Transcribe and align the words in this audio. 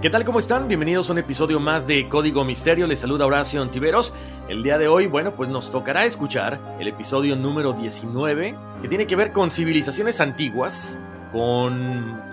¿Qué 0.00 0.10
tal? 0.10 0.24
¿Cómo 0.24 0.38
están? 0.38 0.68
Bienvenidos 0.68 1.08
a 1.08 1.12
un 1.12 1.18
episodio 1.18 1.58
más 1.58 1.88
de 1.88 2.08
Código 2.08 2.44
Misterio. 2.44 2.86
Les 2.86 3.00
saluda 3.00 3.26
Horacio 3.26 3.60
Antiveros. 3.60 4.14
El 4.48 4.62
día 4.62 4.78
de 4.78 4.86
hoy, 4.86 5.08
bueno, 5.08 5.34
pues 5.34 5.48
nos 5.48 5.72
tocará 5.72 6.04
escuchar 6.04 6.60
el 6.78 6.86
episodio 6.86 7.34
número 7.34 7.72
19, 7.72 8.54
que 8.80 8.86
tiene 8.86 9.08
que 9.08 9.16
ver 9.16 9.32
con 9.32 9.50
civilizaciones 9.50 10.20
antiguas, 10.20 10.96
con 11.32 11.72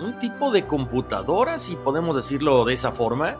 un 0.00 0.16
tipo 0.20 0.52
de 0.52 0.64
computadoras, 0.64 1.62
si 1.62 1.74
podemos 1.74 2.14
decirlo 2.14 2.64
de 2.64 2.74
esa 2.74 2.92
forma, 2.92 3.36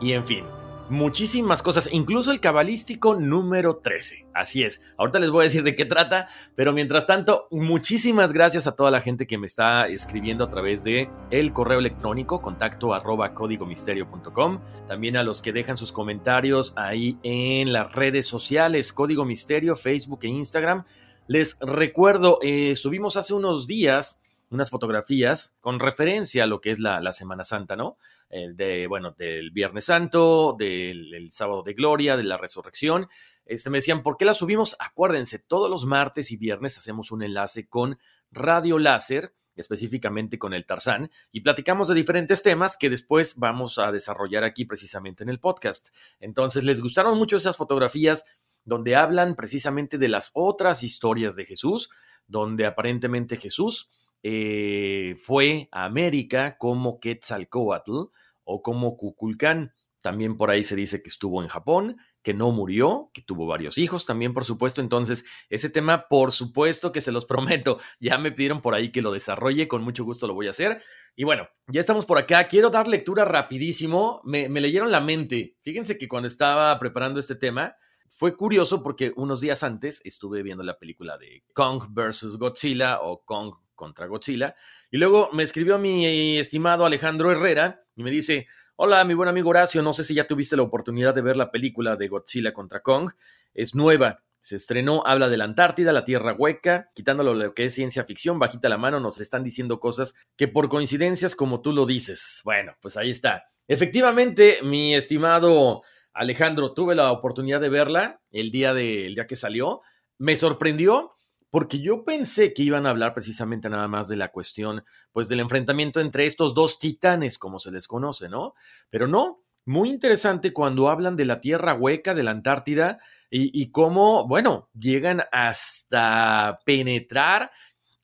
y 0.00 0.10
en 0.10 0.26
fin, 0.26 0.44
muchísimas 0.90 1.62
cosas, 1.62 1.88
incluso 1.92 2.30
el 2.30 2.40
cabalístico 2.40 3.16
número 3.16 3.76
13. 3.76 4.26
Así 4.34 4.62
es, 4.62 4.80
ahorita 4.96 5.18
les 5.18 5.30
voy 5.30 5.42
a 5.42 5.44
decir 5.44 5.62
de 5.62 5.74
qué 5.74 5.84
trata, 5.84 6.28
pero 6.54 6.72
mientras 6.72 7.06
tanto, 7.06 7.48
muchísimas 7.50 8.32
gracias 8.32 8.66
a 8.66 8.72
toda 8.72 8.90
la 8.90 9.00
gente 9.00 9.26
que 9.26 9.38
me 9.38 9.46
está 9.46 9.86
escribiendo 9.86 10.44
a 10.44 10.50
través 10.50 10.84
de 10.84 11.10
el 11.30 11.52
correo 11.52 11.78
electrónico 11.78 12.40
contacto 12.40 12.94
arroba 12.94 13.34
códigomisterio.com, 13.34 14.60
también 14.86 15.16
a 15.16 15.22
los 15.22 15.42
que 15.42 15.52
dejan 15.52 15.76
sus 15.76 15.92
comentarios 15.92 16.72
ahí 16.76 17.18
en 17.22 17.72
las 17.72 17.92
redes 17.92 18.26
sociales, 18.26 18.92
Código 18.92 19.24
Misterio, 19.24 19.76
Facebook 19.76 20.20
e 20.22 20.28
Instagram. 20.28 20.84
Les 21.26 21.58
recuerdo, 21.60 22.38
eh, 22.42 22.74
subimos 22.74 23.16
hace 23.16 23.34
unos 23.34 23.66
días 23.66 24.18
unas 24.50 24.70
fotografías 24.70 25.56
con 25.60 25.78
referencia 25.78 26.44
a 26.44 26.46
lo 26.46 26.60
que 26.60 26.70
es 26.70 26.78
la, 26.78 27.00
la 27.00 27.12
Semana 27.12 27.44
Santa, 27.44 27.76
¿no? 27.76 27.98
Eh, 28.30 28.48
de, 28.54 28.86
bueno, 28.86 29.12
del 29.12 29.50
Viernes 29.50 29.86
Santo, 29.86 30.56
del 30.58 31.28
Sábado 31.30 31.62
de 31.62 31.74
Gloria, 31.74 32.16
de 32.16 32.24
la 32.24 32.36
Resurrección. 32.36 33.08
Este, 33.44 33.70
me 33.70 33.78
decían, 33.78 34.02
¿por 34.02 34.16
qué 34.16 34.24
las 34.24 34.36
subimos? 34.36 34.76
Acuérdense, 34.78 35.38
todos 35.38 35.70
los 35.70 35.86
martes 35.86 36.30
y 36.30 36.36
viernes 36.36 36.76
hacemos 36.76 37.10
un 37.10 37.22
enlace 37.22 37.66
con 37.66 37.98
Radio 38.30 38.78
Láser, 38.78 39.32
específicamente 39.56 40.38
con 40.38 40.52
el 40.52 40.66
Tarzán, 40.66 41.10
y 41.32 41.40
platicamos 41.40 41.88
de 41.88 41.94
diferentes 41.94 42.42
temas 42.42 42.76
que 42.76 42.90
después 42.90 43.36
vamos 43.36 43.78
a 43.78 43.90
desarrollar 43.90 44.44
aquí 44.44 44.66
precisamente 44.66 45.24
en 45.24 45.30
el 45.30 45.40
podcast. 45.40 45.88
Entonces, 46.20 46.64
¿les 46.64 46.80
gustaron 46.80 47.16
mucho 47.16 47.38
esas 47.38 47.56
fotografías 47.56 48.24
donde 48.64 48.96
hablan 48.96 49.34
precisamente 49.34 49.96
de 49.96 50.08
las 50.08 50.30
otras 50.34 50.82
historias 50.82 51.34
de 51.34 51.46
Jesús, 51.46 51.88
donde 52.26 52.66
aparentemente 52.66 53.38
Jesús 53.38 53.88
eh, 54.22 55.16
fue 55.22 55.68
a 55.72 55.84
América 55.84 56.56
como 56.58 57.00
Quetzalcoatl 57.00 58.10
o 58.44 58.62
como 58.62 58.96
Kukulcán. 58.96 59.72
También 60.00 60.36
por 60.36 60.50
ahí 60.50 60.64
se 60.64 60.76
dice 60.76 61.02
que 61.02 61.08
estuvo 61.08 61.42
en 61.42 61.48
Japón, 61.48 61.96
que 62.22 62.32
no 62.32 62.50
murió, 62.52 63.10
que 63.12 63.22
tuvo 63.22 63.46
varios 63.46 63.78
hijos 63.78 64.06
también, 64.06 64.32
por 64.32 64.44
supuesto. 64.44 64.80
Entonces, 64.80 65.24
ese 65.50 65.70
tema, 65.70 66.08
por 66.08 66.32
supuesto 66.32 66.92
que 66.92 67.00
se 67.00 67.12
los 67.12 67.24
prometo. 67.26 67.78
Ya 68.00 68.18
me 68.18 68.32
pidieron 68.32 68.60
por 68.60 68.74
ahí 68.74 68.90
que 68.90 69.02
lo 69.02 69.12
desarrolle, 69.12 69.68
con 69.68 69.82
mucho 69.82 70.04
gusto 70.04 70.26
lo 70.26 70.34
voy 70.34 70.46
a 70.46 70.50
hacer. 70.50 70.82
Y 71.16 71.24
bueno, 71.24 71.48
ya 71.66 71.80
estamos 71.80 72.06
por 72.06 72.18
acá. 72.18 72.46
Quiero 72.46 72.70
dar 72.70 72.86
lectura 72.86 73.24
rapidísimo. 73.24 74.20
Me, 74.24 74.48
me 74.48 74.60
leyeron 74.60 74.90
la 74.90 75.00
mente. 75.00 75.56
Fíjense 75.62 75.98
que 75.98 76.08
cuando 76.08 76.28
estaba 76.28 76.78
preparando 76.78 77.18
este 77.18 77.34
tema, 77.34 77.76
fue 78.08 78.36
curioso 78.36 78.82
porque 78.82 79.12
unos 79.16 79.40
días 79.40 79.62
antes 79.62 80.00
estuve 80.04 80.42
viendo 80.42 80.62
la 80.62 80.78
película 80.78 81.18
de 81.18 81.44
Kong 81.52 81.84
vs. 81.90 82.38
Godzilla 82.38 83.00
o 83.02 83.24
Kong 83.24 83.54
contra 83.78 84.06
Godzilla. 84.06 84.54
Y 84.90 84.98
luego 84.98 85.30
me 85.32 85.44
escribió 85.44 85.78
mi 85.78 86.36
estimado 86.36 86.84
Alejandro 86.84 87.32
Herrera 87.32 87.84
y 87.96 88.02
me 88.02 88.10
dice, 88.10 88.46
hola 88.76 89.02
mi 89.04 89.14
buen 89.14 89.30
amigo 89.30 89.48
Horacio, 89.50 89.80
no 89.80 89.94
sé 89.94 90.04
si 90.04 90.14
ya 90.14 90.26
tuviste 90.26 90.56
la 90.56 90.62
oportunidad 90.62 91.14
de 91.14 91.22
ver 91.22 91.36
la 91.36 91.50
película 91.50 91.96
de 91.96 92.08
Godzilla 92.08 92.52
contra 92.52 92.82
Kong. 92.82 93.12
Es 93.54 93.74
nueva, 93.74 94.22
se 94.40 94.56
estrenó, 94.56 95.02
habla 95.06 95.28
de 95.28 95.36
la 95.36 95.44
Antártida, 95.44 95.92
la 95.92 96.04
Tierra 96.04 96.34
hueca, 96.34 96.90
quitándolo 96.94 97.32
lo 97.32 97.54
que 97.54 97.64
es 97.64 97.74
ciencia 97.74 98.04
ficción, 98.04 98.38
bajita 98.38 98.68
la 98.68 98.76
mano, 98.76 99.00
nos 99.00 99.20
están 99.20 99.44
diciendo 99.44 99.80
cosas 99.80 100.14
que 100.36 100.48
por 100.48 100.68
coincidencias 100.68 101.34
como 101.34 101.62
tú 101.62 101.72
lo 101.72 101.86
dices. 101.86 102.42
Bueno, 102.44 102.76
pues 102.82 102.96
ahí 102.96 103.10
está. 103.10 103.44
Efectivamente, 103.66 104.58
mi 104.62 104.94
estimado 104.94 105.82
Alejandro, 106.18 106.74
tuve 106.74 106.96
la 106.96 107.12
oportunidad 107.12 107.60
de 107.60 107.68
verla 107.68 108.20
el 108.32 108.50
día, 108.50 108.70
el 108.70 109.14
día 109.14 109.26
que 109.26 109.36
salió. 109.36 109.82
Me 110.18 110.36
sorprendió 110.36 111.12
porque 111.50 111.80
yo 111.80 112.04
pensé 112.04 112.52
que 112.52 112.62
iban 112.62 112.86
a 112.86 112.90
hablar 112.90 113.14
precisamente 113.14 113.70
nada 113.70 113.88
más 113.88 114.08
de 114.08 114.16
la 114.16 114.28
cuestión, 114.28 114.84
pues 115.12 115.28
del 115.28 115.40
enfrentamiento 115.40 116.00
entre 116.00 116.26
estos 116.26 116.54
dos 116.54 116.78
titanes, 116.78 117.38
como 117.38 117.58
se 117.58 117.70
les 117.70 117.86
conoce, 117.86 118.28
¿no? 118.28 118.54
Pero 118.90 119.08
no, 119.08 119.42
muy 119.64 119.90
interesante 119.90 120.52
cuando 120.52 120.88
hablan 120.88 121.16
de 121.16 121.26
la 121.26 121.40
tierra 121.40 121.74
hueca, 121.74 122.14
de 122.14 122.22
la 122.22 122.30
Antártida, 122.30 122.98
y, 123.30 123.70
cómo, 123.70 124.26
bueno, 124.26 124.70
llegan 124.72 125.22
hasta 125.30 126.60
penetrar 126.64 127.50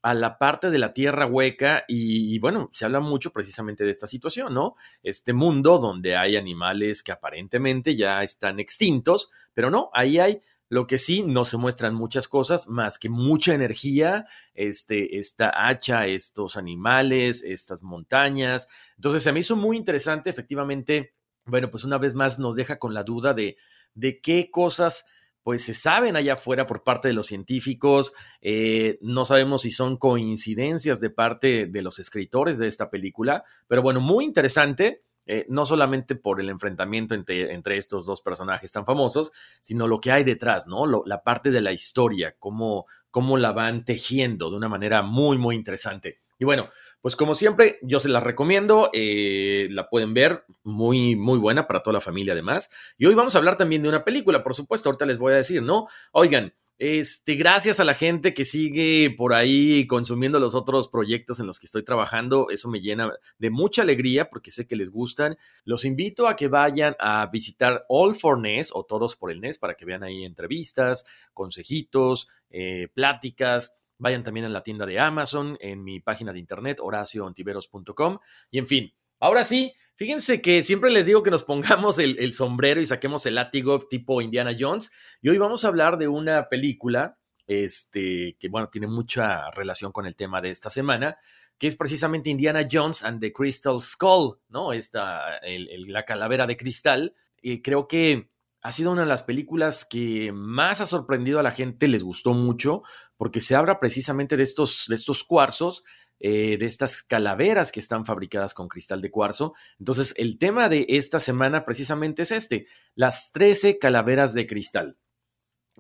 a 0.03 0.13
la 0.13 0.37
parte 0.37 0.71
de 0.71 0.79
la 0.79 0.93
tierra 0.93 1.25
hueca 1.25 1.85
y, 1.89 2.35
y, 2.35 2.39
bueno, 2.39 2.69
se 2.71 2.85
habla 2.85 3.01
mucho 3.01 3.33
precisamente 3.33 3.85
de 3.85 3.91
esta 3.91 4.07
situación, 4.07 4.53
¿no? 4.53 4.75
Este 5.03 5.33
mundo 5.33 5.79
donde 5.79 6.15
hay 6.15 6.37
animales 6.37 7.03
que 7.03 7.13
aparentemente 7.13 7.97
ya 7.97 8.23
están 8.23 8.61
extintos, 8.61 9.31
pero 9.55 9.71
no, 9.71 9.89
ahí 9.95 10.19
hay 10.19 10.43
lo 10.75 10.89
que 10.89 10.99
sí, 10.99 11.23
no 11.23 11.45
se 11.45 11.57
muestran 11.57 11.95
muchas 11.95 12.27
cosas 12.27 12.67
más 12.67 12.99
que 12.99 13.09
mucha 13.09 13.55
energía, 13.55 14.27
este, 14.55 15.19
esta 15.19 15.69
hacha, 15.69 16.09
estos 16.09 16.57
animales, 16.57 17.45
estas 17.45 17.85
montañas. 17.85 18.67
Entonces, 18.97 19.23
se 19.23 19.31
me 19.31 19.39
hizo 19.39 19.55
muy 19.55 19.77
interesante, 19.77 20.31
efectivamente, 20.31 21.15
bueno, 21.45 21.71
pues 21.71 21.85
una 21.85 21.97
vez 21.97 22.17
más 22.17 22.41
nos 22.41 22.57
deja 22.57 22.81
con 22.81 22.93
la 22.93 23.05
duda 23.05 23.35
de, 23.35 23.57
de 23.95 24.21
qué 24.21 24.51
cosas 24.51 25.05
pues 25.45 25.63
se 25.63 25.75
saben 25.75 26.17
allá 26.17 26.35
afuera 26.35 26.67
por 26.67 26.83
parte 26.83 27.07
de 27.07 27.15
los 27.15 27.27
científicos, 27.27 28.15
eh, 28.41 28.99
no 29.03 29.27
sabemos 29.27 29.63
si 29.63 29.71
son 29.71 29.99
coincidencias 29.99 31.01
de 31.01 31.11
parte 31.11 31.67
de 31.67 31.83
los 31.83 31.99
escritores 31.99 32.59
de 32.59 32.67
esta 32.67 32.89
película, 32.89 33.45
pero 33.69 33.83
bueno, 33.83 34.01
muy 34.01 34.25
interesante. 34.25 35.03
Eh, 35.27 35.47
no 35.49 35.65
solamente 35.65 36.17
por 36.17 36.39
el 36.39 36.51
enfrentamiento 36.51 37.15
entre, 37.15 37.55
entre, 37.55 37.79
estos 37.79 38.05
dos 38.05 38.21
personajes 38.21 38.71
tan 38.73 38.85
famosos, 38.85 39.33
sino 39.61 39.89
lo 39.89 39.99
que 39.99 40.13
hay 40.13 40.23
detrás, 40.23 40.67
¿no? 40.67 40.85
la 41.07 41.23
parte 41.23 41.51
de 41.51 41.63
la 41.63 41.73
historia, 41.73 42.37
cómo, 42.39 42.85
cómo 43.11 43.39
la 43.39 43.53
van 43.53 43.87
tejiendo 43.87 44.51
de 44.51 44.57
una 44.57 44.69
manera 44.69 45.01
muy, 45.01 45.39
muy 45.39 45.57
interesante. 45.57 46.19
Y 46.39 46.45
bueno, 46.45 46.69
pues 47.01 47.17
como 47.17 47.35
siempre, 47.35 47.79
yo 47.83 48.01
se 48.01 48.09
la 48.09 48.21
recomiendo, 48.21 48.91
eh, 48.93 49.69
la 49.71 49.89
pueden 49.89 50.15
ver, 50.15 50.45
muy, 50.63 51.17
muy 51.17 51.39
buena 51.39 51.67
para 51.67 51.81
toda 51.81 51.95
la 51.95 52.01
familia 52.01 52.33
además. 52.33 52.71
Y 52.99 53.07
hoy 53.07 53.15
vamos 53.15 53.35
a 53.35 53.39
hablar 53.39 53.57
también 53.57 53.83
de 53.83 53.89
una 53.89 54.05
película, 54.05 54.43
por 54.43 54.55
supuesto, 54.55 54.89
ahorita 54.89 55.07
les 55.07 55.19
voy 55.19 55.33
a 55.33 55.37
decir, 55.37 55.63
¿no? 55.63 55.87
Oigan, 56.13 56.53
este, 56.79 57.37
gracias 57.37 57.79
a 57.79 57.85
la 57.85 57.95
gente 57.95 58.35
que 58.35 58.45
sigue 58.45 59.15
por 59.17 59.33
ahí 59.33 59.87
consumiendo 59.87 60.41
los 60.41 60.57
otros 60.57 60.89
proyectos 60.89 61.39
en 61.39 61.47
los 61.47 61.61
que 61.61 61.67
estoy 61.67 61.85
trabajando. 61.85 62.51
Eso 62.51 62.69
me 62.69 62.81
llena 62.81 63.13
de 63.39 63.51
mucha 63.51 63.83
alegría 63.83 64.29
porque 64.29 64.51
sé 64.51 64.67
que 64.67 64.75
les 64.75 64.91
gustan. 64.91 65.37
Los 65.65 65.85
invito 65.85 66.27
a 66.27 66.35
que 66.35 66.49
vayan 66.49 66.97
a 66.99 67.27
visitar 67.27 67.85
All 67.89 68.17
for 68.17 68.41
NES 68.41 68.71
o 68.75 68.85
Todos 68.85 69.15
por 69.15 69.31
el 69.31 69.41
NES 69.41 69.59
para 69.59 69.75
que 69.75 69.85
vean 69.85 70.03
ahí 70.03 70.25
entrevistas, 70.25 71.05
consejitos, 71.33 72.29
eh, 72.51 72.89
pláticas. 72.93 73.75
Vayan 73.99 74.25
también 74.25 74.47
a 74.47 74.49
la 74.49 74.65
tienda 74.65 74.85
de 74.85 74.99
Amazon, 74.99 75.57
en 75.61 75.85
mi 75.85 76.01
página 76.01 76.33
de 76.33 76.41
internet, 76.41 76.79
horacioontiveros.com. 76.81 78.19
Y 78.51 78.59
en 78.59 78.67
fin, 78.67 78.93
ahora 79.21 79.45
sí, 79.45 79.73
Fíjense 79.97 80.43
que 80.43 80.65
siempre 80.65 80.91
les 80.91 81.07
digo 81.07 81.23
que 81.23 81.31
nos 81.31 81.45
pongamos 81.45 82.01
el, 82.01 82.33
sombrero 82.33 82.81
y 82.81 82.87
saquemos 82.87 83.27
el 83.27 83.37
látigo 83.37 83.79
tipo 83.79 84.21
Indiana 84.21 84.55
Jones. 84.59 84.91
Y 85.23 85.29
hoy 85.29 85.39
vamos 85.39 85.65
a 85.65 85.69
hablar 85.69 85.99
de 85.99 86.09
una 86.09 86.49
película, 86.49 87.17
este, 87.47 88.37
que 88.41 88.49
bueno, 88.49 88.69
tiene 88.69 88.89
mucha 88.89 89.51
relación 89.53 89.93
con 89.93 90.07
el 90.07 90.17
tema 90.17 90.41
de 90.41 90.51
esta 90.51 90.69
semana, 90.69 91.17
que 91.59 91.69
es 91.69 91.77
precisamente 91.77 92.29
Indiana 92.29 92.67
Jones 92.71 93.05
and 93.05 93.21
the 93.21 93.33
Crystal 93.33 93.81
Skull, 93.81 94.41
¿no? 94.49 94.73
Esta, 94.73 95.41
la 95.87 96.05
calavera 96.05 96.47
de 96.49 96.57
cristal. 96.57 97.15
Y 97.41 97.63
creo 97.63 97.87
que 97.87 98.31
ha 98.63 98.73
sido 98.73 98.91
una 98.91 99.03
de 99.03 99.09
las 99.09 99.23
películas 99.23 99.85
que 99.85 100.33
más 100.33 100.81
ha 100.81 100.87
sorprendido 100.87 101.39
a 101.39 101.45
la 101.45 101.53
gente, 101.53 101.87
les 101.87 102.03
gustó 102.03 102.35
mucho, 102.35 102.83
porque 103.17 103.41
se 103.41 103.55
habla 103.55 103.79
precisamente 103.79 104.37
de 104.37 104.43
estos, 104.43 104.87
de 104.89 104.97
estos 104.97 105.23
cuarzos 105.23 105.85
eh, 106.21 106.57
de 106.59 106.67
estas 106.67 107.03
calaveras 107.03 107.73
que 107.73 107.81
están 107.81 108.05
fabricadas 108.05 108.55
con 108.55 108.69
cristal 108.69 109.01
de 109.03 109.11
cuarzo. 109.11 109.55
Entonces, 109.79 110.15
el 110.17 110.39
tema 110.39 110.69
de 110.69 110.87
esta 110.89 111.19
semana 111.21 111.65
precisamente 111.65 112.23
es 112.23 112.33
este, 112.33 112.67
las 112.95 113.33
13 113.33 113.79
calaveras 113.79 114.35
de 114.35 114.47
cristal. 114.47 114.97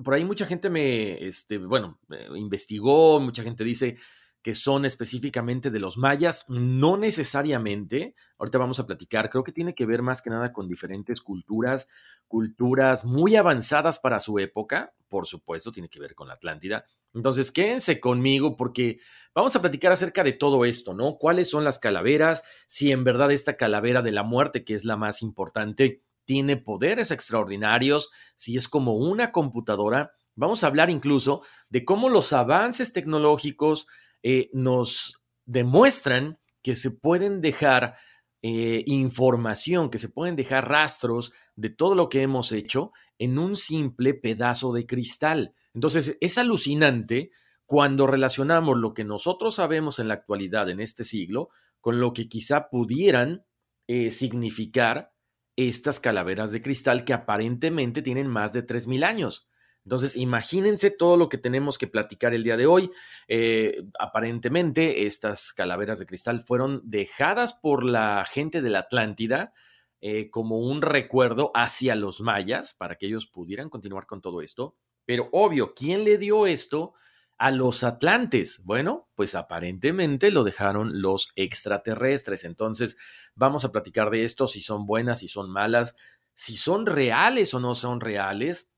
Por 0.03 0.15
ahí 0.15 0.25
mucha 0.25 0.47
gente 0.47 0.71
me, 0.71 1.25
este, 1.27 1.59
bueno, 1.59 2.01
investigó, 2.35 3.21
mucha 3.21 3.45
gente 3.45 3.63
dice, 3.63 3.97
que 4.45 4.55
son 4.55 4.85
específicamente 4.85 5.71
de 5.71 5.81
los 5.81 5.97
mayas, 5.97 6.45
no 6.49 6.99
necesariamente, 6.99 8.15
ahorita 8.37 8.59
vamos 8.59 8.79
a 8.79 8.87
platicar, 8.87 9.31
creo 9.31 9.43
que 9.43 9.53
tiene 9.53 9.75
que 9.75 9.87
ver 9.87 10.03
más 10.03 10.21
que 10.21 10.29
nada 10.29 10.53
con 10.53 10.69
diferentes 10.69 11.23
culturas, 11.23 11.89
culturas 12.29 13.07
muy 13.07 13.37
avanzadas 13.37 13.99
para 13.99 14.21
su 14.21 14.39
época, 14.39 14.93
por 15.09 15.27
supuesto, 15.27 15.73
tiene 15.73 15.89
que 15.89 15.99
ver 15.99 16.15
con 16.15 16.29
la 16.29 16.35
Atlántida. 16.35 16.85
Entonces, 17.15 17.51
quédense 17.51 18.01
conmigo 18.01 18.55
porque 18.55 18.99
vamos 19.35 19.57
a 19.57 19.63
platicar 19.63 19.93
acerca 19.93 20.23
de 20.23 20.33
todo 20.33 20.67
esto, 20.67 20.93
¿no? 20.93 21.17
¿Cuáles 21.17 21.49
son 21.49 21.65
las 21.65 21.79
calaveras? 21.79 22.43
Si 22.67 22.93
en 22.93 23.03
verdad 23.03 23.33
esta 23.33 23.57
calavera 23.57 24.03
de 24.03 24.13
la 24.13 24.25
muerte, 24.25 24.63
que 24.63 24.75
es 24.75 24.85
la 24.85 24.99
más 24.99 25.23
importante, 25.23 26.03
tiene 26.27 26.59
poderes 26.59 27.11
extraordinarios, 27.11 28.11
si 28.37 28.59
es 28.59 28.69
como 28.69 28.95
una 28.95 29.33
computadora. 29.33 30.13
Vamos 30.35 30.65
a 30.65 30.67
hablar 30.67 30.91
incluso 30.91 31.41
de 31.71 31.87
cómo 31.87 32.11
los 32.11 32.35
avances 32.35 32.93
tecnológicos, 32.93 33.87
eh, 34.25 34.49
nos 34.55 35.21
demuestran 35.45 36.39
que 36.63 36.77
se 36.77 36.91
pueden 36.91 37.43
dejar 37.43 37.95
eh, 38.43 38.83
información, 38.87 39.91
que 39.91 39.99
se 39.99 40.09
pueden 40.09 40.35
dejar 40.35 40.67
rastros 40.67 41.35
de 41.57 41.69
todo 41.69 41.95
lo 41.95 42.09
que 42.09 42.23
hemos 42.23 42.51
hecho 42.51 42.93
en 43.19 43.39
un 43.39 43.57
simple 43.57 44.15
pedazo 44.15 44.73
de 44.73 44.87
cristal. 44.87 45.55
Entonces, 45.75 46.17
es 46.23 46.39
alucinante 46.39 47.33
cuando 47.67 48.07
relacionamos 48.07 48.79
lo 48.79 48.95
que 48.95 49.05
nosotros 49.05 49.57
sabemos 49.57 49.99
en 49.99 50.09
la 50.09 50.15
actualidad, 50.15 50.71
en 50.71 50.81
este 50.81 51.05
siglo, 51.05 51.51
con 51.83 52.01
lo 52.01 52.15
que 52.15 52.27
quizá 52.27 52.71
pudieran 52.71 53.45
eh, 53.89 54.11
significar 54.11 55.13
estas 55.55 56.01
calaveras 56.01 56.51
de 56.51 56.63
cristal 56.63 57.05
que 57.05 57.13
aparentemente 57.13 58.01
tienen 58.01 58.29
más 58.29 58.55
de 58.55 58.67
3.000 58.67 59.05
años. 59.05 59.47
Entonces, 59.85 60.17
imagínense 60.17 60.91
todo 60.91 61.17
lo 61.17 61.29
que 61.29 61.37
tenemos 61.37 61.77
que 61.77 61.87
platicar 61.87 62.33
el 62.33 62.43
día 62.43 62.57
de 62.57 62.67
hoy. 62.67 62.91
Eh, 63.29 63.83
aparentemente, 63.99 65.07
estas 65.07 65.53
calaveras 65.53 65.99
de 65.99 66.07
cristal 66.07 66.43
fueron 66.43 66.81
dejadas 66.85 67.55
por 67.55 67.85
la 67.85 68.25
gente 68.25 68.63
de 68.63 68.71
la 68.71 68.81
Atlántida 68.81 69.53
eh, 70.01 70.31
como 70.31 70.59
un 70.59 70.81
recuerdo 70.81 71.51
hacia 71.55 71.95
los 71.95 72.21
mayas 72.23 72.75
para 72.75 72.97
que 72.97 73.07
ellos 73.07 73.27
pudieran 73.27 73.69
continuar 73.69 74.07
con 74.07 74.23
todo 74.23 74.41
esto. 74.41 74.75
Pero 75.05 75.29
obvio, 75.33 75.75
¿quién 75.75 76.05
le 76.05 76.17
dio 76.17 76.47
esto 76.47 76.95
a 77.37 77.51
los 77.51 77.85
atlantes? 77.85 78.61
Bueno, 78.65 79.09
pues 79.15 79.35
aparentemente 79.35 80.31
lo 80.31 80.45
dejaron 80.45 81.03
los 81.03 81.29
extraterrestres. 81.37 82.45
Entonces, 82.45 82.97
vamos 83.35 83.67
a 83.67 83.73
platicar 83.73 84.09
de 84.09 84.25
esto, 84.25 84.49
si 84.49 84.63
son 84.63 84.87
buenas, 84.87 85.19
si 85.21 85.29
son 85.29 85.51
malas, 85.51 85.95
si 86.35 86.57
son 86.57 86.87
reales 86.87 87.53
o 87.53 87.61
no 87.61 87.75
son 87.75 88.01
reales 88.01 88.71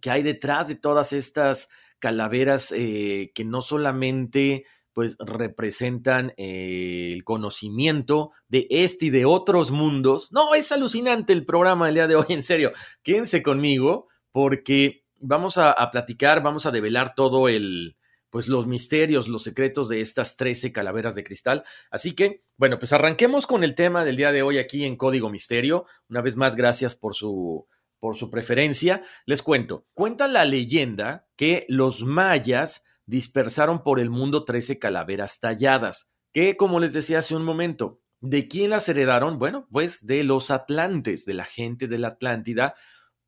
que 0.00 0.10
hay 0.10 0.22
detrás 0.22 0.68
de 0.68 0.74
todas 0.74 1.12
estas 1.12 1.68
calaveras 1.98 2.72
eh, 2.72 3.32
que 3.34 3.44
no 3.44 3.62
solamente 3.62 4.64
pues 4.92 5.16
representan 5.18 6.32
eh, 6.36 7.10
el 7.12 7.24
conocimiento 7.24 8.30
de 8.48 8.66
este 8.70 9.06
y 9.06 9.10
de 9.10 9.24
otros 9.24 9.72
mundos. 9.72 10.32
No, 10.32 10.54
es 10.54 10.70
alucinante 10.70 11.32
el 11.32 11.44
programa 11.44 11.86
del 11.86 11.96
día 11.96 12.06
de 12.06 12.14
hoy, 12.14 12.26
en 12.28 12.42
serio. 12.42 12.72
Quédense 13.02 13.42
conmigo 13.42 14.08
porque 14.30 15.04
vamos 15.18 15.58
a, 15.58 15.72
a 15.72 15.90
platicar, 15.90 16.42
vamos 16.42 16.66
a 16.66 16.70
develar 16.70 17.14
todo 17.16 17.48
el, 17.48 17.96
pues 18.34 18.48
los 18.48 18.66
misterios, 18.66 19.28
los 19.28 19.44
secretos 19.44 19.88
de 19.88 20.00
estas 20.00 20.36
13 20.36 20.72
calaveras 20.72 21.14
de 21.14 21.22
cristal. 21.22 21.64
Así 21.90 22.16
que, 22.16 22.42
bueno, 22.56 22.78
pues 22.78 22.92
arranquemos 22.92 23.46
con 23.46 23.64
el 23.64 23.74
tema 23.74 24.04
del 24.04 24.16
día 24.16 24.32
de 24.32 24.42
hoy 24.42 24.58
aquí 24.58 24.84
en 24.84 24.96
Código 24.96 25.30
Misterio. 25.30 25.86
Una 26.08 26.20
vez 26.20 26.36
más, 26.36 26.56
gracias 26.56 26.96
por 26.96 27.14
su 27.14 27.66
por 28.04 28.16
su 28.16 28.28
preferencia, 28.28 29.00
les 29.24 29.40
cuento. 29.40 29.86
Cuenta 29.94 30.28
la 30.28 30.44
leyenda 30.44 31.26
que 31.36 31.64
los 31.70 32.04
mayas 32.04 32.84
dispersaron 33.06 33.82
por 33.82 33.98
el 33.98 34.10
mundo 34.10 34.44
13 34.44 34.78
calaveras 34.78 35.40
talladas, 35.40 36.10
que 36.30 36.58
como 36.58 36.80
les 36.80 36.92
decía 36.92 37.20
hace 37.20 37.34
un 37.34 37.46
momento, 37.46 38.02
¿de 38.20 38.46
quién 38.46 38.68
las 38.68 38.90
heredaron? 38.90 39.38
Bueno, 39.38 39.66
pues 39.72 40.04
de 40.04 40.22
los 40.22 40.50
atlantes, 40.50 41.24
de 41.24 41.32
la 41.32 41.46
gente 41.46 41.88
de 41.88 41.96
la 41.96 42.08
Atlántida, 42.08 42.74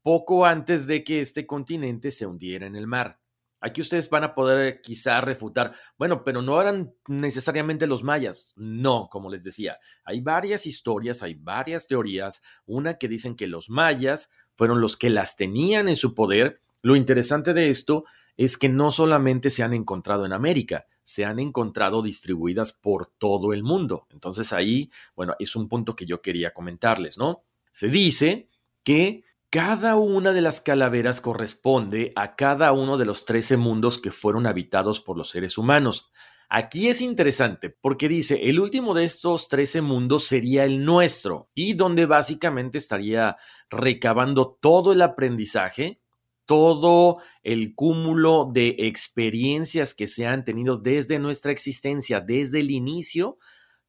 poco 0.03 0.45
antes 0.45 0.87
de 0.87 1.03
que 1.05 1.23
este 1.23 1.47
continente 1.47 2.11
se 2.11 2.27
hundiera 2.27 2.67
en 2.67 2.77
el 2.77 2.87
mar. 2.87 3.19
Aquí 3.67 3.81
ustedes 3.81 4.11
van 4.11 4.23
a 4.23 4.35
poder 4.35 4.83
quizá 4.83 5.21
refutar, 5.23 5.75
bueno, 5.99 6.23
pero 6.23 6.43
no 6.43 6.61
eran 6.61 6.95
necesariamente 7.09 7.87
los 7.87 8.05
mayas. 8.05 8.53
No, 8.55 9.09
como 9.11 9.31
les 9.31 9.43
decía, 9.43 9.79
hay 10.05 10.21
varias 10.21 10.67
historias, 10.67 11.23
hay 11.23 11.35
varias 11.35 11.87
teorías. 11.87 12.43
Una 12.67 12.99
que 12.99 13.09
dicen 13.09 13.35
que 13.35 13.47
los 13.47 13.71
mayas 13.71 14.29
fueron 14.57 14.81
los 14.81 14.97
que 14.97 15.11
las 15.11 15.37
tenían 15.37 15.89
en 15.89 15.97
su 15.97 16.15
poder. 16.15 16.61
Lo 16.83 16.97
interesante 16.97 17.55
de 17.55 17.71
esto 17.71 18.05
es 18.37 18.59
que 18.59 18.69
no 18.69 18.91
solamente 18.91 19.51
se 19.51 19.63
han 19.63 19.73
encontrado 19.73 20.27
en 20.27 20.33
América, 20.33 20.87
se 21.03 21.25
han 21.25 21.39
encontrado 21.39 22.03
distribuidas 22.03 22.73
por 22.73 23.07
todo 23.07 23.53
el 23.53 23.63
mundo. 23.63 24.07
Entonces 24.11 24.53
ahí, 24.53 24.91
bueno, 25.15 25.35
es 25.39 25.57
un 25.57 25.69
punto 25.69 25.95
que 25.95 26.07
yo 26.07 26.21
quería 26.21 26.53
comentarles, 26.53 27.17
¿no? 27.17 27.43
Se 27.73 27.89
dice 27.89 28.49
que 28.83 29.25
cada 29.51 29.97
una 29.97 30.33
de 30.33 30.43
las 30.43 30.61
calaveras 30.61 31.21
corresponde 31.21 32.13
a 32.17 32.35
cada 32.35 32.73
uno 32.73 32.99
de 32.99 33.05
los 33.05 33.25
trece 33.25 33.57
mundos 33.57 33.99
que 33.99 34.11
fueron 34.11 34.47
habitados 34.47 35.01
por 35.01 35.17
los 35.17 35.31
seres 35.31 35.57
humanos. 35.57 36.11
Aquí 36.49 36.89
es 36.89 37.01
interesante 37.01 37.71
porque 37.71 38.09
dice, 38.09 38.41
el 38.49 38.61
último 38.61 38.95
de 38.95 39.05
estos 39.05 39.49
13 39.49 39.83
mundos 39.83 40.25
sería 40.25 40.65
el 40.65 40.85
nuestro 40.85 41.51
y 41.55 41.75
donde 41.75 42.07
básicamente 42.07 42.79
estaría 42.79 43.37
recabando 43.69 44.57
todo 44.61 44.93
el 44.93 45.03
aprendizaje, 45.03 46.01
todo 46.45 47.19
el 47.43 47.75
cúmulo 47.75 48.49
de 48.53 48.77
experiencias 48.79 49.95
que 49.95 50.07
se 50.07 50.27
han 50.27 50.45
tenido 50.45 50.77
desde 50.77 51.19
nuestra 51.19 51.51
existencia, 51.51 52.21
desde 52.21 52.61
el 52.61 52.71
inicio 52.71 53.39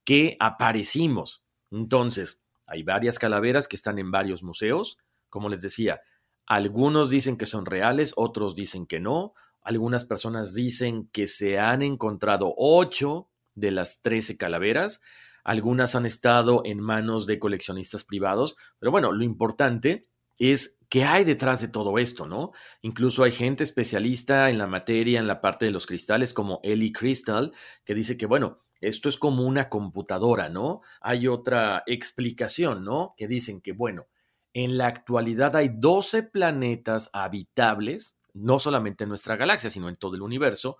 que 0.04 0.36
aparecimos. 0.40 1.44
Entonces, 1.70 2.40
hay 2.66 2.82
varias 2.82 3.20
calaveras 3.20 3.68
que 3.68 3.76
están 3.76 3.98
en 3.98 4.10
varios 4.10 4.42
museos, 4.42 4.98
como 5.28 5.48
les 5.48 5.62
decía, 5.62 6.00
algunos 6.46 7.10
dicen 7.10 7.36
que 7.36 7.46
son 7.46 7.66
reales, 7.66 8.14
otros 8.16 8.54
dicen 8.54 8.86
que 8.86 9.00
no, 9.00 9.34
algunas 9.68 10.06
personas 10.06 10.54
dicen 10.54 11.10
que 11.12 11.26
se 11.26 11.58
han 11.58 11.82
encontrado 11.82 12.54
ocho 12.56 13.28
de 13.54 13.70
las 13.70 14.00
trece 14.00 14.38
calaveras. 14.38 15.02
Algunas 15.44 15.94
han 15.94 16.06
estado 16.06 16.62
en 16.64 16.80
manos 16.80 17.26
de 17.26 17.38
coleccionistas 17.38 18.02
privados. 18.02 18.56
Pero 18.78 18.90
bueno, 18.90 19.12
lo 19.12 19.22
importante 19.24 20.08
es 20.38 20.78
qué 20.88 21.04
hay 21.04 21.24
detrás 21.24 21.60
de 21.60 21.68
todo 21.68 21.98
esto, 21.98 22.26
¿no? 22.26 22.52
Incluso 22.80 23.24
hay 23.24 23.32
gente 23.32 23.62
especialista 23.62 24.48
en 24.48 24.56
la 24.56 24.66
materia, 24.66 25.20
en 25.20 25.26
la 25.26 25.42
parte 25.42 25.66
de 25.66 25.72
los 25.72 25.84
cristales, 25.84 26.32
como 26.32 26.60
Ellie 26.62 26.92
Crystal, 26.92 27.52
que 27.84 27.94
dice 27.94 28.16
que, 28.16 28.24
bueno, 28.24 28.64
esto 28.80 29.10
es 29.10 29.18
como 29.18 29.44
una 29.44 29.68
computadora, 29.68 30.48
¿no? 30.48 30.80
Hay 31.02 31.28
otra 31.28 31.82
explicación, 31.84 32.84
¿no? 32.84 33.12
Que 33.18 33.28
dicen 33.28 33.60
que, 33.60 33.72
bueno, 33.72 34.06
en 34.54 34.78
la 34.78 34.86
actualidad 34.86 35.56
hay 35.56 35.68
12 35.68 36.22
planetas 36.22 37.10
habitables 37.12 38.17
no 38.38 38.58
solamente 38.58 39.04
en 39.04 39.10
nuestra 39.10 39.36
galaxia, 39.36 39.70
sino 39.70 39.88
en 39.88 39.96
todo 39.96 40.16
el 40.16 40.22
universo. 40.22 40.78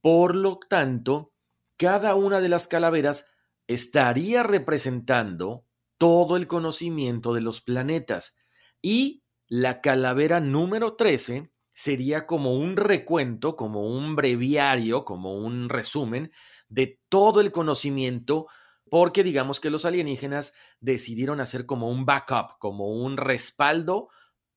Por 0.00 0.34
lo 0.34 0.58
tanto, 0.58 1.32
cada 1.76 2.14
una 2.14 2.40
de 2.40 2.48
las 2.48 2.68
calaveras 2.68 3.26
estaría 3.66 4.42
representando 4.42 5.66
todo 5.98 6.36
el 6.36 6.46
conocimiento 6.46 7.34
de 7.34 7.40
los 7.40 7.60
planetas 7.60 8.36
y 8.82 9.24
la 9.48 9.80
calavera 9.80 10.40
número 10.40 10.94
13 10.94 11.50
sería 11.72 12.26
como 12.26 12.54
un 12.54 12.76
recuento, 12.76 13.56
como 13.56 13.86
un 13.86 14.16
breviario, 14.16 15.04
como 15.04 15.34
un 15.34 15.68
resumen 15.68 16.32
de 16.68 17.00
todo 17.08 17.40
el 17.40 17.52
conocimiento, 17.52 18.46
porque 18.90 19.22
digamos 19.22 19.60
que 19.60 19.70
los 19.70 19.84
alienígenas 19.84 20.54
decidieron 20.80 21.40
hacer 21.40 21.66
como 21.66 21.88
un 21.88 22.06
backup, 22.06 22.58
como 22.58 22.88
un 22.88 23.16
respaldo 23.16 24.08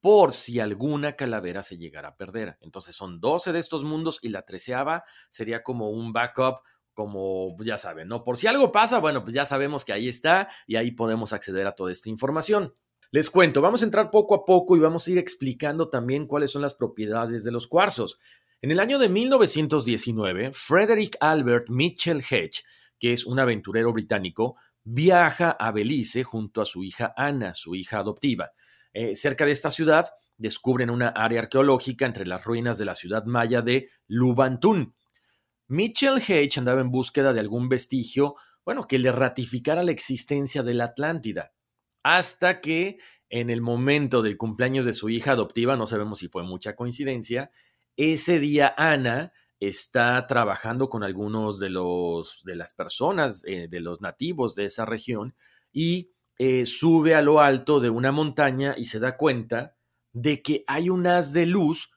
por 0.01 0.33
si 0.33 0.59
alguna 0.59 1.15
calavera 1.15 1.63
se 1.63 1.77
llegara 1.77 2.09
a 2.09 2.15
perder. 2.15 2.57
Entonces 2.61 2.95
son 2.95 3.19
12 3.19 3.51
de 3.51 3.59
estos 3.59 3.83
mundos 3.83 4.19
y 4.21 4.29
la 4.29 4.43
treceava 4.43 5.03
sería 5.29 5.63
como 5.63 5.89
un 5.89 6.13
backup, 6.13 6.61
como 6.93 7.55
ya 7.63 7.77
saben, 7.77 8.07
¿no? 8.07 8.23
Por 8.23 8.37
si 8.37 8.47
algo 8.47 8.71
pasa, 8.71 8.99
bueno, 8.99 9.23
pues 9.23 9.33
ya 9.33 9.45
sabemos 9.45 9.85
que 9.85 9.93
ahí 9.93 10.07
está 10.07 10.49
y 10.67 10.75
ahí 10.75 10.91
podemos 10.91 11.33
acceder 11.33 11.67
a 11.67 11.73
toda 11.73 11.91
esta 11.91 12.09
información. 12.09 12.73
Les 13.11 13.29
cuento, 13.29 13.61
vamos 13.61 13.81
a 13.81 13.85
entrar 13.85 14.11
poco 14.11 14.35
a 14.35 14.45
poco 14.45 14.75
y 14.75 14.79
vamos 14.79 15.07
a 15.07 15.11
ir 15.11 15.17
explicando 15.17 15.89
también 15.89 16.27
cuáles 16.27 16.51
son 16.51 16.61
las 16.61 16.75
propiedades 16.75 17.43
de 17.43 17.51
los 17.51 17.67
cuarzos. 17.67 18.19
En 18.61 18.71
el 18.71 18.79
año 18.79 18.99
de 18.99 19.09
1919, 19.09 20.51
Frederick 20.53 21.17
Albert 21.19 21.69
Mitchell 21.69 22.19
Hedge, 22.19 22.63
que 22.99 23.13
es 23.13 23.25
un 23.25 23.39
aventurero 23.39 23.93
británico, 23.93 24.57
viaja 24.83 25.51
a 25.51 25.71
Belice 25.71 26.23
junto 26.23 26.61
a 26.61 26.65
su 26.65 26.83
hija 26.83 27.13
Ana, 27.15 27.53
su 27.53 27.75
hija 27.75 27.99
adoptiva. 27.99 28.51
Eh, 28.93 29.15
cerca 29.15 29.45
de 29.45 29.51
esta 29.51 29.71
ciudad 29.71 30.07
descubren 30.37 30.89
una 30.89 31.09
área 31.09 31.41
arqueológica 31.41 32.05
entre 32.05 32.25
las 32.25 32.43
ruinas 32.43 32.77
de 32.77 32.85
la 32.85 32.95
ciudad 32.95 33.25
maya 33.25 33.61
de 33.61 33.89
Lubantún. 34.07 34.95
Mitchell 35.67 36.21
Hedge 36.25 36.57
andaba 36.57 36.81
en 36.81 36.89
búsqueda 36.89 37.33
de 37.33 37.41
algún 37.41 37.69
vestigio, 37.69 38.35
bueno, 38.65 38.87
que 38.87 38.97
le 38.97 39.11
ratificara 39.11 39.83
la 39.83 39.91
existencia 39.91 40.63
de 40.63 40.73
la 40.73 40.85
Atlántida, 40.85 41.53
hasta 42.03 42.61
que 42.61 42.97
en 43.29 43.49
el 43.49 43.61
momento 43.61 44.21
del 44.21 44.37
cumpleaños 44.37 44.85
de 44.85 44.93
su 44.93 45.09
hija 45.09 45.33
adoptiva, 45.33 45.75
no 45.75 45.85
sabemos 45.85 46.19
si 46.19 46.27
fue 46.27 46.43
mucha 46.43 46.75
coincidencia, 46.75 47.51
ese 47.95 48.39
día 48.39 48.73
Ana 48.77 49.33
está 49.59 50.25
trabajando 50.25 50.89
con 50.89 51.03
algunos 51.03 51.59
de 51.59 51.69
los 51.69 52.41
de 52.45 52.55
las 52.55 52.73
personas 52.73 53.43
eh, 53.45 53.67
de 53.69 53.79
los 53.81 53.99
nativos 53.99 54.55
de 54.55 54.65
esa 54.65 54.85
región 54.85 55.35
y 55.73 56.11
eh, 56.39 56.65
sube 56.65 57.15
a 57.15 57.21
lo 57.21 57.41
alto 57.41 57.81
de 57.81 57.89
una 57.89 58.13
montaña 58.13 58.73
y 58.77 58.85
se 58.85 58.99
da 58.99 59.17
cuenta 59.17 59.75
de 60.13 60.41
que 60.41 60.63
hay 60.67 60.89
un 60.89 61.05
haz 61.05 61.33
de 61.33 61.45
luz 61.45 61.91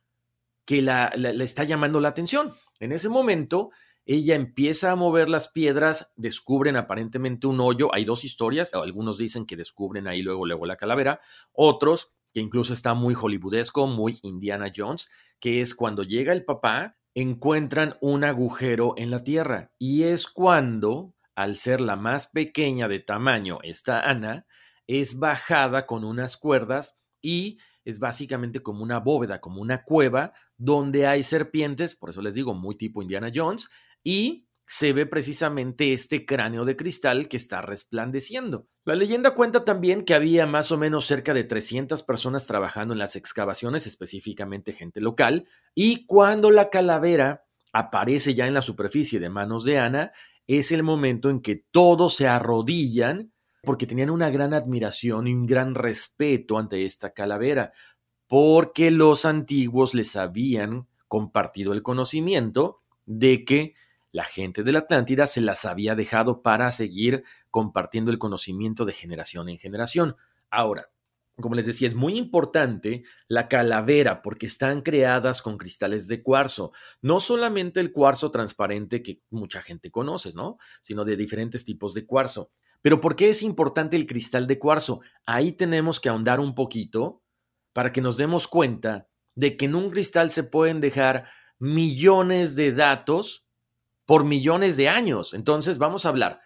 que 0.64 0.82
la, 0.82 1.06
está 1.40 1.62
llamando 1.62 2.00
la 2.00 2.08
atención. 2.08 2.52
En 2.80 2.90
ese 2.90 3.08
momento, 3.08 3.70
ella 4.04 4.34
empieza 4.34 4.90
a 4.90 4.96
mover 4.96 5.28
las 5.28 5.49
piedras, 5.49 6.11
descubren 6.16 6.75
aparentemente 6.75 7.46
un 7.46 7.61
hoyo, 7.61 7.94
hay 7.94 8.04
dos 8.04 8.25
historias, 8.25 8.75
algunos 8.75 9.16
dicen 9.16 9.46
que 9.46 9.56
descubren 9.56 10.08
ahí 10.08 10.22
luego, 10.22 10.44
luego 10.44 10.66
la 10.66 10.76
calavera, 10.76 11.20
otros 11.52 12.12
que 12.34 12.40
incluso 12.40 12.72
está 12.72 12.94
muy 12.94 13.14
hollywoodesco, 13.14 13.87
muy 13.87 14.18
Indiana 14.22 14.72
Jones, 14.75 15.08
que 15.38 15.61
es 15.61 15.75
cuando 15.75 16.02
llega 16.02 16.32
el 16.32 16.44
papá, 16.44 16.96
encuentran 17.14 17.96
un 18.00 18.25
agujero 18.25 18.94
en 18.96 19.11
la 19.11 19.22
tierra 19.22 19.70
y 19.78 20.04
es 20.04 20.26
cuando 20.26 21.14
al 21.35 21.57
ser 21.57 21.81
la 21.81 21.97
más 21.97 22.29
pequeña 22.29 22.89
de 22.89 23.01
tamaño, 23.01 23.59
esta 23.62 24.01
Ana 24.01 24.47
es 24.87 25.19
bajada 25.19 25.87
con 25.87 26.05
unas 26.05 26.37
cuerdas 26.37 26.99
y 27.21 27.59
es 27.85 27.99
básicamente 27.99 28.61
como 28.61 28.83
una 28.83 28.99
bóveda, 28.99 29.41
como 29.41 29.61
una 29.61 29.83
cueva 29.85 30.33
donde 30.57 31.07
hay 31.07 31.23
serpientes, 31.23 31.97
por 31.97 32.11
eso 32.11 32.23
les 32.23 32.35
digo, 32.35 32.55
muy 32.55 32.77
tipo 32.77 33.03
Indiana 33.03 33.31
Jones, 33.35 33.69
y 34.05 34.47
se 34.67 34.93
ve 34.93 35.07
precisamente 35.07 35.93
este 35.93 36.25
cráneo 36.25 36.65
de 36.65 36.77
cristal 36.77 37.29
que 37.29 37.37
está 37.37 37.61
resplandeciendo. 37.61 38.69
La 38.85 38.95
leyenda 38.95 39.35
cuenta 39.35 39.65
también 39.65 40.05
que 40.05 40.15
había 40.15 40.47
más 40.47 40.73
o 40.73 40.79
menos 40.79 41.07
cerca 41.07 41.35
de 41.35 41.45
300 41.45 42.03
personas 42.05 42.47
trabajando 42.47 42.95
en 42.95 42.99
las 42.99 43.17
excavaciones, 43.17 43.87
específicamente 43.87 44.73
gente 44.73 45.01
local, 45.01 45.47
y 45.75 46.07
cuando 46.07 46.51
la 46.51 46.71
calavera 46.71 47.45
aparece 47.73 48.35
ya 48.35 48.47
en 48.47 48.55
la 48.55 48.62
superficie 48.62 49.19
de 49.19 49.31
manos 49.31 49.65
de 49.65 49.79
Ana, 49.79 50.12
es 50.59 50.73
el 50.73 50.82
momento 50.82 51.30
en 51.30 51.40
que 51.40 51.64
todos 51.71 52.14
se 52.16 52.28
arrodillan 52.28 53.32
porque 53.62 53.87
tenían 53.87 54.11
una 54.11 54.30
gran 54.30 54.54
admiración 54.54 55.26
y 55.28 55.32
un 55.32 55.47
gran 55.47 55.75
respeto 55.75 56.59
ante 56.59 56.85
esta 56.85 57.11
calavera, 57.11 57.73
porque 58.26 58.90
los 58.90 59.25
antiguos 59.25 59.94
les 59.94 60.16
habían 60.16 60.88
compartido 61.06 61.73
el 61.73 61.82
conocimiento 61.82 62.82
de 63.06 63.44
que 63.44 63.75
la 64.11 64.25
gente 64.25 64.62
de 64.62 64.73
la 64.73 64.80
Atlántida 64.80 65.26
se 65.26 65.40
las 65.40 65.64
había 65.64 65.94
dejado 65.94 66.42
para 66.42 66.71
seguir 66.71 67.25
compartiendo 67.50 68.11
el 68.11 68.18
conocimiento 68.18 68.85
de 68.85 68.92
generación 68.92 69.49
en 69.49 69.59
generación. 69.59 70.16
Ahora, 70.50 70.90
como 71.42 71.54
les 71.54 71.66
decía, 71.66 71.88
es 71.88 71.94
muy 71.94 72.16
importante 72.16 73.04
la 73.28 73.49
calavera 73.49 74.22
porque 74.22 74.46
están 74.46 74.80
creadas 74.80 75.42
con 75.42 75.58
cristales 75.58 76.08
de 76.08 76.22
cuarzo. 76.22 76.72
No 77.02 77.20
solamente 77.20 77.80
el 77.80 77.92
cuarzo 77.92 78.30
transparente 78.30 79.02
que 79.02 79.20
mucha 79.28 79.61
gente 79.61 79.90
conoce, 79.90 80.32
¿no? 80.34 80.56
Sino 80.80 81.04
de 81.04 81.16
diferentes 81.16 81.66
tipos 81.66 81.92
de 81.92 82.06
cuarzo. 82.06 82.50
Pero 82.80 83.00
¿por 83.00 83.14
qué 83.14 83.28
es 83.28 83.42
importante 83.42 83.96
el 83.96 84.06
cristal 84.06 84.46
de 84.46 84.58
cuarzo? 84.58 85.02
Ahí 85.26 85.52
tenemos 85.52 86.00
que 86.00 86.08
ahondar 86.08 86.40
un 86.40 86.54
poquito 86.54 87.22
para 87.75 87.92
que 87.92 88.00
nos 88.00 88.16
demos 88.16 88.49
cuenta 88.49 89.08
de 89.34 89.56
que 89.56 89.66
en 89.66 89.75
un 89.75 89.90
cristal 89.90 90.30
se 90.30 90.44
pueden 90.44 90.80
dejar 90.80 91.26
millones 91.58 92.54
de 92.56 92.72
datos 92.72 93.46
por 94.04 94.25
millones 94.25 94.76
de 94.76 94.88
años. 94.88 95.32
Entonces 95.34 95.78
vamos 95.78 96.04
a 96.04 96.08
hablar 96.08 96.40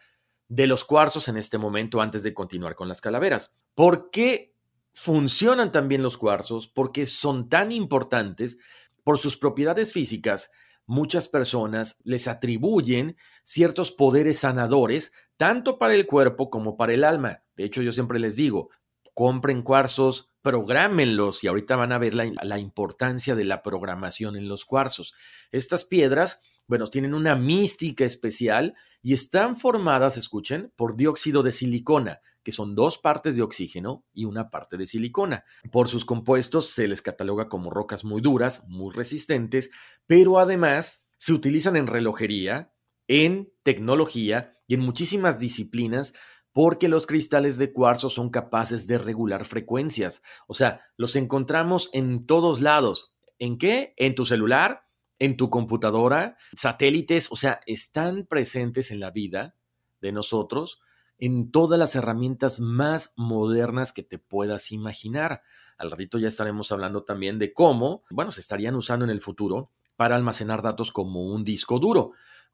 de 0.48 0.66
los 0.66 0.84
cuarzos 0.84 1.28
en 1.28 1.36
este 1.36 1.58
momento 1.58 2.00
antes 2.00 2.22
de 2.22 2.34
continuar 2.34 2.74
con 2.74 2.88
las 2.88 3.00
calaveras. 3.00 3.54
¿Por 3.74 4.10
qué 4.10 4.54
funcionan 4.96 5.70
también 5.72 6.02
los 6.02 6.16
cuarzos 6.16 6.66
porque 6.66 7.04
son 7.04 7.50
tan 7.50 7.70
importantes 7.70 8.58
por 9.04 9.18
sus 9.18 9.36
propiedades 9.36 9.92
físicas. 9.92 10.50
Muchas 10.86 11.28
personas 11.28 11.98
les 12.02 12.26
atribuyen 12.28 13.16
ciertos 13.44 13.92
poderes 13.92 14.38
sanadores, 14.38 15.12
tanto 15.36 15.78
para 15.78 15.94
el 15.94 16.06
cuerpo 16.06 16.48
como 16.48 16.78
para 16.78 16.94
el 16.94 17.04
alma. 17.04 17.42
De 17.56 17.64
hecho, 17.64 17.82
yo 17.82 17.92
siempre 17.92 18.18
les 18.18 18.36
digo, 18.36 18.70
compren 19.12 19.60
cuarzos, 19.60 20.30
prográmenlos 20.40 21.44
y 21.44 21.48
ahorita 21.48 21.76
van 21.76 21.92
a 21.92 21.98
ver 21.98 22.14
la, 22.14 22.30
la 22.42 22.58
importancia 22.58 23.34
de 23.34 23.44
la 23.44 23.62
programación 23.62 24.34
en 24.34 24.48
los 24.48 24.64
cuarzos. 24.64 25.14
Estas 25.52 25.84
piedras 25.84 26.40
bueno, 26.66 26.88
tienen 26.88 27.14
una 27.14 27.35
mística 27.35 28.04
especial 28.04 28.75
y 29.02 29.12
están 29.12 29.56
formadas, 29.56 30.16
escuchen, 30.16 30.73
por 30.76 30.96
dióxido 30.96 31.42
de 31.42 31.52
silicona, 31.52 32.20
que 32.42 32.52
son 32.52 32.75
dos 32.75 32.99
partes 32.99 33.37
de 33.37 33.42
oxígeno 33.42 34.04
y 34.12 34.25
una 34.25 34.50
parte 34.50 34.76
de 34.76 34.87
silicona. 34.87 35.44
Por 35.70 35.88
sus 35.88 36.04
compuestos 36.04 36.70
se 36.70 36.88
les 36.88 37.02
cataloga 37.02 37.49
como 37.49 37.70
rocas 37.70 38.04
muy 38.04 38.20
duras, 38.20 38.64
muy 38.66 38.94
resistentes, 38.94 39.70
pero 40.06 40.38
además 40.38 41.06
se 41.18 41.32
utilizan 41.32 41.76
en 41.76 41.87
relojería, 41.87 42.73
en 43.08 43.52
tecnología 43.62 44.58
y 44.66 44.75
en 44.75 44.80
muchísimas 44.80 45.38
disciplinas 45.38 46.12
porque 46.56 46.88
los 46.88 47.06
cristales 47.06 47.58
de 47.58 47.70
cuarzo 47.70 48.08
son 48.08 48.30
capaces 48.30 48.87
de 48.87 48.96
regular 48.96 49.44
frecuencias. 49.44 50.23
O 50.46 50.54
sea, 50.54 50.87
los 50.96 51.14
encontramos 51.14 51.90
en 51.92 52.25
todos 52.25 52.62
lados. 52.62 53.14
¿En 53.38 53.58
qué? 53.58 53.92
En 53.99 54.14
tu 54.14 54.25
celular, 54.25 54.86
en 55.18 55.37
tu 55.37 55.50
computadora, 55.50 56.37
satélites, 56.56 57.30
o 57.30 57.37
sea, 57.37 57.61
están 57.66 58.26
presentes 58.26 58.90
en 58.90 59.00
la 59.00 59.11
vida 59.11 59.56
de 60.00 60.12
nosotros 60.12 60.80
en 61.18 61.50
todas 61.50 61.78
las 61.78 61.94
herramientas 61.94 62.61
más 62.61 63.12
modernas 63.16 63.92
que 63.92 64.02
te 64.02 64.18
puedas 64.18 64.73
imaginar. 64.73 65.42
Al 65.78 65.90
ratito 65.90 66.18
ya 66.18 66.28
estaremos 66.28 66.73
hablando 66.73 67.04
también 67.04 67.38
de 67.38 67.52
cómo, 67.52 68.04
bueno, 68.11 68.32
se 68.32 68.40
estarían 68.40 68.75
usando 68.75 69.04
en 69.04 69.11
el 69.11 69.20
futuro 69.20 69.70
para 69.96 70.16
almacenar 70.16 70.62
datos 70.62 70.92
como 70.92 71.26
un 71.26 71.44
disco 71.44 71.78
duro. 71.78 72.12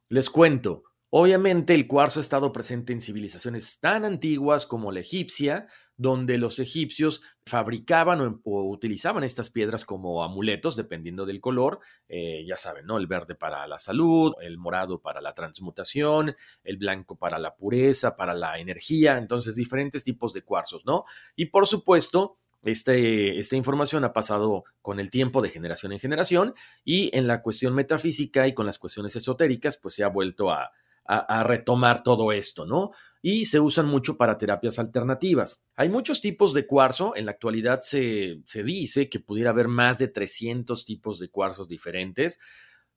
Les 0.09 0.31
cuento, 0.31 0.85
Obviamente 1.15 1.75
el 1.75 1.87
cuarzo 1.87 2.21
ha 2.21 2.23
estado 2.23 2.53
presente 2.53 2.95
en 2.95 3.03
civilizaciones 3.03 3.79
tan 3.81 4.07
antiguas 4.07 4.65
como 4.65 4.91
la 4.93 5.01
egipcia, 5.01 5.67
donde 5.95 6.39
los 6.39 6.59
egipcios 6.59 7.21
fabricaban 7.45 8.41
o, 8.43 8.63
utilizaban 8.71 9.23
estas 9.23 9.51
piedras 9.51 9.85
como 9.85 10.25
amuletos, 10.25 10.75
dependiendo 10.75 11.27
del 11.27 11.43
color, 11.43 11.81
eh, 12.09 12.47
ya 12.49 12.57
saben, 12.57 12.87
¿no? 12.87 12.97
El 12.97 13.09
verde 13.09 13.35
para 13.35 13.67
la 13.67 13.77
salud, 13.77 14.33
el 14.41 14.57
morado 14.57 15.03
para 15.03 15.21
la 15.21 15.35
transmutación, 15.35 16.35
el 16.65 16.79
blanco 16.79 17.15
para 17.19 17.39
la 17.39 17.57
pureza, 17.57 18.17
para 18.17 18.33
la 18.33 18.59
energía, 18.59 19.19
entonces 19.19 19.55
diferentes 19.55 20.05
tipos 20.05 20.33
de 20.33 20.45
cuarzos, 20.45 20.87
¿no? 20.87 21.05
Y 21.37 21.45
por 21.45 21.67
supuesto, 21.67 22.39
este, 22.63 23.39
esta 23.39 23.57
información 23.57 24.05
ha 24.05 24.15
pasado 24.15 24.65
con 24.81 24.99
el 24.99 25.11
tiempo 25.11 25.43
de 25.43 25.51
generación 25.51 25.93
en 25.93 25.99
generación 25.99 26.55
y 26.87 27.15
en 27.15 27.27
la 27.27 27.43
cuestión 27.43 27.75
metafísica 27.75 28.49
y 28.49 28.55
con 28.55 28.65
las 28.65 28.79
cuestiones 28.79 29.15
esotéricas, 29.15 29.77
pues 29.77 29.95
se 29.95 30.05
ha 30.05 30.09
vuelto 30.09 30.51
a, 30.51 30.73
a, 31.05 31.43
retomar 31.43 32.03
todo 32.03 32.33
esto, 32.33 32.65
¿no? 32.65 32.91
Y 33.21 33.47
se 33.47 33.61
usan 33.61 33.87
mucho 33.87 34.17
para 34.17 34.39
terapias 34.39 34.79
alternativas. 34.79 35.63
Hay 35.75 35.89
muchos 35.89 36.21
tipos 36.21 36.55
de 36.55 36.67
cuarzo, 36.67 37.15
en 37.17 37.27
la 37.27 37.33
actualidad 37.33 37.81
se, 37.81 38.41
se 38.47 38.63
dice 38.63 39.09
que 39.09 39.21
pudiera 39.21 39.51
haber 39.51 39.69
más 39.69 39.99
de 39.99 40.09
300 40.09 40.85
tipos 40.85 41.19
de 41.19 41.29
cuarzos 41.29 41.69
diferentes, 41.69 42.39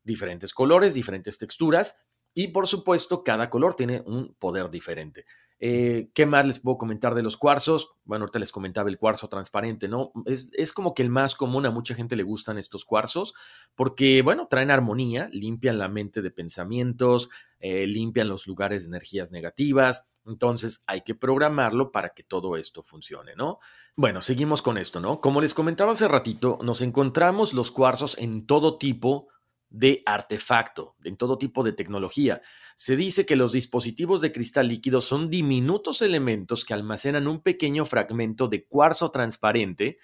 diferentes 0.03 0.53
colores, 0.53 0.93
diferentes 0.93 1.38
texturas, 1.38 1.97
Y 2.38 2.50
por 2.50 2.67
supuesto, 2.67 3.24
cada 3.24 3.50
color 3.50 3.75
tiene 3.75 4.01
un 4.05 4.35
poder 4.38 4.69
diferente. 4.69 5.25
Eh, 5.59 6.09
¿Qué 6.13 6.25
más 6.25 6.45
les 6.45 6.59
puedo 6.59 6.77
comentar 6.77 7.15
de 7.15 7.24
los 7.24 7.38
cuarzos? 7.38 7.93
Bueno, 8.03 8.24
ahorita 8.24 8.39
les 8.39 8.51
comentaba 8.51 8.89
el 8.89 8.97
cuarzo 8.97 9.29
transparente, 9.29 9.88
¿no? 9.88 10.12
Es, 10.25 10.74
como 10.74 10.93
que 10.93 11.01
el 11.01 11.09
más 11.09 11.35
común, 11.35 11.65
a 11.65 11.71
mucha 11.71 11.95
gente 11.95 12.15
le 12.15 12.24
gustan 12.24 12.57
estos 12.57 12.83
cuarzos 12.83 13.33
porque, 13.74 14.21
bueno, 14.21 14.47
traen 14.50 14.71
armonía, 14.71 15.29
limpian 15.31 15.77
la 15.77 15.88
mente 15.88 16.21
de 16.21 16.31
pensamientos, 16.31 17.29
eh, 17.59 17.88
limpian 17.88 18.27
los 18.27 18.47
lugares 18.47 18.83
de 18.83 18.89
energías 18.89 19.31
negativas. 19.31 20.07
Entonces 20.25 20.83
hay 20.88 21.01
que 21.01 21.15
programarlo 21.15 21.91
para 21.91 22.09
que 22.09 22.24
todo 22.24 22.57
esto 22.57 22.81
funcione, 22.81 23.35
¿no? 23.35 23.59
Bueno, 23.95 24.21
seguimos 24.21 24.62
con 24.62 24.77
esto, 24.77 25.00
¿no? 25.00 25.21
Como 25.21 25.39
les 25.39 25.53
comentaba 25.53 25.93
hace 25.93 26.07
ratito, 26.07 26.59
nos 26.63 26.81
encontramos 26.81 27.53
los 27.53 27.71
cuarzos 27.71 28.17
en 28.17 28.45
todo 28.45 28.77
tipo 28.77 29.29
de 29.75 30.01
artefacto, 30.05 30.96
en 31.03 31.17
todo 31.17 31.38
tipo 31.38 31.62
de 31.62 31.74
tecnología. 31.74 32.41
Se 32.77 32.96
dice 32.96 33.25
que 33.25 33.36
los 33.36 33.51
dispositivos 33.51 34.22
de 34.22 34.32
cristal 34.32 34.70
líquido 34.70 35.01
son 35.01 35.29
diminutos 35.29 36.01
elementos 36.01 36.63
que 36.63 36.74
almacenan 36.74 37.27
un 37.27 37.41
pequeño 37.41 37.86
fragmento 37.86 38.48
de 38.48 38.65
cuarzo 38.65 39.12
transparente 39.12 39.98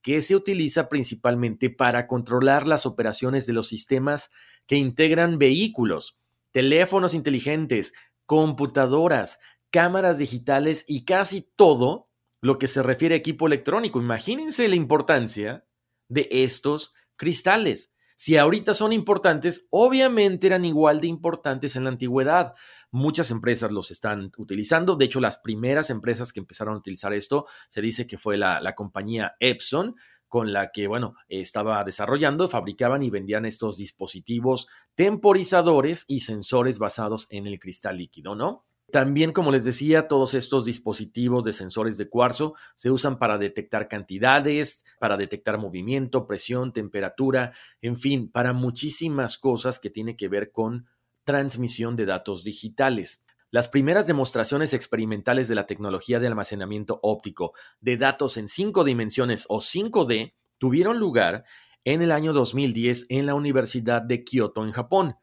que 0.00 0.22
se 0.22 0.34
utiliza 0.34 0.88
principalmente 0.88 1.68
para 1.68 2.06
controlar 2.06 2.66
las 2.66 2.86
operaciones 2.86 3.46
de 3.46 3.52
los 3.52 3.68
sistemas 3.68 4.30
que 4.66 4.76
integran 4.76 5.38
vehículos, 5.38 6.20
teléfonos 6.50 7.12
inteligentes, 7.12 7.92
computadoras, 8.24 9.40
cámaras 9.70 10.16
digitales 10.16 10.84
y 10.86 11.04
casi 11.04 11.42
todo 11.54 12.08
lo 12.40 12.58
que 12.58 12.68
se 12.68 12.82
refiere 12.82 13.14
a 13.14 13.18
equipo 13.18 13.46
electrónico. 13.46 14.00
Imagínense 14.00 14.68
la 14.68 14.76
importancia 14.76 15.66
de 16.08 16.28
estos 16.30 16.94
cristales. 17.16 17.92
Si 18.20 18.36
ahorita 18.36 18.74
son 18.74 18.92
importantes, 18.92 19.68
obviamente 19.70 20.48
eran 20.48 20.64
igual 20.64 21.00
de 21.00 21.06
importantes 21.06 21.76
en 21.76 21.84
la 21.84 21.90
antigüedad. 21.90 22.54
Muchas 22.90 23.30
empresas 23.30 23.70
los 23.70 23.92
están 23.92 24.32
utilizando. 24.38 24.96
De 24.96 25.04
hecho, 25.04 25.20
las 25.20 25.36
primeras 25.36 25.88
empresas 25.88 26.32
que 26.32 26.40
empezaron 26.40 26.74
a 26.74 26.78
utilizar 26.78 27.12
esto, 27.12 27.46
se 27.68 27.80
dice 27.80 28.08
que 28.08 28.18
fue 28.18 28.36
la, 28.36 28.60
la 28.60 28.74
compañía 28.74 29.36
Epson, 29.38 29.94
con 30.26 30.52
la 30.52 30.72
que, 30.72 30.88
bueno, 30.88 31.14
estaba 31.28 31.84
desarrollando, 31.84 32.48
fabricaban 32.48 33.04
y 33.04 33.10
vendían 33.10 33.46
estos 33.46 33.76
dispositivos 33.76 34.66
temporizadores 34.96 36.04
y 36.08 36.20
sensores 36.20 36.80
basados 36.80 37.28
en 37.30 37.46
el 37.46 37.60
cristal 37.60 37.98
líquido, 37.98 38.34
¿no? 38.34 38.66
También, 38.90 39.32
como 39.32 39.52
les 39.52 39.64
decía, 39.64 40.08
todos 40.08 40.32
estos 40.32 40.64
dispositivos 40.64 41.44
de 41.44 41.52
sensores 41.52 41.98
de 41.98 42.08
cuarzo 42.08 42.54
se 42.74 42.90
usan 42.90 43.18
para 43.18 43.36
detectar 43.36 43.86
cantidades, 43.86 44.82
para 44.98 45.18
detectar 45.18 45.58
movimiento, 45.58 46.26
presión, 46.26 46.72
temperatura, 46.72 47.52
en 47.82 47.98
fin, 47.98 48.30
para 48.30 48.54
muchísimas 48.54 49.36
cosas 49.36 49.78
que 49.78 49.90
tienen 49.90 50.16
que 50.16 50.28
ver 50.28 50.52
con 50.52 50.86
transmisión 51.24 51.96
de 51.96 52.06
datos 52.06 52.44
digitales. 52.44 53.22
Las 53.50 53.68
primeras 53.68 54.06
demostraciones 54.06 54.72
experimentales 54.72 55.48
de 55.48 55.54
la 55.54 55.66
tecnología 55.66 56.18
de 56.18 56.26
almacenamiento 56.26 56.98
óptico 57.02 57.52
de 57.80 57.98
datos 57.98 58.38
en 58.38 58.48
cinco 58.48 58.84
dimensiones 58.84 59.44
o 59.50 59.60
5D 59.60 60.32
tuvieron 60.56 60.98
lugar 60.98 61.44
en 61.84 62.00
el 62.00 62.10
año 62.10 62.32
2010 62.32 63.06
en 63.10 63.26
la 63.26 63.34
Universidad 63.34 64.00
de 64.00 64.24
Kioto, 64.24 64.64
en 64.64 64.72
Japón 64.72 65.16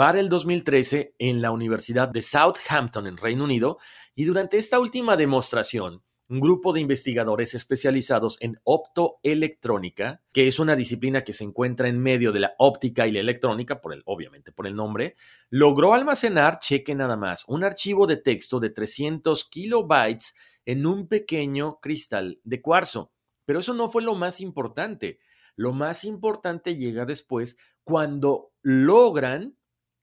para 0.00 0.18
el 0.18 0.30
2013 0.30 1.14
en 1.18 1.42
la 1.42 1.50
Universidad 1.50 2.08
de 2.08 2.22
Southampton 2.22 3.06
en 3.06 3.18
Reino 3.18 3.44
Unido 3.44 3.76
y 4.14 4.24
durante 4.24 4.56
esta 4.56 4.80
última 4.80 5.14
demostración, 5.14 6.02
un 6.30 6.40
grupo 6.40 6.72
de 6.72 6.80
investigadores 6.80 7.52
especializados 7.52 8.38
en 8.40 8.58
optoelectrónica, 8.64 10.22
que 10.32 10.48
es 10.48 10.58
una 10.58 10.74
disciplina 10.74 11.20
que 11.20 11.34
se 11.34 11.44
encuentra 11.44 11.86
en 11.86 12.00
medio 12.00 12.32
de 12.32 12.40
la 12.40 12.54
óptica 12.56 13.06
y 13.06 13.12
la 13.12 13.20
electrónica, 13.20 13.82
por 13.82 13.92
el, 13.92 14.00
obviamente 14.06 14.52
por 14.52 14.66
el 14.66 14.74
nombre, 14.74 15.16
logró 15.50 15.92
almacenar, 15.92 16.60
cheque 16.60 16.94
nada 16.94 17.18
más, 17.18 17.44
un 17.46 17.62
archivo 17.62 18.06
de 18.06 18.16
texto 18.16 18.58
de 18.58 18.70
300 18.70 19.50
kilobytes 19.50 20.32
en 20.64 20.86
un 20.86 21.08
pequeño 21.08 21.78
cristal 21.78 22.40
de 22.42 22.62
cuarzo. 22.62 23.12
Pero 23.44 23.58
eso 23.58 23.74
no 23.74 23.90
fue 23.90 24.00
lo 24.00 24.14
más 24.14 24.40
importante. 24.40 25.18
Lo 25.56 25.74
más 25.74 26.04
importante 26.04 26.74
llega 26.74 27.04
después 27.04 27.58
cuando 27.84 28.54
logran 28.62 29.58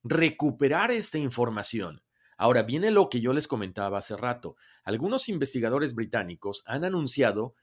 recuperar 0.10 0.92
esta 0.92 1.18
información. 1.18 2.02
Ahora 2.38 2.64
viene 2.64 2.92
lo 2.92 3.10
que 3.10 3.20
yo 3.20 3.34
les 3.34 3.48
comentaba 3.48 3.98
hace 3.98 4.16
rato. 4.16 4.56
Algunos 4.84 5.28
investigadores 5.28 5.96
británicos 5.96 6.64
han 6.66 6.84
anunciado 6.86 7.56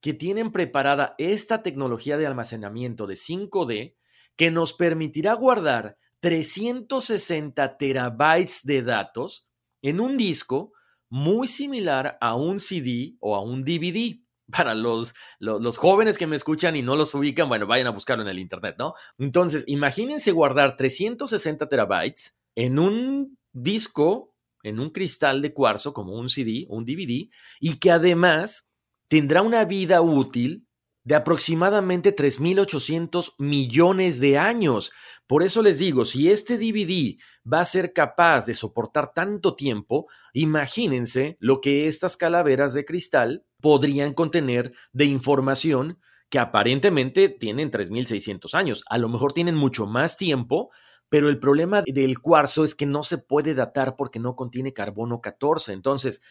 que 0.00 0.14
tienen 0.14 0.52
preparada 0.52 1.14
esta 1.18 1.62
tecnología 1.62 2.16
de 2.16 2.26
almacenamiento 2.26 3.06
de 3.06 3.14
5D 3.14 3.94
que 4.36 4.50
nos 4.50 4.74
permitirá 4.74 5.34
guardar 5.34 5.96
360 6.20 7.78
terabytes 7.78 8.64
de 8.64 8.82
datos 8.82 9.46
en 9.82 10.00
un 10.00 10.16
disco 10.16 10.72
muy 11.08 11.48
similar 11.48 12.16
a 12.20 12.34
un 12.36 12.58
CD 12.60 13.16
o 13.20 13.36
a 13.36 13.42
un 13.42 13.64
DVD 13.64 14.20
para 14.50 14.74
los, 14.74 15.14
los, 15.38 15.78
jóvenes 15.78 16.18
que 16.18 16.26
me 16.26 16.36
escuchan 16.36 16.76
y 16.76 16.82
no 16.82 16.96
los 16.96 17.14
ubican, 17.14 17.48
bueno, 17.48 17.66
vayan 17.66 17.86
a 17.86 17.90
buscarlo 17.90 18.22
en 18.22 18.30
el 18.30 18.38
Internet, 18.38 18.76
¿no? 18.78 18.94
Entonces, 19.18 19.64
imagínense 19.66 20.32
guardar 20.32 20.76
360 20.76 21.68
terabytes 21.68 22.34
en 22.54 22.78
un 22.78 23.38
disco, 23.52 24.34
en 24.62 24.80
un 24.80 24.90
cristal 24.90 25.42
de 25.42 25.52
cuarzo, 25.52 25.92
como 25.92 26.14
un 26.14 26.28
CD, 26.28 26.66
un 26.68 26.84
DVD, 26.84 27.28
y 27.60 27.78
que 27.78 27.90
además 27.90 28.66
tendrá 29.08 29.42
una 29.42 29.64
vida 29.64 30.00
útil 30.00 30.66
de 31.04 31.14
aproximadamente 31.14 32.14
3.800 32.14 33.34
millones 33.38 34.20
de 34.20 34.38
años. 34.38 34.92
Por 35.26 35.42
eso 35.42 35.62
les 35.62 35.78
digo, 35.78 36.04
si 36.04 36.30
este 36.30 36.58
DVD 36.58 37.18
va 37.50 37.60
a 37.60 37.64
ser 37.64 37.92
capaz 37.92 38.46
de 38.46 38.54
soportar 38.54 39.12
tanto 39.14 39.56
tiempo, 39.56 40.06
imagínense 40.32 41.36
lo 41.40 41.60
que 41.60 41.88
estas 41.88 42.16
calaveras 42.16 42.74
de 42.74 42.84
cristal 42.84 43.44
podrían 43.60 44.14
contener 44.14 44.72
de 44.92 45.06
información 45.06 45.98
que 46.28 46.38
aparentemente 46.38 47.28
tienen 47.28 47.70
3.600 47.70 48.54
años. 48.54 48.84
A 48.88 48.98
lo 48.98 49.08
mejor 49.08 49.32
tienen 49.32 49.54
mucho 49.54 49.86
más 49.86 50.16
tiempo, 50.16 50.70
pero 51.08 51.28
el 51.28 51.38
problema 51.38 51.82
del 51.86 52.20
cuarzo 52.20 52.64
es 52.64 52.74
que 52.74 52.86
no 52.86 53.02
se 53.02 53.18
puede 53.18 53.54
datar 53.54 53.96
porque 53.96 54.18
no 54.18 54.34
contiene 54.34 54.72
carbono 54.72 55.20
14. 55.20 55.74
Entonces, 55.74 56.22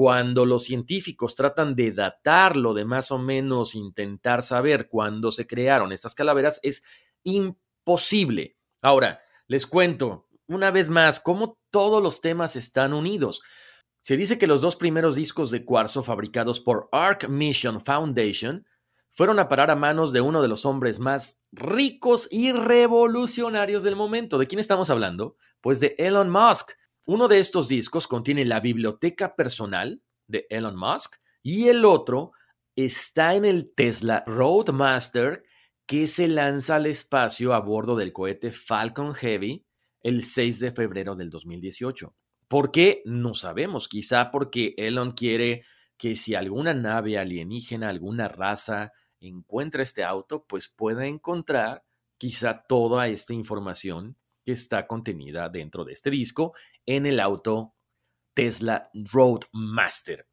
cuando 0.00 0.46
los 0.46 0.64
científicos 0.64 1.34
tratan 1.34 1.76
de 1.76 1.92
datarlo, 1.92 2.72
de 2.72 2.86
más 2.86 3.10
o 3.10 3.18
menos 3.18 3.74
intentar 3.74 4.42
saber 4.42 4.88
cuándo 4.88 5.30
se 5.30 5.46
crearon 5.46 5.92
estas 5.92 6.14
calaveras, 6.14 6.58
es 6.62 6.82
imposible. 7.22 8.56
Ahora, 8.80 9.20
les 9.46 9.66
cuento 9.66 10.26
una 10.46 10.70
vez 10.70 10.88
más 10.88 11.20
cómo 11.20 11.58
todos 11.70 12.02
los 12.02 12.22
temas 12.22 12.56
están 12.56 12.94
unidos. 12.94 13.42
Se 14.00 14.16
dice 14.16 14.38
que 14.38 14.46
los 14.46 14.62
dos 14.62 14.76
primeros 14.76 15.16
discos 15.16 15.50
de 15.50 15.66
cuarzo 15.66 16.02
fabricados 16.02 16.60
por 16.60 16.88
Arc 16.92 17.28
Mission 17.28 17.84
Foundation 17.84 18.66
fueron 19.10 19.38
a 19.38 19.50
parar 19.50 19.70
a 19.70 19.76
manos 19.76 20.14
de 20.14 20.22
uno 20.22 20.40
de 20.40 20.48
los 20.48 20.64
hombres 20.64 20.98
más 20.98 21.38
ricos 21.52 22.26
y 22.30 22.52
revolucionarios 22.52 23.82
del 23.82 23.96
momento. 23.96 24.38
¿De 24.38 24.46
quién 24.46 24.60
estamos 24.60 24.88
hablando? 24.88 25.36
Pues 25.60 25.78
de 25.78 25.94
Elon 25.98 26.30
Musk. 26.30 26.70
Uno 27.12 27.26
de 27.26 27.40
estos 27.40 27.66
discos 27.66 28.06
contiene 28.06 28.44
la 28.44 28.60
biblioteca 28.60 29.34
personal 29.34 30.00
de 30.28 30.46
Elon 30.48 30.76
Musk 30.76 31.16
y 31.42 31.66
el 31.66 31.84
otro 31.84 32.30
está 32.76 33.34
en 33.34 33.44
el 33.44 33.74
Tesla 33.74 34.22
Roadmaster 34.28 35.42
que 35.86 36.06
se 36.06 36.28
lanza 36.28 36.76
al 36.76 36.86
espacio 36.86 37.52
a 37.52 37.58
bordo 37.58 37.96
del 37.96 38.12
cohete 38.12 38.52
Falcon 38.52 39.12
Heavy 39.12 39.66
el 40.04 40.22
6 40.22 40.60
de 40.60 40.70
febrero 40.70 41.16
del 41.16 41.30
2018. 41.30 42.14
¿Por 42.46 42.70
qué? 42.70 43.02
No 43.04 43.34
sabemos. 43.34 43.88
Quizá 43.88 44.30
porque 44.30 44.74
Elon 44.76 45.10
quiere 45.10 45.64
que 45.96 46.14
si 46.14 46.36
alguna 46.36 46.74
nave 46.74 47.18
alienígena, 47.18 47.88
alguna 47.88 48.28
raza 48.28 48.92
encuentra 49.18 49.82
este 49.82 50.04
auto, 50.04 50.44
pues 50.46 50.68
pueda 50.68 51.04
encontrar 51.08 51.82
quizá 52.18 52.62
toda 52.68 53.08
esta 53.08 53.34
información 53.34 54.16
que 54.44 54.52
está 54.52 54.86
contenida 54.86 55.48
dentro 55.48 55.84
de 55.84 55.92
este 55.92 56.10
disco 56.10 56.54
en 56.86 57.06
el 57.06 57.20
auto 57.20 57.74
Tesla 58.34 58.90
Roadmaster. 58.94 60.26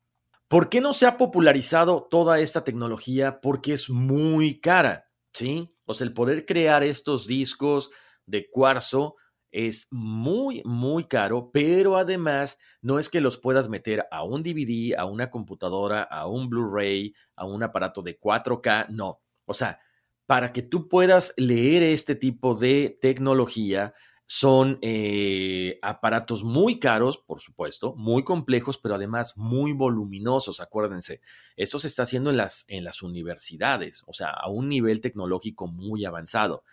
¿Por 0.48 0.70
qué 0.70 0.80
no 0.80 0.94
se 0.94 1.06
ha 1.06 1.18
popularizado 1.18 2.08
toda 2.10 2.40
esta 2.40 2.64
tecnología? 2.64 3.42
Porque 3.42 3.74
es 3.74 3.90
muy 3.90 4.62
cara, 4.62 5.10
¿sí? 5.34 5.76
O 5.86 5.94
sea, 5.94 6.06
el 6.06 6.14
poder 6.14 6.46
crear 6.46 6.84
estos 6.84 7.28
discos 7.28 7.90
de 8.26 8.50
cuarzo 8.50 9.16
es 9.52 9.88
muy, 9.92 10.62
muy 10.66 11.06
caro, 11.06 11.50
pero 11.52 11.98
además 11.98 12.58
no 12.82 13.00
es 13.00 13.10
que 13.10 13.22
los 13.22 13.38
puedas 13.38 13.70
meter 13.70 14.06
a 14.12 14.24
un 14.24 14.44
DVD, 14.44 14.96
a 14.98 15.06
una 15.06 15.30
computadora, 15.30 16.04
a 16.04 16.28
un 16.28 16.50
Blu-ray, 16.50 17.14
a 17.36 17.46
un 17.46 17.64
aparato 17.64 18.02
de 18.02 18.20
4K, 18.20 18.88
no. 18.90 19.22
O 19.46 19.54
sea, 19.54 19.80
para 20.26 20.52
que 20.52 20.62
tú 20.62 20.88
puedas 20.88 21.34
leer 21.38 21.84
este 21.84 22.16
tipo 22.16 22.56
de 22.56 22.98
tecnología, 23.02 23.94
son 24.30 24.78
eh, 24.82 25.80
aparatos 25.82 26.44
muy 26.44 26.80
caros, 26.80 27.18
por 27.18 27.40
supuesto, 27.42 27.96
muy 27.96 28.24
complejos, 28.26 28.78
pero 28.78 28.96
además 28.96 29.38
muy 29.38 29.72
voluminosos. 29.72 30.60
Acuérdense, 30.60 31.22
esto 31.56 31.80
se 31.80 31.88
está 31.88 32.04
haciendo 32.04 32.30
en 32.30 32.38
las, 32.38 32.66
en 32.68 32.84
las 32.84 33.02
universidades, 33.02 34.04
o 34.06 34.12
sea, 34.14 34.32
a 34.32 34.50
un 34.50 34.68
nivel 34.68 35.00
tecnológico 35.00 35.68
muy 35.68 36.04
avanzado. 36.06 36.64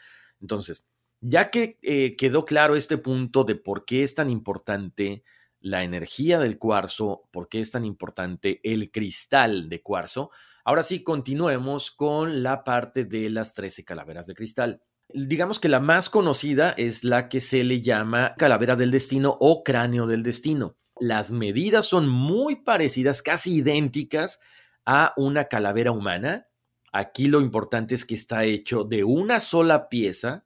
Entonces, 0.41 0.87
Ya 1.21 1.51
que 1.51 1.79
eh, 1.83 2.17
quedó 2.17 2.45
claro 2.45 2.77
este 2.77 2.99
punto 2.99 3.45
de 3.45 3.55
por 3.55 3.85
qué 3.87 4.03
es 4.03 4.15
tan 4.15 4.29
importante 4.31 5.25
la 5.61 5.83
energía 5.85 6.39
del 6.41 6.59
cuarzo, 6.59 7.29
por 7.31 7.49
qué 7.49 7.61
es 7.61 7.71
tan 7.71 7.85
importante 7.87 8.61
el 8.65 8.91
cristal 8.91 9.69
de 9.71 9.81
cuarzo, 9.81 10.31
ahora 10.65 10.83
sí 10.83 11.03
continuemos 11.03 11.91
con 11.91 12.43
la 12.43 12.63
parte 12.65 13.05
de 13.07 13.31
las 13.31 13.55
13 13.55 13.85
calaveras 13.85 14.27
de 14.27 14.35
cristal. 14.35 14.83
Digamos 15.13 15.61
que 15.61 15.69
la 15.69 15.81
más 15.81 16.11
conocida 16.11 16.71
es 16.71 17.05
la 17.05 17.29
que 17.29 17.41
se 17.41 17.63
le 17.63 17.81
llama 17.81 18.35
calavera 18.37 18.75
del 18.77 18.91
destino 18.91 19.37
o 19.41 19.63
cráneo 19.63 20.07
del 20.07 20.23
destino. 20.23 20.77
Las 20.99 21.31
medidas 21.31 21.87
son 21.87 22.09
muy 22.09 22.57
parecidas, 22.57 23.23
casi 23.23 23.57
idénticas 23.57 24.41
a 24.87 25.13
una 25.17 25.45
calavera 25.45 25.93
humana. 25.93 26.47
Aquí 26.93 27.27
lo 27.27 27.41
importante 27.41 27.95
es 27.95 28.05
que 28.05 28.15
está 28.15 28.45
hecho 28.45 28.85
de 28.85 29.05
una 29.05 29.41
sola 29.41 29.89
pieza 29.89 30.45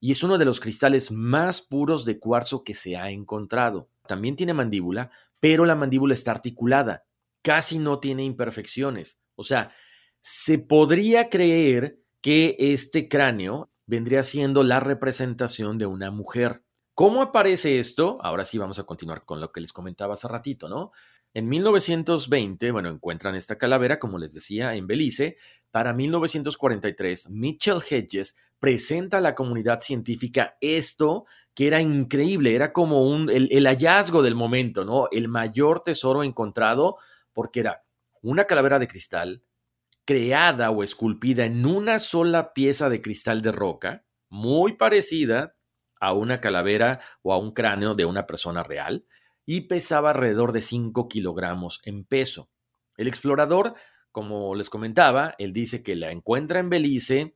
y 0.00 0.12
es 0.12 0.22
uno 0.22 0.36
de 0.36 0.44
los 0.44 0.60
cristales 0.60 1.10
más 1.10 1.62
puros 1.62 2.04
de 2.04 2.18
cuarzo 2.18 2.62
que 2.62 2.74
se 2.74 2.96
ha 2.96 3.10
encontrado. 3.10 3.88
También 4.06 4.36
tiene 4.36 4.52
mandíbula, 4.52 5.10
pero 5.40 5.64
la 5.64 5.76
mandíbula 5.76 6.14
está 6.14 6.32
articulada, 6.32 7.04
casi 7.42 7.78
no 7.78 8.00
tiene 8.00 8.24
imperfecciones. 8.24 9.18
O 9.34 9.44
sea, 9.44 9.72
se 10.20 10.58
podría 10.58 11.30
creer 11.30 12.00
que 12.20 12.56
este 12.58 13.08
cráneo 13.08 13.70
vendría 13.86 14.22
siendo 14.22 14.62
la 14.62 14.80
representación 14.80 15.78
de 15.78 15.86
una 15.86 16.10
mujer. 16.10 16.62
¿Cómo 16.94 17.22
aparece 17.22 17.78
esto? 17.78 18.18
Ahora 18.22 18.44
sí 18.44 18.56
vamos 18.56 18.78
a 18.78 18.84
continuar 18.84 19.24
con 19.24 19.40
lo 19.40 19.50
que 19.50 19.60
les 19.60 19.72
comentaba 19.72 20.14
hace 20.14 20.28
ratito, 20.28 20.68
¿no? 20.68 20.92
En 21.32 21.48
1920, 21.48 22.70
bueno, 22.70 22.88
encuentran 22.88 23.34
esta 23.34 23.58
calavera, 23.58 23.98
como 23.98 24.18
les 24.18 24.32
decía, 24.32 24.74
en 24.76 24.86
Belice. 24.86 25.36
Para 25.72 25.92
1943, 25.92 27.30
Mitchell 27.30 27.82
Hedges 27.90 28.36
presenta 28.60 29.18
a 29.18 29.20
la 29.20 29.34
comunidad 29.34 29.80
científica 29.80 30.56
esto 30.60 31.24
que 31.52 31.66
era 31.66 31.80
increíble, 31.80 32.54
era 32.54 32.72
como 32.72 33.04
un, 33.08 33.28
el, 33.30 33.48
el 33.50 33.66
hallazgo 33.66 34.22
del 34.22 34.36
momento, 34.36 34.84
¿no? 34.84 35.08
El 35.10 35.26
mayor 35.26 35.80
tesoro 35.80 36.22
encontrado, 36.22 36.98
porque 37.32 37.60
era 37.60 37.84
una 38.22 38.44
calavera 38.44 38.78
de 38.78 38.86
cristal 38.86 39.42
creada 40.04 40.70
o 40.70 40.82
esculpida 40.82 41.44
en 41.44 41.64
una 41.64 41.98
sola 41.98 42.52
pieza 42.52 42.88
de 42.88 43.00
cristal 43.00 43.42
de 43.42 43.52
roca, 43.52 44.04
muy 44.28 44.74
parecida 44.74 45.56
a 46.00 46.12
una 46.12 46.40
calavera 46.40 47.00
o 47.22 47.32
a 47.32 47.38
un 47.38 47.52
cráneo 47.52 47.94
de 47.94 48.04
una 48.04 48.26
persona 48.26 48.62
real 48.62 49.06
y 49.46 49.62
pesaba 49.62 50.10
alrededor 50.10 50.52
de 50.52 50.62
5 50.62 51.08
kilogramos 51.08 51.80
en 51.84 52.04
peso. 52.04 52.50
El 52.96 53.08
explorador, 53.08 53.74
como 54.12 54.54
les 54.54 54.70
comentaba, 54.70 55.34
él 55.38 55.52
dice 55.52 55.82
que 55.82 55.96
la 55.96 56.10
encuentra 56.10 56.60
en 56.60 56.70
Belice 56.70 57.34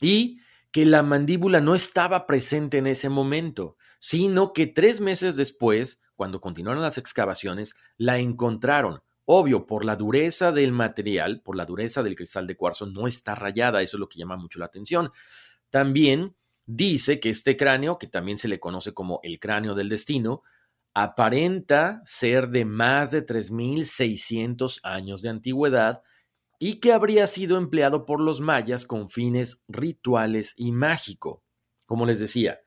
y 0.00 0.40
que 0.70 0.86
la 0.86 1.02
mandíbula 1.02 1.60
no 1.60 1.74
estaba 1.74 2.26
presente 2.26 2.78
en 2.78 2.86
ese 2.86 3.08
momento, 3.08 3.76
sino 3.98 4.52
que 4.52 4.66
tres 4.66 5.00
meses 5.00 5.36
después, 5.36 6.00
cuando 6.16 6.40
continuaron 6.40 6.82
las 6.82 6.98
excavaciones, 6.98 7.76
la 7.98 8.18
encontraron. 8.18 9.02
Obvio, 9.24 9.66
por 9.66 9.84
la 9.84 9.96
dureza 9.96 10.50
del 10.52 10.72
material, 10.72 11.40
por 11.42 11.56
la 11.56 11.64
dureza 11.64 12.02
del 12.02 12.16
cristal 12.16 12.46
de 12.46 12.56
cuarzo, 12.56 12.86
no 12.86 13.06
está 13.06 13.34
rayada, 13.34 13.82
eso 13.82 13.96
es 13.96 14.00
lo 14.00 14.08
que 14.08 14.18
llama 14.18 14.36
mucho 14.36 14.58
la 14.58 14.66
atención. 14.66 15.10
También 15.70 16.34
dice 16.66 17.20
que 17.20 17.30
este 17.30 17.56
cráneo, 17.56 17.98
que 17.98 18.08
también 18.08 18.36
se 18.36 18.48
le 18.48 18.60
conoce 18.60 18.92
como 18.92 19.20
el 19.22 19.38
cráneo 19.38 19.74
del 19.74 19.88
destino, 19.88 20.42
aparenta 20.94 22.02
ser 22.04 22.48
de 22.50 22.64
más 22.64 23.10
de 23.10 23.24
3.600 23.24 24.80
años 24.82 25.22
de 25.22 25.28
antigüedad 25.30 26.02
y 26.58 26.80
que 26.80 26.92
habría 26.92 27.26
sido 27.26 27.56
empleado 27.58 28.04
por 28.04 28.20
los 28.20 28.40
mayas 28.40 28.86
con 28.86 29.10
fines 29.10 29.62
rituales 29.68 30.54
y 30.56 30.72
mágico. 30.72 31.42
Como 31.86 32.06
les 32.06 32.20
decía, 32.20 32.60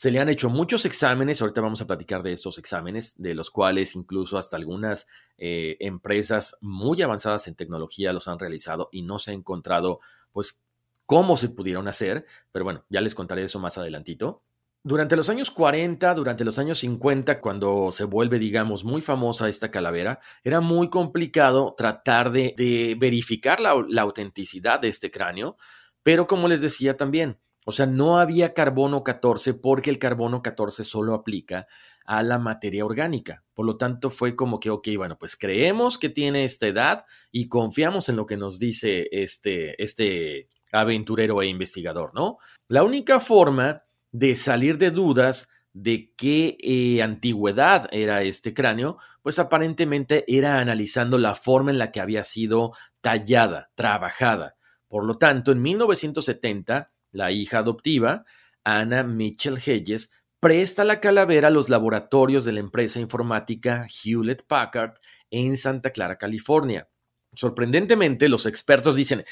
se 0.00 0.10
le 0.10 0.18
han 0.18 0.30
hecho 0.30 0.48
muchos 0.48 0.86
exámenes, 0.86 1.42
ahorita 1.42 1.60
vamos 1.60 1.82
a 1.82 1.86
platicar 1.86 2.22
de 2.22 2.32
estos 2.32 2.56
exámenes, 2.56 3.14
de 3.18 3.34
los 3.34 3.50
cuales 3.50 3.94
incluso 3.94 4.38
hasta 4.38 4.56
algunas 4.56 5.06
eh, 5.36 5.76
empresas 5.78 6.56
muy 6.62 7.02
avanzadas 7.02 7.46
en 7.48 7.54
tecnología 7.54 8.14
los 8.14 8.26
han 8.26 8.38
realizado 8.38 8.88
y 8.92 9.02
no 9.02 9.18
se 9.18 9.32
ha 9.32 9.34
encontrado 9.34 10.00
pues 10.32 10.62
cómo 11.04 11.36
se 11.36 11.50
pudieron 11.50 11.86
hacer, 11.86 12.24
pero 12.50 12.64
bueno, 12.64 12.86
ya 12.88 13.02
les 13.02 13.14
contaré 13.14 13.42
eso 13.42 13.58
más 13.58 13.76
adelantito. 13.76 14.42
Durante 14.82 15.16
los 15.16 15.28
años 15.28 15.50
40, 15.50 16.14
durante 16.14 16.46
los 16.46 16.58
años 16.58 16.78
50, 16.78 17.42
cuando 17.42 17.92
se 17.92 18.04
vuelve, 18.04 18.38
digamos, 18.38 18.84
muy 18.84 19.02
famosa 19.02 19.50
esta 19.50 19.70
calavera, 19.70 20.20
era 20.42 20.62
muy 20.62 20.88
complicado 20.88 21.74
tratar 21.76 22.32
de, 22.32 22.96
verificar 22.98 23.60
la, 23.60 23.74
la 23.86 24.00
autenticidad 24.00 24.80
de 24.80 24.88
este 24.88 25.10
cráneo, 25.10 25.58
pero 26.02 26.26
como 26.26 26.48
les 26.48 26.62
decía 26.62 26.96
también, 26.96 27.36
o 27.70 27.72
sea, 27.72 27.86
no 27.86 28.18
había 28.18 28.52
carbono 28.52 29.04
14 29.04 29.54
porque 29.54 29.90
el 29.90 30.00
carbono 30.00 30.42
14 30.42 30.82
solo 30.82 31.14
aplica 31.14 31.68
a 32.04 32.24
la 32.24 32.40
materia 32.40 32.84
orgánica. 32.84 33.44
Por 33.54 33.64
lo 33.64 33.76
tanto, 33.76 34.10
fue 34.10 34.34
como 34.34 34.58
que, 34.58 34.70
ok, 34.70 34.88
bueno, 34.96 35.16
pues 35.16 35.36
creemos 35.36 35.96
que 35.96 36.08
tiene 36.08 36.44
esta 36.44 36.66
edad 36.66 37.04
y 37.30 37.46
confiamos 37.46 38.08
en 38.08 38.16
lo 38.16 38.26
que 38.26 38.36
nos 38.36 38.58
dice 38.58 39.06
este, 39.12 39.80
este 39.80 40.48
aventurero 40.72 41.40
e 41.42 41.46
investigador, 41.46 42.12
¿no? 42.12 42.38
La 42.66 42.82
única 42.82 43.20
forma 43.20 43.84
de 44.10 44.34
salir 44.34 44.76
de 44.76 44.90
dudas 44.90 45.48
de 45.72 46.12
qué 46.16 46.58
eh, 46.60 47.02
antigüedad 47.02 47.88
era 47.92 48.22
este 48.22 48.52
cráneo, 48.52 48.98
pues 49.22 49.38
aparentemente 49.38 50.24
era 50.26 50.58
analizando 50.58 51.18
la 51.18 51.36
forma 51.36 51.70
en 51.70 51.78
la 51.78 51.92
que 51.92 52.00
había 52.00 52.24
sido 52.24 52.72
tallada, 53.00 53.70
trabajada. 53.76 54.56
Por 54.88 55.04
lo 55.04 55.18
tanto, 55.18 55.52
en 55.52 55.62
1970, 55.62 56.90
la 57.12 57.32
hija 57.32 57.58
adoptiva, 57.58 58.24
Anna 58.64 59.02
Mitchell 59.02 59.58
Hedges, 59.64 60.10
presta 60.40 60.84
la 60.84 61.00
calavera 61.00 61.48
a 61.48 61.50
los 61.50 61.68
laboratorios 61.68 62.44
de 62.44 62.52
la 62.52 62.60
empresa 62.60 63.00
informática 63.00 63.86
Hewlett 63.88 64.46
Packard 64.46 64.94
en 65.30 65.56
Santa 65.56 65.90
Clara, 65.90 66.16
California. 66.16 66.88
Sorprendentemente, 67.34 68.28
los 68.28 68.46
expertos 68.46 68.96
dicen, 68.96 69.24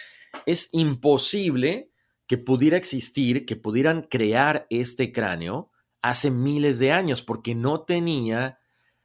es 0.46 0.68
imposible 0.72 1.90
que 2.26 2.38
pudiera 2.38 2.76
existir, 2.76 3.46
que 3.46 3.56
pudieran 3.56 4.02
crear 4.02 4.66
este 4.70 5.12
cráneo 5.12 5.70
hace 6.02 6.30
miles 6.30 6.78
de 6.78 6.92
años, 6.92 7.22
porque 7.22 7.54
no 7.54 7.82
tenía 7.82 8.58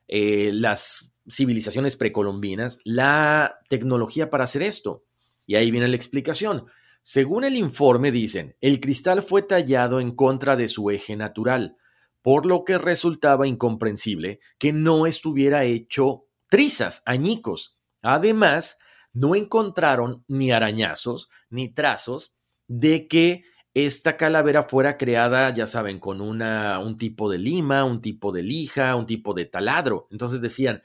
eh, 0.07 0.51
las 0.53 1.12
civilizaciones 1.29 1.95
precolombinas 1.95 2.79
la 2.83 3.59
tecnología 3.69 4.29
para 4.29 4.43
hacer 4.43 4.62
esto. 4.62 5.05
Y 5.45 5.55
ahí 5.55 5.71
viene 5.71 5.88
la 5.88 5.95
explicación. 5.95 6.65
Según 7.05 7.43
el 7.43 7.57
informe 7.57 8.11
dicen, 8.11 8.55
el 8.61 8.79
cristal 8.79 9.21
fue 9.21 9.41
tallado 9.41 9.99
en 9.99 10.15
contra 10.15 10.55
de 10.55 10.69
su 10.69 10.89
eje 10.89 11.17
natural, 11.17 11.75
por 12.21 12.45
lo 12.45 12.63
que 12.63 12.77
resultaba 12.77 13.45
incomprensible 13.45 14.39
que 14.57 14.71
no 14.71 15.05
estuviera 15.05 15.65
hecho 15.65 16.23
trizas, 16.47 17.03
añicos. 17.05 17.77
Además, 18.01 18.77
no 19.11 19.35
encontraron 19.35 20.23
ni 20.29 20.51
arañazos 20.51 21.29
ni 21.49 21.73
trazos 21.73 22.33
de 22.67 23.09
que 23.09 23.43
esta 23.73 24.15
calavera 24.15 24.63
fuera 24.63 24.97
creada, 24.97 25.53
ya 25.53 25.67
saben, 25.67 25.99
con 25.99 26.21
un 26.21 26.97
tipo 26.97 27.29
de 27.29 27.37
lima, 27.37 27.83
un 27.83 27.99
tipo 27.99 28.31
de 28.31 28.43
lija, 28.43 28.95
un 28.95 29.05
tipo 29.05 29.33
de 29.33 29.43
taladro. 29.43 30.07
Entonces 30.09 30.39
decían, 30.39 30.81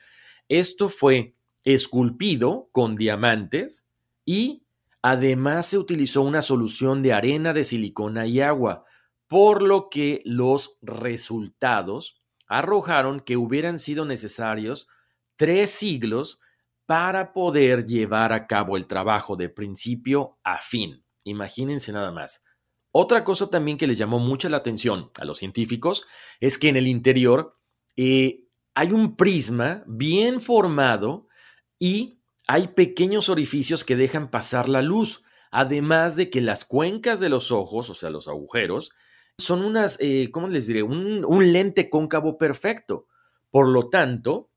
esto 0.49 0.89
fue 0.89 1.37
esculpido 1.63 2.71
con 2.73 2.97
diamantes 2.97 3.87
y 4.25 4.65
además 5.11 5.67
se 5.67 5.79
utilizó 5.79 6.23
una 6.23 6.43
solución 6.43 7.03
de 7.03 7.15
arena 7.15 7.55
de 7.55 7.65
silicona 7.65 8.27
y 8.27 8.41
agua, 8.41 8.85
por 9.27 9.63
lo 9.63 9.89
que 9.89 10.21
los 10.25 10.77
resultados 10.83 12.21
arrojaron 12.47 13.21
que 13.21 13.37
hubieran 13.37 13.79
sido 13.79 14.05
necesarios 14.05 14.89
tres 15.37 15.71
siglos 15.71 16.41
para 16.85 17.33
poder 17.33 17.87
llevar 17.87 18.33
a 18.33 18.47
cabo 18.47 18.77
el 18.77 18.87
trabajo 18.87 19.37
de 19.37 19.49
principio 19.49 20.39
a 20.43 20.59
fin. 20.59 21.05
Imagínense 21.25 21.93
nada 21.93 22.13
más. 22.13 22.43
Otra 22.91 23.25
cosa 23.25 23.49
también 23.49 23.79
que 23.79 23.87
les 23.87 23.99
llamó 23.99 24.19
mucha 24.19 24.49
la 24.49 24.59
atención 24.59 25.11
a 25.19 25.25
los 25.25 25.39
científicos 25.39 26.07
es 26.41 26.59
que 26.59 26.69
en 26.69 26.77
el 26.77 26.87
interior 26.87 27.57
eh, 27.97 28.45
hay 28.75 28.93
un 28.93 29.17
prisma 29.17 29.85
bien 29.87 30.41
formado 30.41 31.29
y 31.79 32.18
hay 32.49 32.69
pequeños 32.69 33.29
orificios 33.29 33.85
que 33.85 33.95
dejan 33.95 34.31
pasar 34.31 34.69
la 34.69 34.83
luz, 34.83 35.23
además 35.53 36.17
de 36.17 36.31
que 36.31 36.41
las 36.41 36.65
cuencas 36.65 37.21
de 37.21 37.29
los 37.29 37.53
ojos, 37.53 37.91
o 37.91 37.95
sea, 37.95 38.11
los 38.11 38.27
agujeros, 38.27 38.91
son 39.39 39.63
unas, 39.65 39.97
eh, 40.01 40.31
¿cómo 40.33 40.49
les 40.49 40.67
diré? 40.67 40.83
un 40.83 41.53
lente 41.53 41.89
cóncavo 41.89 42.39
perfecto. 42.39 43.07
Por 43.51 43.69
lo 43.69 43.89
tanto, 43.89 44.51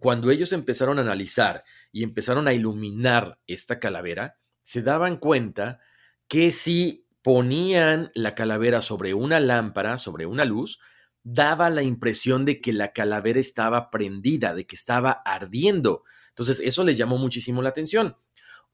cuando 0.00 0.30
ellos 0.30 0.52
empezaron 0.52 0.98
a 0.98 1.02
analizar 1.02 1.64
y 1.90 2.02
empezaron 2.02 2.48
a 2.48 2.52
iluminar 2.52 3.40
esta 3.46 3.78
calavera, 3.78 4.36
se 4.62 4.82
daban 4.82 5.16
cuenta 5.16 5.80
que 6.28 6.50
si 6.50 7.06
ponían 7.22 8.10
la 8.14 8.34
calavera 8.34 8.80
sobre 8.80 9.14
una 9.14 9.40
lámpara, 9.40 9.98
sobre 9.98 10.26
una 10.26 10.44
luz, 10.44 10.78
daba 11.22 11.70
la 11.70 11.82
impresión 11.82 12.44
de 12.44 12.60
que 12.60 12.72
la 12.72 12.92
calavera 12.92 13.40
estaba 13.40 13.90
prendida, 13.90 14.54
de 14.54 14.66
que 14.66 14.76
estaba 14.76 15.10
ardiendo. 15.24 16.04
Entonces, 16.36 16.60
eso 16.60 16.84
les 16.84 16.98
llamó 16.98 17.16
muchísimo 17.16 17.62
la 17.62 17.70
atención. 17.70 18.16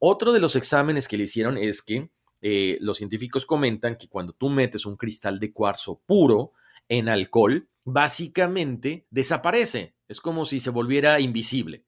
Otro 0.00 0.32
de 0.32 0.40
los 0.40 0.56
exámenes 0.56 1.06
que 1.06 1.16
le 1.16 1.24
hicieron 1.24 1.56
es 1.56 1.80
que 1.80 2.10
eh, 2.40 2.76
los 2.80 2.96
científicos 2.96 3.46
comentan 3.46 3.96
que 3.96 4.08
cuando 4.08 4.32
tú 4.32 4.48
metes 4.48 4.84
un 4.84 4.96
cristal 4.96 5.38
de 5.38 5.52
cuarzo 5.52 6.02
puro 6.04 6.54
en 6.88 7.08
alcohol, 7.08 7.68
básicamente 7.84 9.06
desaparece. 9.10 9.94
Es 10.08 10.20
como 10.20 10.44
si 10.44 10.58
se 10.58 10.70
volviera 10.70 11.20
invisible. 11.20 11.84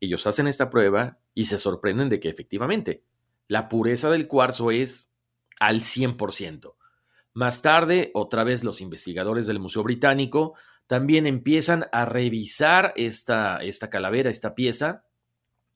Ellos 0.00 0.24
hacen 0.28 0.46
esta 0.46 0.70
prueba 0.70 1.18
y 1.34 1.46
se 1.46 1.58
sorprenden 1.58 2.08
de 2.08 2.20
que 2.20 2.28
efectivamente 2.28 3.02
la 3.48 3.68
pureza 3.68 4.08
del 4.08 4.28
cuarzo 4.28 4.70
es 4.70 5.10
al 5.58 5.80
100%. 5.80 6.74
Más 7.34 7.62
tarde, 7.62 8.12
otra 8.14 8.44
vez 8.44 8.62
los 8.62 8.80
investigadores 8.80 9.48
del 9.48 9.58
Museo 9.58 9.82
Británico 9.82 10.54
también 10.86 11.26
empiezan 11.26 11.86
a 11.92 12.04
revisar 12.04 12.92
esta, 12.96 13.58
esta 13.58 13.90
calavera, 13.90 14.30
esta 14.30 14.54
pieza. 14.54 15.04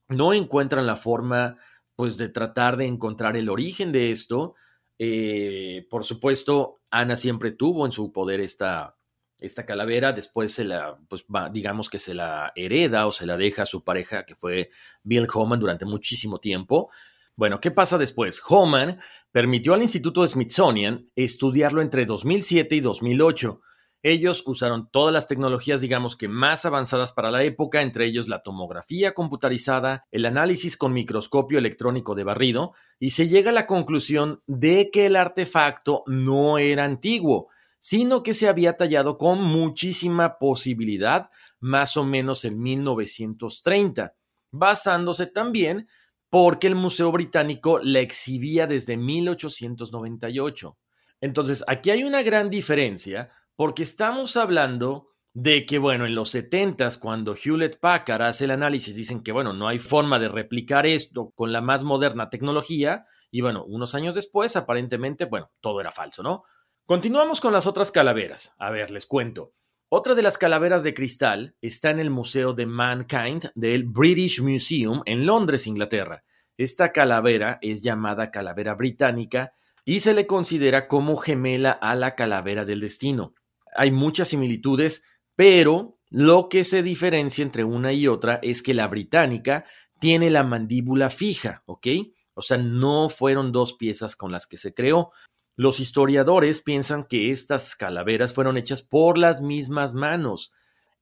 No 0.09 0.33
encuentran 0.33 0.85
la 0.85 0.95
forma, 0.95 1.57
pues, 1.95 2.17
de 2.17 2.29
tratar 2.29 2.77
de 2.77 2.85
encontrar 2.85 3.37
el 3.37 3.49
origen 3.49 3.91
de 3.91 4.11
esto. 4.11 4.55
Eh, 4.99 5.87
por 5.89 6.03
supuesto, 6.03 6.81
Ana 6.91 7.15
siempre 7.15 7.51
tuvo 7.51 7.85
en 7.85 7.91
su 7.91 8.11
poder 8.11 8.39
esta, 8.39 8.95
esta 9.39 9.65
calavera, 9.65 10.13
después 10.13 10.53
se 10.53 10.63
la, 10.63 10.97
pues 11.09 11.25
digamos 11.51 11.89
que 11.89 11.99
se 11.99 12.13
la 12.13 12.53
hereda 12.55 13.07
o 13.07 13.11
se 13.11 13.25
la 13.25 13.35
deja 13.35 13.63
a 13.63 13.65
su 13.65 13.83
pareja, 13.83 14.25
que 14.25 14.35
fue 14.35 14.69
Bill 15.03 15.27
Homan 15.33 15.59
durante 15.59 15.85
muchísimo 15.85 16.39
tiempo. 16.39 16.89
Bueno, 17.35 17.59
¿qué 17.59 17.71
pasa 17.71 17.97
después? 17.97 18.41
Homan 18.47 18.99
permitió 19.31 19.73
al 19.73 19.81
Instituto 19.81 20.25
Smithsonian 20.25 21.09
estudiarlo 21.15 21.81
entre 21.81 22.05
2007 22.05 22.75
y 22.75 22.79
2008. 22.79 23.61
Ellos 24.05 24.43
usaron 24.45 24.89
todas 24.91 25.13
las 25.13 25.27
tecnologías, 25.27 25.79
digamos 25.79 26.17
que 26.17 26.27
más 26.27 26.65
avanzadas 26.65 27.13
para 27.13 27.31
la 27.31 27.43
época, 27.43 27.81
entre 27.81 28.05
ellos 28.05 28.27
la 28.27 28.43
tomografía 28.43 29.13
computarizada, 29.13 30.05
el 30.11 30.25
análisis 30.25 30.75
con 30.75 30.91
microscopio 30.91 31.57
electrónico 31.57 32.13
de 32.13 32.25
barrido, 32.25 32.73
y 32.99 33.11
se 33.11 33.29
llega 33.29 33.51
a 33.51 33.53
la 33.53 33.65
conclusión 33.65 34.41
de 34.45 34.89
que 34.91 35.05
el 35.05 35.15
artefacto 35.15 36.03
no 36.05 36.57
era 36.57 36.83
antiguo, 36.83 37.47
sino 37.79 38.23
que 38.23 38.33
se 38.33 38.49
había 38.49 38.75
tallado 38.75 39.17
con 39.17 39.41
muchísima 39.41 40.37
posibilidad, 40.37 41.29
más 41.61 41.95
o 41.95 42.03
menos 42.03 42.43
en 42.43 42.61
1930, 42.61 44.15
basándose 44.51 45.27
también 45.27 45.87
porque 46.29 46.67
el 46.67 46.75
Museo 46.75 47.09
Británico 47.11 47.79
la 47.81 48.01
exhibía 48.01 48.67
desde 48.67 48.97
1898. 48.97 50.77
Entonces, 51.21 51.63
aquí 51.67 51.89
hay 51.89 52.03
una 52.03 52.21
gran 52.21 52.49
diferencia 52.49 53.31
porque 53.55 53.83
estamos 53.83 54.37
hablando 54.37 55.09
de 55.33 55.65
que, 55.65 55.79
bueno, 55.79 56.05
en 56.05 56.15
los 56.15 56.29
70 56.29 56.89
cuando 56.99 57.35
Hewlett 57.35 57.79
Packard 57.79 58.21
hace 58.21 58.45
el 58.45 58.51
análisis, 58.51 58.95
dicen 58.95 59.23
que, 59.23 59.31
bueno, 59.31 59.53
no 59.53 59.67
hay 59.67 59.79
forma 59.79 60.19
de 60.19 60.29
replicar 60.29 60.85
esto 60.85 61.31
con 61.35 61.51
la 61.51 61.61
más 61.61 61.83
moderna 61.83 62.29
tecnología, 62.29 63.05
y 63.31 63.41
bueno, 63.41 63.65
unos 63.65 63.95
años 63.95 64.13
después, 64.13 64.55
aparentemente, 64.55 65.25
bueno, 65.25 65.51
todo 65.59 65.81
era 65.81 65.91
falso, 65.91 66.21
¿no? 66.21 66.43
Continuamos 66.85 67.41
con 67.41 67.53
las 67.53 67.65
otras 67.65 67.91
calaveras. 67.91 68.53
A 68.59 68.69
ver, 68.69 68.91
les 68.91 69.07
cuento. 69.07 69.53
Otra 69.89 70.15
de 70.15 70.21
las 70.21 70.37
calaveras 70.37 70.83
de 70.83 70.93
cristal 70.93 71.55
está 71.61 71.89
en 71.89 71.99
el 71.99 72.09
Museo 72.09 72.53
de 72.53 72.65
Mankind 72.65 73.51
del 73.55 73.85
British 73.85 74.41
Museum 74.41 75.01
en 75.05 75.25
Londres, 75.25 75.65
Inglaterra. 75.65 76.23
Esta 76.57 76.91
calavera 76.91 77.57
es 77.61 77.81
llamada 77.81 78.29
calavera 78.29 78.75
británica 78.75 79.53
y 79.85 80.01
se 80.01 80.13
le 80.13 80.27
considera 80.27 80.87
como 80.87 81.15
gemela 81.15 81.71
a 81.71 81.95
la 81.95 82.15
calavera 82.15 82.65
del 82.65 82.81
destino. 82.81 83.33
Hay 83.75 83.91
muchas 83.91 84.29
similitudes, 84.29 85.03
pero 85.35 85.97
lo 86.09 86.47
que 86.49 86.63
se 86.63 86.83
diferencia 86.83 87.41
entre 87.41 87.63
una 87.63 87.93
y 87.93 88.07
otra 88.07 88.39
es 88.43 88.61
que 88.61 88.73
la 88.73 88.87
británica 88.87 89.65
tiene 89.99 90.29
la 90.29 90.43
mandíbula 90.43 91.09
fija, 91.09 91.61
¿ok? 91.65 91.87
O 92.35 92.41
sea, 92.41 92.57
no 92.57 93.09
fueron 93.09 93.51
dos 93.51 93.73
piezas 93.73 94.15
con 94.15 94.31
las 94.31 94.47
que 94.47 94.57
se 94.57 94.73
creó. 94.73 95.11
Los 95.55 95.79
historiadores 95.79 96.61
piensan 96.61 97.05
que 97.05 97.31
estas 97.31 97.75
calaveras 97.75 98.33
fueron 98.33 98.57
hechas 98.57 98.81
por 98.81 99.17
las 99.17 99.41
mismas 99.41 99.93
manos. 99.93 100.51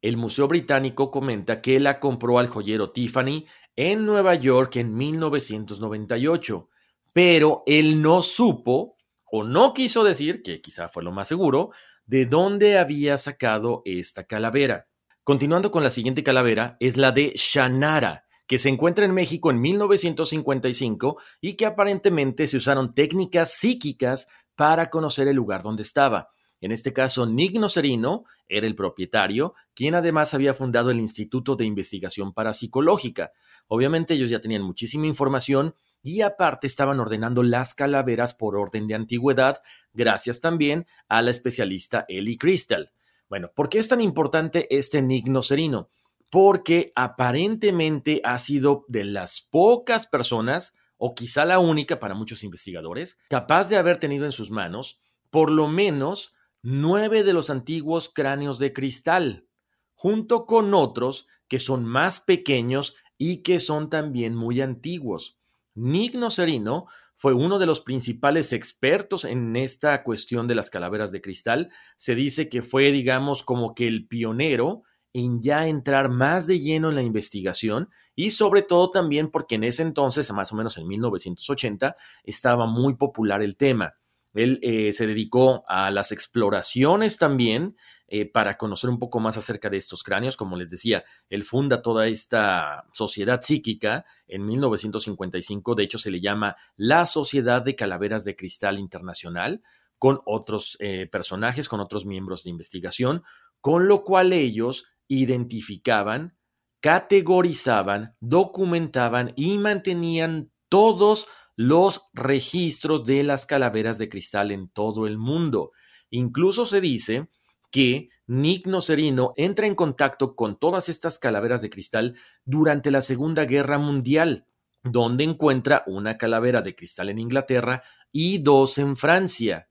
El 0.01 0.17
Museo 0.17 0.47
Británico 0.47 1.11
comenta 1.11 1.61
que 1.61 1.79
la 1.79 1.99
compró 1.99 2.39
al 2.39 2.47
joyero 2.47 2.91
Tiffany 2.91 3.45
en 3.75 4.05
Nueva 4.05 4.35
York 4.35 4.75
en 4.77 4.95
1998, 4.95 6.69
pero 7.13 7.63
él 7.65 8.01
no 8.01 8.21
supo 8.21 8.97
o 9.31 9.43
no 9.43 9.73
quiso 9.73 10.03
decir, 10.03 10.41
que 10.41 10.61
quizá 10.61 10.89
fue 10.89 11.03
lo 11.03 11.11
más 11.11 11.27
seguro, 11.27 11.71
de 12.05 12.25
dónde 12.25 12.77
había 12.77 13.17
sacado 13.17 13.81
esta 13.85 14.25
calavera. 14.25 14.87
Continuando 15.23 15.71
con 15.71 15.83
la 15.83 15.89
siguiente 15.89 16.23
calavera, 16.23 16.77
es 16.79 16.97
la 16.97 17.11
de 17.11 17.33
Shanara, 17.35 18.25
que 18.47 18.59
se 18.59 18.69
encuentra 18.69 19.05
en 19.05 19.13
México 19.13 19.49
en 19.49 19.61
1955 19.61 21.17
y 21.39 21.53
que 21.53 21.65
aparentemente 21.65 22.47
se 22.47 22.57
usaron 22.57 22.93
técnicas 22.93 23.53
psíquicas 23.53 24.27
para 24.55 24.89
conocer 24.89 25.27
el 25.27 25.35
lugar 25.35 25.63
donde 25.63 25.83
estaba. 25.83 26.29
En 26.59 26.71
este 26.71 26.93
caso, 26.93 27.25
Nick 27.25 27.57
Nocerino 27.57 28.23
era 28.47 28.67
el 28.67 28.75
propietario, 28.75 29.55
quien 29.73 29.95
además 29.95 30.33
había 30.33 30.53
fundado 30.53 30.91
el 30.91 30.99
Instituto 30.99 31.55
de 31.55 31.65
Investigación 31.65 32.33
Parapsicológica. 32.33 33.31
Obviamente 33.67 34.13
ellos 34.13 34.29
ya 34.29 34.41
tenían 34.41 34.61
muchísima 34.61 35.07
información 35.07 35.73
y 36.03 36.21
aparte 36.21 36.67
estaban 36.67 36.99
ordenando 36.99 37.43
las 37.43 37.75
calaveras 37.75 38.33
por 38.33 38.55
orden 38.55 38.87
de 38.87 38.95
antigüedad, 38.95 39.61
gracias 39.93 40.39
también 40.39 40.87
a 41.07 41.21
la 41.21 41.31
especialista 41.31 42.05
Ellie 42.07 42.37
Crystal. 42.37 42.91
Bueno, 43.29 43.51
¿por 43.55 43.69
qué 43.69 43.79
es 43.79 43.87
tan 43.87 44.01
importante 44.01 44.67
este 44.75 45.01
Nick 45.01 45.27
Nocerino? 45.27 45.89
Porque 46.29 46.91
aparentemente 46.95 48.21
ha 48.23 48.39
sido 48.39 48.85
de 48.87 49.05
las 49.05 49.41
pocas 49.41 50.07
personas 50.07 50.73
o 50.97 51.15
quizá 51.15 51.45
la 51.45 51.59
única 51.59 51.99
para 51.99 52.13
muchos 52.13 52.43
investigadores, 52.43 53.17
capaz 53.29 53.69
de 53.69 53.77
haber 53.77 53.97
tenido 53.97 54.25
en 54.25 54.31
sus 54.31 54.51
manos 54.51 54.99
por 55.31 55.49
lo 55.49 55.67
menos 55.67 56.35
nueve 56.61 57.23
de 57.23 57.33
los 57.33 57.49
antiguos 57.49 58.09
cráneos 58.13 58.59
de 58.59 58.71
cristal, 58.71 59.47
junto 59.95 60.45
con 60.45 60.73
otros 60.73 61.27
que 61.47 61.57
son 61.57 61.85
más 61.85 62.19
pequeños 62.19 62.95
y 63.17 63.37
que 63.37 63.59
son 63.59 63.89
también 63.89 64.35
muy 64.35 64.61
antiguos. 64.61 65.40
Nick 65.75 66.15
Nocerino 66.15 66.87
fue 67.15 67.33
uno 67.33 67.59
de 67.59 67.65
los 67.65 67.81
principales 67.81 68.51
expertos 68.51 69.25
en 69.25 69.55
esta 69.55 70.03
cuestión 70.03 70.47
de 70.47 70.55
las 70.55 70.69
calaveras 70.69 71.11
de 71.11 71.21
cristal. 71.21 71.69
Se 71.97 72.15
dice 72.15 72.49
que 72.49 72.61
fue, 72.61 72.91
digamos, 72.91 73.43
como 73.43 73.75
que 73.75 73.87
el 73.87 74.07
pionero 74.07 74.83
en 75.13 75.41
ya 75.41 75.67
entrar 75.67 76.09
más 76.09 76.47
de 76.47 76.59
lleno 76.59 76.89
en 76.89 76.95
la 76.95 77.03
investigación 77.03 77.89
y 78.15 78.31
sobre 78.31 78.61
todo 78.61 78.91
también 78.91 79.29
porque 79.29 79.55
en 79.55 79.65
ese 79.65 79.83
entonces, 79.83 80.31
más 80.31 80.51
o 80.51 80.55
menos 80.55 80.77
en 80.77 80.87
1980, 80.87 81.95
estaba 82.23 82.65
muy 82.65 82.95
popular 82.95 83.41
el 83.41 83.57
tema. 83.57 83.95
Él 84.33 84.59
eh, 84.61 84.93
se 84.93 85.07
dedicó 85.07 85.65
a 85.67 85.91
las 85.91 86.11
exploraciones 86.11 87.17
también 87.17 87.75
eh, 88.13 88.25
para 88.25 88.57
conocer 88.57 88.89
un 88.89 88.99
poco 88.99 89.21
más 89.21 89.37
acerca 89.37 89.69
de 89.69 89.77
estos 89.77 90.03
cráneos. 90.03 90.35
Como 90.35 90.57
les 90.57 90.69
decía, 90.69 91.05
él 91.29 91.45
funda 91.45 91.81
toda 91.81 92.07
esta 92.07 92.83
sociedad 92.91 93.39
psíquica 93.41 94.03
en 94.27 94.45
1955. 94.45 95.75
De 95.75 95.83
hecho, 95.83 95.97
se 95.97 96.11
le 96.11 96.19
llama 96.19 96.57
la 96.75 97.05
Sociedad 97.05 97.61
de 97.61 97.77
Calaveras 97.77 98.25
de 98.25 98.35
Cristal 98.35 98.79
Internacional, 98.79 99.63
con 99.97 100.19
otros 100.25 100.75
eh, 100.81 101.07
personajes, 101.09 101.69
con 101.69 101.79
otros 101.79 102.05
miembros 102.05 102.43
de 102.43 102.49
investigación, 102.49 103.23
con 103.61 103.87
lo 103.87 104.03
cual 104.03 104.33
ellos 104.33 104.87
identificaban, 105.07 106.35
categorizaban, 106.81 108.17
documentaban 108.19 109.31
y 109.37 109.57
mantenían 109.57 110.51
todos 110.67 111.29
los 111.55 112.09
registros 112.11 113.05
de 113.05 113.23
las 113.23 113.45
calaveras 113.45 113.97
de 113.97 114.09
cristal 114.09 114.51
en 114.51 114.67
todo 114.67 115.07
el 115.07 115.17
mundo. 115.17 115.71
Incluso 116.09 116.65
se 116.65 116.81
dice 116.81 117.29
que 117.71 118.09
Nick 118.27 118.67
Nocerino 118.67 119.33
entra 119.35 119.65
en 119.65 119.75
contacto 119.75 120.35
con 120.35 120.59
todas 120.59 120.89
estas 120.89 121.17
calaveras 121.17 121.61
de 121.61 121.69
cristal 121.69 122.15
durante 122.45 122.91
la 122.91 123.01
Segunda 123.01 123.45
Guerra 123.45 123.77
Mundial, 123.77 124.45
donde 124.83 125.23
encuentra 125.23 125.83
una 125.87 126.17
calavera 126.17 126.61
de 126.61 126.75
cristal 126.75 127.09
en 127.09 127.19
Inglaterra 127.19 127.83
y 128.11 128.39
dos 128.39 128.77
en 128.77 128.95
Francia, 128.95 129.69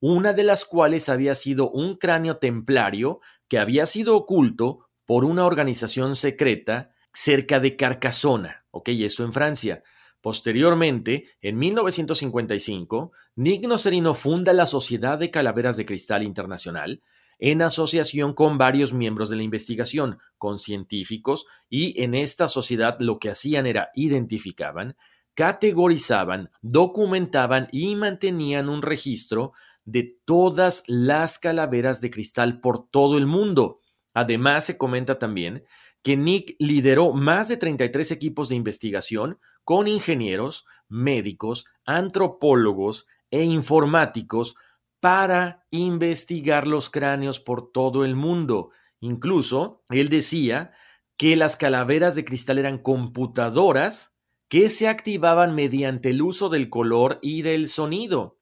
una 0.00 0.32
de 0.32 0.44
las 0.44 0.64
cuales 0.64 1.08
había 1.08 1.34
sido 1.34 1.70
un 1.70 1.96
cráneo 1.96 2.38
templario 2.38 3.20
que 3.48 3.58
había 3.58 3.86
sido 3.86 4.16
oculto 4.16 4.88
por 5.04 5.24
una 5.24 5.46
organización 5.46 6.16
secreta 6.16 6.92
cerca 7.12 7.60
de 7.60 7.76
Carcassona, 7.76 8.66
ok, 8.70 8.90
eso 8.90 9.24
en 9.24 9.32
Francia. 9.32 9.82
Posteriormente, 10.20 11.30
en 11.40 11.58
1955, 11.58 13.12
Nick 13.36 13.66
Nocerino 13.66 14.14
funda 14.14 14.52
la 14.52 14.66
Sociedad 14.66 15.18
de 15.18 15.30
Calaveras 15.30 15.76
de 15.76 15.86
Cristal 15.86 16.22
Internacional 16.22 17.02
en 17.38 17.62
asociación 17.62 18.34
con 18.34 18.58
varios 18.58 18.92
miembros 18.92 19.30
de 19.30 19.36
la 19.36 19.42
investigación, 19.42 20.18
con 20.38 20.58
científicos, 20.58 21.46
y 21.68 22.02
en 22.02 22.14
esta 22.14 22.48
sociedad 22.48 22.96
lo 23.00 23.18
que 23.18 23.30
hacían 23.30 23.66
era 23.66 23.90
identificaban, 23.94 24.96
categorizaban, 25.34 26.50
documentaban 26.62 27.68
y 27.70 27.94
mantenían 27.94 28.68
un 28.68 28.82
registro 28.82 29.52
de 29.84 30.18
todas 30.24 30.82
las 30.86 31.38
calaveras 31.38 32.00
de 32.00 32.10
cristal 32.10 32.60
por 32.60 32.88
todo 32.90 33.16
el 33.16 33.26
mundo. 33.26 33.80
Además, 34.12 34.66
se 34.66 34.76
comenta 34.76 35.18
también 35.18 35.64
que 36.02 36.16
Nick 36.16 36.56
lideró 36.58 37.12
más 37.12 37.48
de 37.48 37.56
33 37.56 38.10
equipos 38.10 38.48
de 38.48 38.56
investigación 38.56 39.38
con 39.64 39.86
ingenieros, 39.86 40.64
médicos, 40.88 41.66
antropólogos 41.84 43.06
e 43.30 43.42
informáticos 43.42 44.56
para 45.00 45.66
investigar 45.70 46.66
los 46.66 46.90
cráneos 46.90 47.40
por 47.40 47.70
todo 47.72 48.04
el 48.04 48.14
mundo. 48.14 48.70
Incluso, 49.00 49.82
él 49.90 50.08
decía 50.08 50.72
que 51.16 51.36
las 51.36 51.56
calaveras 51.56 52.14
de 52.14 52.24
cristal 52.24 52.58
eran 52.58 52.78
computadoras 52.78 54.14
que 54.48 54.70
se 54.70 54.88
activaban 54.88 55.54
mediante 55.54 56.10
el 56.10 56.22
uso 56.22 56.48
del 56.48 56.70
color 56.70 57.18
y 57.22 57.42
del 57.42 57.68
sonido. 57.68 58.38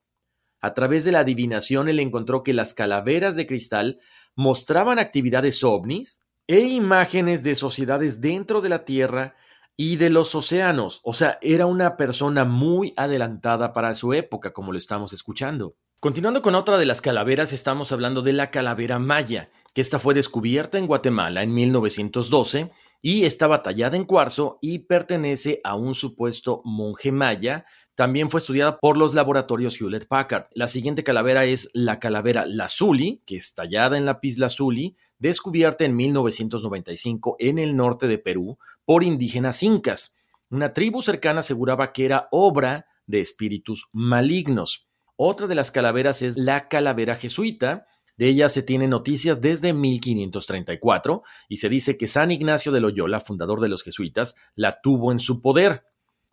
A 0.60 0.72
través 0.72 1.04
de 1.04 1.12
la 1.12 1.20
adivinación, 1.20 1.88
él 1.88 2.00
encontró 2.00 2.42
que 2.42 2.54
las 2.54 2.74
calaveras 2.74 3.36
de 3.36 3.46
cristal 3.46 4.00
mostraban 4.34 4.98
actividades 4.98 5.62
ovnis 5.64 6.20
e 6.46 6.60
imágenes 6.60 7.42
de 7.42 7.54
sociedades 7.54 8.20
dentro 8.20 8.60
de 8.60 8.68
la 8.68 8.84
Tierra 8.84 9.34
y 9.76 9.96
de 9.96 10.10
los 10.10 10.34
océanos. 10.34 11.00
O 11.02 11.12
sea, 11.12 11.38
era 11.42 11.66
una 11.66 11.96
persona 11.96 12.44
muy 12.44 12.94
adelantada 12.96 13.72
para 13.72 13.94
su 13.94 14.14
época, 14.14 14.52
como 14.52 14.72
lo 14.72 14.78
estamos 14.78 15.12
escuchando. 15.12 15.76
Continuando 15.98 16.42
con 16.42 16.54
otra 16.54 16.76
de 16.76 16.84
las 16.84 17.00
calaveras, 17.00 17.54
estamos 17.54 17.90
hablando 17.90 18.20
de 18.20 18.34
la 18.34 18.50
calavera 18.50 18.98
maya, 18.98 19.48
que 19.72 19.80
esta 19.80 19.98
fue 19.98 20.12
descubierta 20.12 20.76
en 20.76 20.86
Guatemala 20.86 21.42
en 21.42 21.54
1912 21.54 22.70
y 23.00 23.24
estaba 23.24 23.62
tallada 23.62 23.96
en 23.96 24.04
cuarzo 24.04 24.58
y 24.60 24.80
pertenece 24.80 25.62
a 25.64 25.74
un 25.74 25.94
supuesto 25.94 26.60
monje 26.66 27.12
maya. 27.12 27.64
También 27.94 28.28
fue 28.28 28.40
estudiada 28.40 28.78
por 28.78 28.98
los 28.98 29.14
laboratorios 29.14 29.80
Hewlett 29.80 30.06
Packard. 30.06 30.48
La 30.52 30.68
siguiente 30.68 31.02
calavera 31.02 31.46
es 31.46 31.70
la 31.72 31.98
calavera 31.98 32.44
Lazuli, 32.44 33.22
que 33.24 33.36
es 33.36 33.54
tallada 33.54 33.96
en 33.96 34.04
lápiz 34.04 34.36
lazuli, 34.36 34.96
descubierta 35.18 35.86
en 35.86 35.96
1995 35.96 37.36
en 37.38 37.58
el 37.58 37.74
norte 37.74 38.06
de 38.06 38.18
Perú 38.18 38.58
por 38.84 39.02
indígenas 39.02 39.62
incas. 39.62 40.14
Una 40.50 40.74
tribu 40.74 41.00
cercana 41.00 41.40
aseguraba 41.40 41.92
que 41.92 42.04
era 42.04 42.28
obra 42.32 42.86
de 43.06 43.20
espíritus 43.20 43.88
malignos. 43.92 44.85
Otra 45.16 45.46
de 45.46 45.54
las 45.54 45.70
calaveras 45.70 46.22
es 46.22 46.36
la 46.36 46.68
calavera 46.68 47.16
jesuita. 47.16 47.86
De 48.18 48.28
ella 48.28 48.48
se 48.48 48.62
tienen 48.62 48.90
noticias 48.90 49.40
desde 49.40 49.72
1534 49.72 51.22
y 51.48 51.56
se 51.56 51.68
dice 51.68 51.96
que 51.96 52.06
San 52.06 52.30
Ignacio 52.30 52.70
de 52.70 52.80
Loyola, 52.80 53.20
fundador 53.20 53.60
de 53.60 53.68
los 53.68 53.82
jesuitas, 53.82 54.34
la 54.54 54.80
tuvo 54.80 55.12
en 55.12 55.18
su 55.18 55.40
poder. 55.40 55.84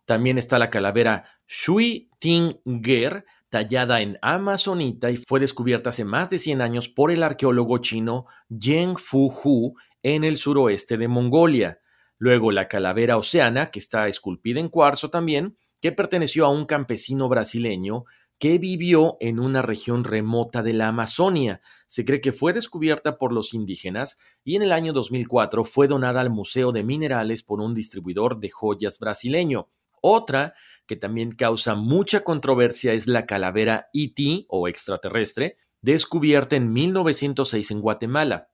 También 0.04 0.36
está 0.36 0.58
la 0.58 0.70
calavera 0.70 1.24
Shui 1.46 2.10
Tinger, 2.18 3.24
tallada 3.48 4.02
en 4.02 4.18
amazonita 4.20 5.10
y 5.10 5.16
fue 5.16 5.40
descubierta 5.40 5.90
hace 5.90 6.04
más 6.04 6.28
de 6.28 6.38
100 6.38 6.60
años 6.60 6.88
por 6.88 7.10
el 7.10 7.22
arqueólogo 7.22 7.78
chino 7.78 8.26
Yen 8.48 8.96
Fu 8.96 9.32
Hu 9.32 9.74
en 10.02 10.24
el 10.24 10.36
suroeste 10.36 10.98
de 10.98 11.08
Mongolia. 11.08 11.78
Luego 12.18 12.52
la 12.52 12.68
calavera 12.68 13.16
oceana, 13.16 13.70
que 13.70 13.78
está 13.78 14.08
esculpida 14.08 14.60
en 14.60 14.68
cuarzo 14.68 15.08
también, 15.08 15.56
que 15.80 15.92
perteneció 15.92 16.46
a 16.46 16.48
un 16.50 16.64
campesino 16.64 17.28
brasileño 17.28 18.04
que 18.38 18.58
vivió 18.58 19.16
en 19.20 19.40
una 19.40 19.62
región 19.62 20.04
remota 20.04 20.62
de 20.62 20.72
la 20.72 20.88
Amazonia. 20.88 21.60
Se 21.86 22.04
cree 22.04 22.20
que 22.20 22.32
fue 22.32 22.52
descubierta 22.52 23.16
por 23.16 23.32
los 23.32 23.54
indígenas 23.54 24.18
y 24.42 24.56
en 24.56 24.62
el 24.62 24.72
año 24.72 24.92
2004 24.92 25.64
fue 25.64 25.88
donada 25.88 26.20
al 26.20 26.30
Museo 26.30 26.72
de 26.72 26.82
Minerales 26.82 27.42
por 27.42 27.60
un 27.60 27.74
distribuidor 27.74 28.40
de 28.40 28.50
joyas 28.50 28.98
brasileño. 28.98 29.68
Otra 30.00 30.54
que 30.86 30.96
también 30.96 31.32
causa 31.32 31.74
mucha 31.74 32.24
controversia 32.24 32.92
es 32.92 33.06
la 33.06 33.24
calavera 33.24 33.88
ET 33.94 34.44
o 34.48 34.68
extraterrestre, 34.68 35.56
descubierta 35.80 36.56
en 36.56 36.72
1906 36.72 37.70
en 37.70 37.80
Guatemala, 37.80 38.50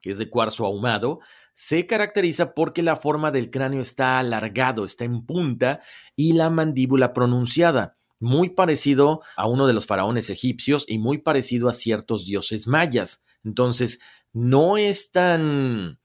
que 0.00 0.10
es 0.10 0.18
de 0.18 0.30
cuarzo 0.30 0.64
ahumado, 0.64 1.20
se 1.54 1.86
caracteriza 1.86 2.54
porque 2.54 2.82
la 2.82 2.96
forma 2.96 3.30
del 3.30 3.50
cráneo 3.50 3.80
está 3.80 4.18
alargado, 4.18 4.84
está 4.84 5.04
en 5.04 5.24
punta 5.24 5.80
y 6.14 6.34
la 6.34 6.50
mandíbula 6.50 7.12
pronunciada 7.12 7.96
muy 8.18 8.50
parecido 8.50 9.22
a 9.36 9.46
uno 9.46 9.66
de 9.66 9.72
los 9.72 9.86
faraones 9.86 10.30
egipcios 10.30 10.84
y 10.88 10.98
muy 10.98 11.18
parecido 11.18 11.68
a 11.68 11.72
ciertos 11.72 12.24
dioses 12.26 12.66
mayas. 12.66 13.24
Entonces, 13.44 14.00
no 14.32 14.76
es 14.76 15.10
tan 15.10 15.98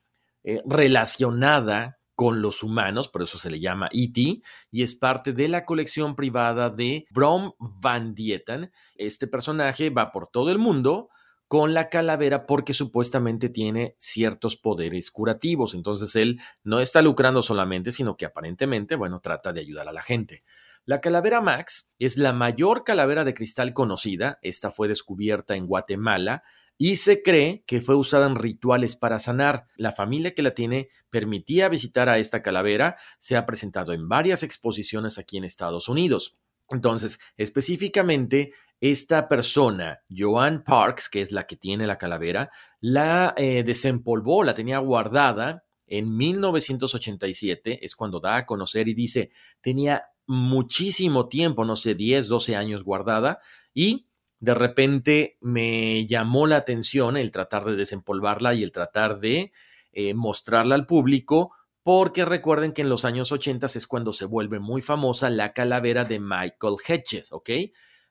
eh, 0.43 0.61
relacionada 0.65 1.99
con 2.15 2.41
los 2.41 2.61
humanos, 2.61 3.07
por 3.07 3.23
eso 3.23 3.37
se 3.37 3.49
le 3.49 3.59
llama 3.59 3.89
E.T., 3.91 4.41
y 4.69 4.83
es 4.83 4.93
parte 4.93 5.33
de 5.33 5.47
la 5.47 5.65
colección 5.65 6.15
privada 6.15 6.69
de 6.69 7.05
Brom 7.09 7.53
Van 7.57 8.13
Dieten. 8.13 8.71
Este 8.95 9.25
personaje 9.27 9.89
va 9.89 10.11
por 10.11 10.27
todo 10.27 10.51
el 10.51 10.59
mundo 10.59 11.09
con 11.47 11.73
la 11.73 11.89
calavera 11.89 12.45
porque 12.45 12.73
supuestamente 12.73 13.49
tiene 13.49 13.95
ciertos 13.97 14.55
poderes 14.55 15.11
curativos. 15.11 15.73
Entonces 15.73 16.15
él 16.15 16.39
no 16.63 16.79
está 16.79 17.01
lucrando 17.01 17.41
solamente, 17.41 17.91
sino 17.91 18.15
que 18.15 18.25
aparentemente, 18.25 18.95
bueno, 18.95 19.19
trata 19.19 19.51
de 19.51 19.59
ayudar 19.59 19.89
a 19.89 19.91
la 19.91 20.01
gente. 20.01 20.43
La 20.85 20.99
calavera 20.99 21.41
Max 21.41 21.91
es 21.99 22.17
la 22.17 22.33
mayor 22.33 22.83
calavera 22.83 23.23
de 23.23 23.33
cristal 23.33 23.73
conocida. 23.73 24.39
Esta 24.41 24.71
fue 24.71 24.87
descubierta 24.87 25.55
en 25.55 25.67
Guatemala 25.67 26.43
y 26.77 26.95
se 26.95 27.21
cree 27.21 27.63
que 27.67 27.79
fue 27.81 27.95
usada 27.95 28.25
en 28.25 28.35
rituales 28.35 28.95
para 28.95 29.19
sanar. 29.19 29.67
La 29.75 29.91
familia 29.91 30.33
que 30.33 30.41
la 30.41 30.55
tiene 30.55 30.89
permitía 31.11 31.69
visitar 31.69 32.09
a 32.09 32.17
esta 32.17 32.41
calavera. 32.41 32.97
Se 33.19 33.37
ha 33.37 33.45
presentado 33.45 33.93
en 33.93 34.09
varias 34.09 34.41
exposiciones 34.41 35.19
aquí 35.19 35.37
en 35.37 35.43
Estados 35.43 35.87
Unidos. 35.87 36.37
Entonces, 36.69 37.19
específicamente, 37.37 38.53
esta 38.79 39.27
persona, 39.27 40.01
Joan 40.09 40.63
Parks, 40.63 41.09
que 41.09 41.21
es 41.21 41.31
la 41.31 41.45
que 41.45 41.57
tiene 41.57 41.85
la 41.85 41.99
calavera, 41.99 42.49
la 42.79 43.35
eh, 43.37 43.63
desempolvó, 43.63 44.43
la 44.43 44.55
tenía 44.55 44.79
guardada 44.79 45.63
en 45.85 46.15
1987, 46.15 47.85
es 47.85 47.95
cuando 47.95 48.19
da 48.19 48.37
a 48.37 48.45
conocer 48.45 48.87
y 48.87 48.93
dice, 48.93 49.29
tenía 49.59 50.05
muchísimo 50.27 51.27
tiempo, 51.27 51.65
no 51.65 51.75
sé, 51.75 51.95
10, 51.95 52.27
12 52.27 52.55
años 52.55 52.83
guardada 52.83 53.39
y 53.73 54.07
de 54.39 54.53
repente 54.55 55.37
me 55.39 56.07
llamó 56.07 56.47
la 56.47 56.57
atención 56.57 57.17
el 57.17 57.31
tratar 57.31 57.65
de 57.65 57.75
desempolvarla 57.75 58.53
y 58.53 58.63
el 58.63 58.71
tratar 58.71 59.19
de 59.19 59.51
eh, 59.91 60.13
mostrarla 60.13 60.75
al 60.75 60.87
público 60.87 61.51
porque 61.83 62.25
recuerden 62.25 62.73
que 62.73 62.81
en 62.81 62.89
los 62.89 63.05
años 63.05 63.31
80 63.31 63.67
es 63.67 63.87
cuando 63.87 64.13
se 64.13 64.25
vuelve 64.25 64.59
muy 64.59 64.81
famosa 64.81 65.29
la 65.29 65.53
calavera 65.53 66.03
de 66.03 66.19
Michael 66.19 66.75
Hedges, 66.87 67.31
¿ok? 67.31 67.49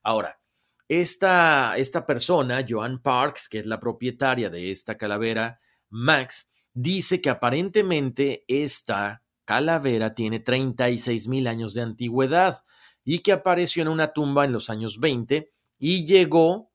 Ahora, 0.03 0.41
esta, 0.89 1.77
esta 1.77 2.05
persona, 2.05 2.65
Joan 2.69 3.01
Parks, 3.01 3.49
que 3.49 3.61
es 3.61 3.67
la 3.67 3.79
propietaria 3.79 4.51
de 4.51 4.73
esta 4.73 4.97
calavera, 4.97 5.61
Max, 5.89 6.51
dice 6.73 7.21
que 7.21 7.31
aparentemente 7.31 8.45
esta 8.49 9.23
calavera 9.51 10.15
tiene 10.15 10.39
36 10.39 11.27
mil 11.27 11.49
años 11.49 11.75
de 11.75 11.83
antigüedad 11.83 12.63
y 13.03 13.19
que 13.19 13.33
apareció 13.33 13.83
en 13.83 13.89
una 13.89 14.13
tumba 14.13 14.45
en 14.45 14.53
los 14.53 14.71
años 14.71 15.01
20 15.01 15.51
y 15.77 16.07
llegó 16.07 16.71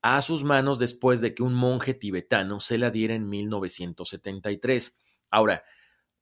a 0.00 0.22
sus 0.22 0.42
manos 0.42 0.78
después 0.78 1.20
de 1.20 1.34
que 1.34 1.42
un 1.42 1.52
monje 1.52 1.92
tibetano 1.92 2.60
se 2.60 2.78
la 2.78 2.90
diera 2.90 3.14
en 3.14 3.28
1973. 3.28 4.96
Ahora, 5.30 5.64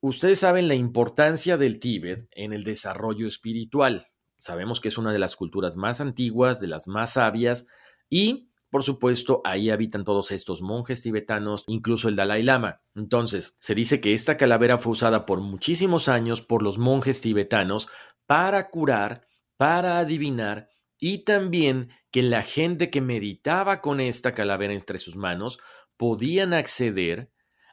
ustedes 0.01 0.41
saben 0.41 0.67
la 0.67 0.75
importancia 0.75 1.57
del 1.57 1.79
Tíbet 1.79 2.27
en 2.33 2.53
el 2.53 2.65
desarrollo 2.65 3.29
espiritual. 3.29 4.05
Sabemos 4.38 4.81
que 4.81 4.88
es 4.88 4.99
una 4.99 5.12
de 5.12 5.21
las 5.21 5.37
culturas 5.37 5.77
más 5.77 6.01
antiguas, 6.01 6.59
de 6.59 6.67
las 6.67 6.88
más 6.88 7.12
sabias 7.12 7.65
y 8.11 8.49
por 8.73 8.85
supuesto, 8.85 9.43
ahí 9.45 9.69
habitan 9.69 10.03
todos 10.03 10.33
estos 10.33 10.63
monjes 10.63 11.03
tibetanos, 11.03 11.65
incluso 11.67 12.09
el 12.09 12.17
Dalai 12.17 12.43
Lama. 12.43 12.81
Entonces, 12.95 13.55
se 13.59 13.75
dice 13.75 14.01
que 14.01 14.15
esta 14.15 14.39
calavera 14.39 14.79
fue 14.79 14.93
usada 14.93 15.27
por 15.27 15.43
muchísimos 15.43 16.09
años 16.09 16.41
por 16.41 16.63
los 16.63 16.79
monjes 16.79 17.21
tibetanos 17.21 17.91
para 18.25 18.71
curar, 18.71 19.27
para 19.59 19.99
adivinar 19.99 20.71
y 20.99 21.19
también 21.19 21.91
que 22.11 22.23
la 22.23 22.41
gente 22.41 22.89
que 22.89 23.03
meditaba 23.03 23.83
con 23.83 24.01
esta 24.01 24.33
calavera 24.33 24.73
entre 24.73 24.99
sus 24.99 25.17
manos 25.17 25.61
podían 25.99 26.55
acceder 26.55 27.31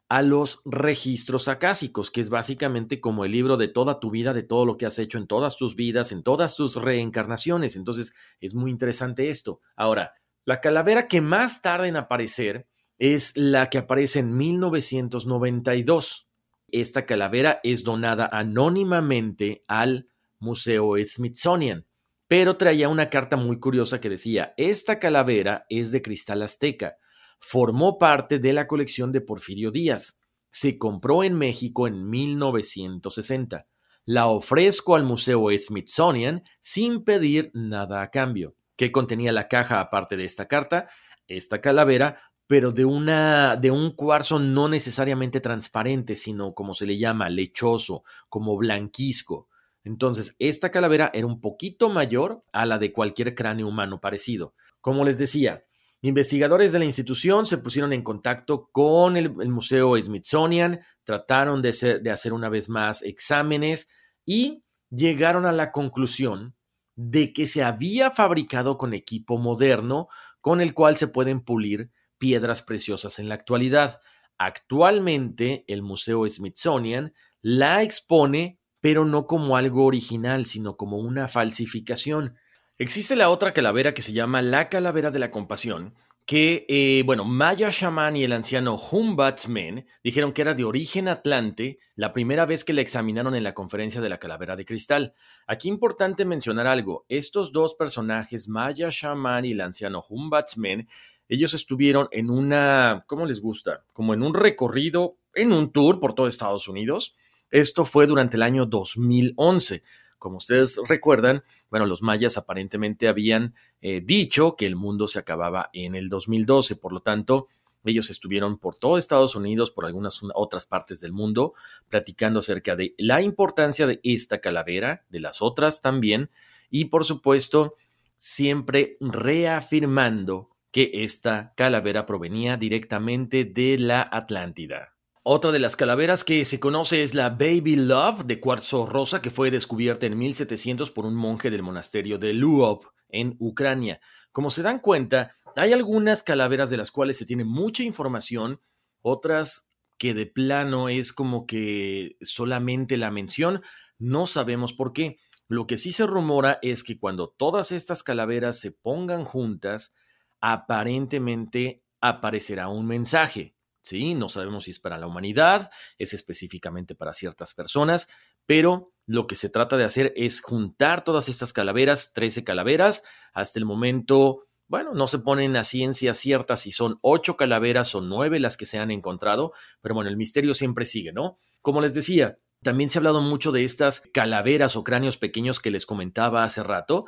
a 0.10 0.22
los 0.22 0.62
registros 0.66 1.48
acásicos, 1.48 2.12
que 2.12 2.20
es 2.20 2.30
básicamente 2.30 3.00
como 3.00 3.24
el 3.24 3.32
libro 3.32 3.56
de 3.56 3.70
toda 3.70 4.02
tu 4.02 4.12
vida, 4.12 4.34
de 4.34 4.44
todo 4.44 4.66
lo 4.66 4.76
que 4.76 4.86
has 4.86 5.00
hecho 5.00 5.18
en 5.18 5.28
todas 5.28 5.56
tus 5.56 5.78
vidas, 5.78 6.12
en 6.12 6.24
todas 6.24 6.58
tus 6.58 6.76
reencarnaciones. 6.76 7.78
Entonces, 7.78 8.14
es 8.42 8.54
muy 8.54 8.70
interesante 8.70 9.30
esto. 9.30 9.62
Ahora, 9.78 10.14
la 10.50 10.62
calavera 10.62 11.08
que 11.08 11.22
más 11.22 11.62
tarda 11.62 11.88
en 11.88 11.96
aparecer 11.96 12.68
es 12.98 13.38
la 13.38 13.70
que 13.70 13.78
aparece 13.78 14.18
en 14.18 14.36
1992. 14.36 16.28
Esta 16.72 17.06
calavera 17.06 17.60
es 17.62 17.84
donada 17.84 18.28
anónimamente 18.32 19.62
al 19.68 20.10
Museo 20.40 20.96
Smithsonian, 21.06 21.86
pero 22.28 22.58
traía 22.58 22.90
una 22.90 23.12
carta 23.12 23.38
muy 23.38 23.60
curiosa 23.60 24.02
que 24.02 24.10
decía, 24.10 24.56
esta 24.58 24.98
calavera 24.98 25.68
es 25.70 25.92
de 25.92 26.02
cristal 26.02 26.42
azteca, 26.42 26.96
formó 27.40 28.00
parte 28.00 28.40
de 28.40 28.52
la 28.52 28.66
colección 28.66 29.12
de 29.12 29.22
Porfirio 29.22 29.70
Díaz, 29.70 30.18
se 30.50 30.80
compró 30.80 31.24
en 31.24 31.36
México 31.36 31.88
en 31.88 32.10
1960, 32.10 33.68
la 34.04 34.26
ofrezco 34.26 34.96
al 34.96 35.04
Museo 35.04 35.46
Smithsonian 35.56 36.42
sin 36.60 37.04
pedir 37.04 37.52
nada 37.54 38.02
a 38.02 38.10
cambio. 38.10 38.56
¿Qué 38.80 38.94
contenía 38.94 39.34
la 39.34 39.50
caja 39.50 39.82
aparte 39.82 40.16
de 40.16 40.24
esta 40.24 40.48
carta? 40.48 40.88
Esta 41.28 41.60
calavera 41.60 42.18
pero 42.48 42.72
de, 42.72 42.86
una, 42.86 43.58
de 43.58 43.72
un 43.72 43.92
cuarzo 43.92 44.40
no 44.40 44.70
necesariamente 44.70 45.42
transparente, 45.42 46.16
sino 46.16 46.54
como 46.54 46.74
se 46.74 46.86
le 46.86 46.98
llama, 46.98 47.30
lechoso, 47.30 48.04
como 48.30 48.56
blanquisco. 48.58 49.50
Entonces, 49.84 50.36
esta 50.40 50.72
calavera 50.72 51.12
era 51.14 51.28
un 51.28 51.42
poquito 51.42 51.90
mayor 51.90 52.42
a 52.54 52.66
la 52.66 52.78
de 52.78 52.94
cualquier 52.94 53.36
cráneo 53.36 53.68
humano 53.68 54.00
parecido. 54.00 54.56
Como 54.80 55.04
les 55.04 55.18
decía, 55.18 55.66
investigadores 56.02 56.72
de 56.72 56.80
la 56.80 56.86
institución 56.86 57.46
se 57.46 57.58
pusieron 57.58 57.92
en 57.92 58.02
contacto 58.02 58.70
con 58.72 59.18
el, 59.18 59.30
Museo 59.32 60.02
Smithsonian, 60.02 60.80
trataron 61.04 61.62
de, 61.62 62.00
de 62.02 62.12
hacer 62.12 62.32
una 62.32 62.48
vez 62.48 62.70
más 62.70 63.04
exámenes 63.04 63.90
y 64.26 64.64
llegaron 64.90 65.46
a 65.46 65.52
la 65.52 65.72
conclusión 65.72 66.56
de 67.02 67.32
que 67.32 67.46
se 67.46 67.64
había 67.64 68.12
fabricado 68.12 68.78
con 68.78 68.94
equipo 68.94 69.38
moderno 69.38 70.10
con 70.42 70.60
el 70.60 70.74
cual 70.74 70.98
se 70.98 71.08
pueden 71.08 71.40
pulir 71.40 71.92
piedras 72.18 72.62
preciosas 72.62 73.20
en 73.20 73.30
la 73.30 73.36
actualidad. 73.36 74.02
Actualmente 74.38 75.64
el 75.70 75.82
Museo 75.82 76.28
Smithsonian 76.28 77.14
la 77.42 77.84
expone, 77.84 78.60
pero 78.82 79.06
no 79.06 79.28
como 79.28 79.56
algo 79.56 79.86
original, 79.86 80.46
sino 80.46 80.76
como 80.76 80.98
una 80.98 81.30
falsificación. 81.30 82.36
Existe 82.78 83.16
la 83.16 83.30
otra 83.30 83.54
calavera 83.54 83.94
que 83.94 84.02
se 84.02 84.12
llama 84.12 84.42
la 84.42 84.68
calavera 84.68 85.10
de 85.10 85.20
la 85.20 85.32
compasión, 85.32 85.96
que, 86.30 86.68
eh, 86.70 87.02
bueno, 87.08 87.26
Maya 87.26 87.70
Shaman 87.72 88.16
y 88.16 88.24
el 88.24 88.34
anciano 88.34 88.76
Humbatsmen 88.76 89.88
dijeron 90.04 90.32
que 90.32 90.44
era 90.44 90.54
de 90.54 90.64
origen 90.64 91.08
atlante 91.08 91.80
la 91.96 92.14
primera 92.14 92.46
vez 92.46 92.64
que 92.64 92.72
la 92.72 92.82
examinaron 92.82 93.34
en 93.34 93.44
la 93.44 93.56
conferencia 93.56 94.00
de 94.00 94.10
la 94.10 94.20
calavera 94.20 94.56
de 94.56 94.64
cristal. 94.64 95.16
Aquí 95.48 95.70
importante 95.70 96.26
mencionar 96.26 96.68
algo, 96.68 97.04
estos 97.10 97.52
dos 97.52 97.74
personajes, 97.74 98.48
Maya 98.48 98.90
Shaman 98.92 99.46
y 99.46 99.54
el 99.54 99.62
anciano 99.62 100.04
Humbatsmen, 100.08 100.88
ellos 101.28 101.56
estuvieron 101.56 102.08
en 102.12 102.30
una, 102.30 103.06
¿cómo 103.08 103.26
les 103.26 103.42
gusta? 103.42 103.84
Como 103.92 104.14
en 104.14 104.22
un 104.22 104.36
recorrido, 104.36 105.18
en 105.34 105.52
un 105.52 105.72
tour 105.72 106.00
por 106.00 106.14
todo 106.14 106.28
Estados 106.28 106.68
Unidos. 106.68 107.16
Esto 107.50 107.86
fue 107.86 108.06
durante 108.06 108.38
el 108.38 108.44
año 108.44 108.68
2011. 108.68 109.82
Como 110.20 110.38
ustedes 110.38 110.80
recuerdan, 110.88 111.44
bueno, 111.70 111.86
los 111.86 112.02
mayas 112.04 112.38
aparentemente 112.38 113.08
habían 113.08 113.56
eh, 113.82 114.02
dicho 114.04 114.56
que 114.56 114.66
el 114.66 114.76
mundo 114.76 115.08
se 115.08 115.20
acababa 115.20 115.70
en 115.74 115.96
el 115.96 116.10
2012, 116.10 116.76
por 116.76 116.94
lo 116.94 117.02
tanto, 117.02 117.48
ellos 117.86 118.10
estuvieron 118.10 118.58
por 118.58 118.76
todo 118.76 118.98
Estados 118.98 119.36
Unidos, 119.36 119.72
por 119.72 119.86
algunas 119.86 120.22
otras 120.36 120.66
partes 120.66 121.00
del 121.00 121.14
mundo, 121.14 121.54
platicando 121.88 122.40
acerca 122.40 122.76
de 122.76 122.94
la 122.98 123.22
importancia 123.22 123.88
de 123.88 124.00
esta 124.04 124.40
calavera, 124.40 125.06
de 125.10 125.22
las 125.22 125.42
otras 125.42 125.82
también, 125.82 126.30
y 126.70 126.86
por 126.86 127.06
supuesto, 127.06 127.76
siempre 128.16 128.98
reafirmando 129.00 130.50
que 130.72 130.92
esta 130.94 131.54
calavera 131.56 132.06
provenía 132.06 132.58
directamente 132.58 133.46
de 133.46 133.78
la 133.78 134.02
Atlántida. 134.02 134.99
Otra 135.32 135.52
de 135.52 135.60
las 135.60 135.76
calaveras 135.76 136.24
que 136.24 136.44
se 136.44 136.60
conoce 136.60 137.04
es 137.04 137.14
la 137.14 137.30
Baby 137.30 137.76
Love 137.76 138.26
de 138.26 138.40
cuarzo 138.40 138.88
rosa 138.88 139.22
que 139.22 139.30
fue 139.30 139.52
descubierta 139.52 140.08
en 140.08 140.18
1700 140.18 140.90
por 140.90 141.06
un 141.06 141.14
monje 141.14 141.52
del 141.52 141.62
monasterio 141.62 142.18
de 142.18 142.34
Luop 142.34 142.86
en 143.10 143.36
Ucrania. 143.38 144.02
Como 144.32 144.50
se 144.50 144.64
dan 144.64 144.80
cuenta, 144.80 145.36
hay 145.56 145.72
algunas 145.72 146.24
calaveras 146.24 146.72
de 146.72 146.78
las 146.78 146.90
cuales 146.90 147.16
se 147.16 147.28
tiene 147.28 147.44
mucha 147.44 147.84
información, 147.84 148.60
otras 149.04 149.70
que 150.00 150.16
de 150.16 150.26
plano 150.26 150.90
es 150.90 151.14
como 151.14 151.46
que 151.46 152.18
solamente 152.22 152.98
la 152.98 153.12
mención, 153.12 153.62
no 154.00 154.26
sabemos 154.26 154.74
por 154.74 154.94
qué. 154.94 155.18
Lo 155.48 155.68
que 155.68 155.78
sí 155.78 155.92
se 155.92 156.08
rumora 156.08 156.58
es 156.64 156.84
que 156.84 156.98
cuando 156.98 157.30
todas 157.30 157.72
estas 157.72 158.02
calaveras 158.02 158.60
se 158.60 158.72
pongan 158.72 159.26
juntas, 159.26 159.94
aparentemente 160.42 161.84
aparecerá 162.02 162.68
un 162.70 162.88
mensaje. 162.88 163.59
Sí, 163.82 164.14
no 164.14 164.30
sabemos 164.30 164.66
si 164.66 164.72
es 164.72 164.80
para 164.80 164.98
la 164.98 165.08
humanidad, 165.08 165.72
es 165.98 166.14
específicamente 166.14 166.96
para 166.96 167.14
ciertas 167.14 167.54
personas, 167.54 168.08
pero 168.46 168.90
lo 169.06 169.26
que 169.26 169.36
se 169.36 169.50
trata 169.50 169.78
de 169.78 169.86
hacer 169.86 170.14
es 170.16 170.42
juntar 170.42 171.04
todas 171.04 171.30
estas 171.30 171.54
calaveras, 171.54 172.14
13 172.14 172.44
calaveras. 172.44 173.04
Hasta 173.34 173.58
el 173.58 173.66
momento, 173.66 174.48
bueno, 174.68 174.94
no 174.94 175.08
se 175.08 175.20
ponen 175.20 175.56
a 175.56 175.64
ciencia 175.64 176.14
cierta 176.14 176.58
si 176.58 176.72
son 176.72 177.00
ocho 177.02 177.38
calaveras 177.38 177.96
o 177.96 178.02
nueve 178.02 178.40
las 178.40 178.58
que 178.58 178.66
se 178.66 178.80
han 178.80 178.92
encontrado, 178.92 179.54
pero 179.82 179.96
bueno, 179.96 180.10
el 180.10 180.18
misterio 180.18 180.54
siempre 180.54 180.86
sigue, 180.86 181.14
¿no? 181.14 181.38
Como 181.62 181.82
les 181.82 181.94
decía, 181.94 182.38
también 182.62 182.90
se 182.90 182.98
ha 182.98 183.00
hablado 183.00 183.22
mucho 183.22 183.52
de 183.52 183.64
estas 183.64 184.02
calaveras 184.14 184.76
o 184.76 184.84
cráneos 184.84 185.18
pequeños 185.18 185.60
que 185.60 185.72
les 185.72 185.86
comentaba 185.86 186.44
hace 186.44 186.62
rato, 186.62 187.06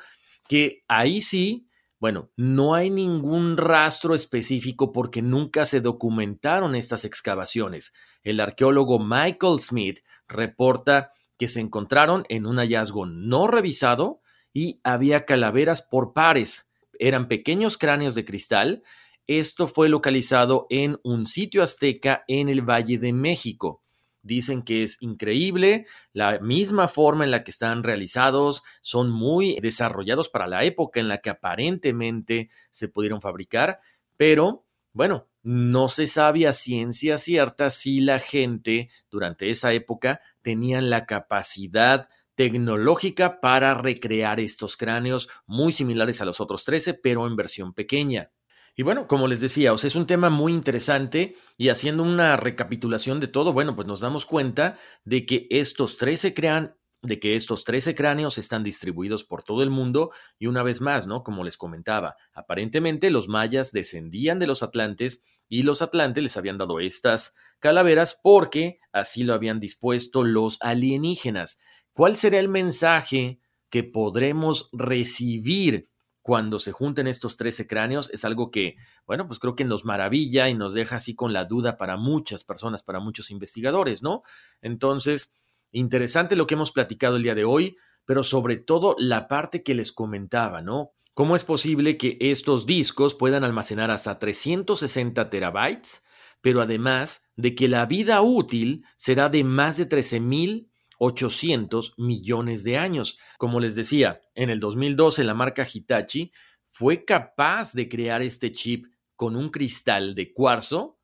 que 0.48 0.84
ahí 0.88 1.22
sí 1.22 1.68
bueno, 2.02 2.32
no 2.36 2.74
hay 2.74 2.90
ningún 2.90 3.58
rastro 3.58 4.16
específico 4.16 4.92
porque 4.92 5.22
nunca 5.22 5.66
se 5.66 5.82
documentaron 5.82 6.74
estas 6.74 7.06
excavaciones. 7.06 7.94
El 8.24 8.40
arqueólogo 8.40 8.98
Michael 8.98 9.60
Smith 9.60 10.00
reporta 10.28 11.12
que 11.38 11.48
se 11.48 11.60
encontraron 11.60 12.24
en 12.28 12.48
un 12.48 12.58
hallazgo 12.58 13.06
no 13.06 13.46
revisado 13.46 14.22
y 14.52 14.82
había 14.84 15.26
calaveras 15.26 15.84
por 15.84 16.14
pares. 16.14 16.68
Eran 16.98 17.28
pequeños 17.28 17.78
cráneos 17.78 18.16
de 18.16 18.26
cristal. 18.26 18.82
Esto 19.28 19.68
fue 19.68 19.88
localizado 19.88 20.66
en 20.72 20.98
un 21.04 21.28
sitio 21.28 21.62
azteca 21.62 22.24
en 22.28 22.50
el 22.50 22.68
Valle 22.68 22.98
de 22.98 23.14
México. 23.14 23.84
Dicen 24.24 24.62
que 24.62 24.84
es 24.84 24.98
increíble, 25.02 25.88
la 26.14 26.40
misma 26.40 26.88
forma 26.88 27.24
en 27.24 27.32
la 27.32 27.44
que 27.44 27.52
están 27.52 27.84
realizados, 27.84 28.64
son 28.82 29.10
muy 29.10 29.60
desarrollados 29.62 30.30
para 30.30 30.48
la 30.48 30.64
época 30.64 31.00
en 31.00 31.08
la 31.08 31.20
que 31.20 31.30
aparentemente 31.30 32.50
se 32.70 32.88
pudieron 32.88 33.22
fabricar, 33.22 33.80
pero 34.18 34.66
bueno, 34.94 35.28
no 35.42 35.88
se 35.88 36.06
sabe 36.06 36.48
a 36.48 36.54
ciencia 36.54 37.18
cierta 37.18 37.70
si 37.70 38.02
la 38.02 38.20
gente 38.20 38.90
durante 39.10 39.50
esa 39.50 39.74
época 39.74 40.22
tenían 40.42 40.90
la 40.90 41.06
capacidad 41.06 42.10
tecnológica 42.36 43.40
para 43.40 43.74
recrear 43.74 44.40
estos 44.40 44.78
cráneos 44.78 45.30
muy 45.46 45.74
similares 45.74 46.22
a 46.22 46.26
los 46.26 46.42
otros 46.42 46.64
13, 46.66 46.96
pero 46.96 47.26
en 47.28 47.36
versión 47.36 47.74
pequeña. 47.74 48.32
Y 48.76 48.84
bueno, 48.84 49.08
como 49.08 49.28
les 49.28 49.42
decía, 49.42 49.74
o 49.74 49.76
es 49.76 49.96
un 49.96 50.08
tema 50.08 50.30
muy 50.30 50.54
interesante 50.54 51.36
y 51.58 51.70
haciendo 51.70 52.04
una 52.04 52.38
recapitulación 52.38 53.20
de 53.20 53.28
todo, 53.28 53.54
bueno, 53.54 53.76
pues 53.76 53.88
nos 53.88 54.00
damos 54.00 54.26
cuenta 54.26 54.78
de 55.04 55.26
que 55.26 55.48
estos 55.50 55.98
13 55.98 56.34
crean 56.34 56.76
de 57.02 57.20
que 57.20 57.36
estos 57.36 57.64
13 57.64 57.96
cráneos 57.96 58.38
están 58.38 58.64
distribuidos 58.64 59.24
por 59.24 59.44
todo 59.44 59.64
el 59.64 59.72
mundo 59.72 60.12
y 60.38 60.46
una 60.46 60.62
vez 60.64 60.82
más, 60.82 61.08
¿no? 61.08 61.24
Como 61.24 61.44
les 61.44 61.58
comentaba, 61.58 62.16
aparentemente 62.34 63.10
los 63.10 63.28
mayas 63.28 63.72
descendían 63.72 64.38
de 64.38 64.48
los 64.48 64.62
atlantes 64.62 65.24
y 65.50 65.64
los 65.64 65.82
atlantes 65.82 66.24
les 66.24 66.38
habían 66.38 66.58
dado 66.58 66.80
estas 66.80 67.34
calaveras 67.60 68.20
porque 68.22 68.80
así 68.92 69.24
lo 69.24 69.34
habían 69.34 69.60
dispuesto 69.60 70.24
los 70.24 70.58
alienígenas. 70.62 71.58
¿Cuál 71.94 72.16
será 72.16 72.40
el 72.40 72.50
mensaje 72.50 73.40
que 73.70 73.84
podremos 73.84 74.70
recibir 74.72 75.90
cuando 76.22 76.60
se 76.60 76.72
junten 76.72 77.08
estos 77.08 77.38
13 77.38 77.68
cráneos 77.68 78.10
es 78.14 78.26
algo 78.26 78.52
que, 78.52 78.76
bueno, 79.06 79.28
pues 79.28 79.40
creo 79.40 79.56
que 79.56 79.66
nos 79.66 79.86
maravilla 79.86 80.50
y 80.50 80.54
nos 80.54 80.74
deja 80.74 80.98
así 80.98 81.16
con 81.16 81.34
la 81.34 81.46
duda 81.46 81.78
para 81.78 81.98
muchas 81.98 82.44
personas, 82.44 82.84
para 82.84 83.00
muchos 83.00 83.32
investigadores, 83.32 84.04
¿no? 84.04 84.22
Entonces, 84.62 85.34
interesante 85.72 86.36
lo 86.36 86.48
que 86.48 86.54
hemos 86.54 86.72
platicado 86.72 87.16
el 87.16 87.24
día 87.24 87.36
de 87.36 87.46
hoy, 87.46 87.76
pero 88.06 88.24
sobre 88.24 88.58
todo 88.58 88.96
la 88.98 89.28
parte 89.28 89.64
que 89.64 89.76
les 89.76 89.92
comentaba, 89.92 90.62
¿no? 90.62 90.92
¿Cómo 91.14 91.36
es 91.36 91.44
posible 91.44 91.98
que 91.98 92.18
estos 92.22 92.66
discos 92.66 93.16
puedan 93.16 93.44
almacenar 93.44 93.92
hasta 93.92 94.18
360 94.18 95.30
terabytes, 95.30 96.04
pero 96.42 96.62
además 96.62 97.22
de 97.36 97.54
que 97.54 97.68
la 97.68 97.86
vida 97.86 98.22
útil 98.22 98.86
será 98.96 99.30
de 99.30 99.44
más 99.44 99.78
de 99.78 99.88
13.000 99.90 100.71
800 101.04 101.96
millones 101.98 102.64
de 102.64 102.78
años. 102.78 103.18
Como 103.40 103.60
les 103.60 103.74
decía, 103.74 104.22
en 104.36 104.52
el 104.52 104.60
2012 104.60 105.24
la 105.24 105.34
marca 105.34 105.66
Hitachi 105.72 106.32
fue 106.68 107.06
capaz 107.06 107.74
de 107.74 107.90
crear 107.90 108.22
este 108.22 108.52
chip 108.52 108.86
con 109.16 109.36
un 109.36 109.50
cristal 109.50 110.14
de 110.14 110.32
cuarzo 110.32 111.00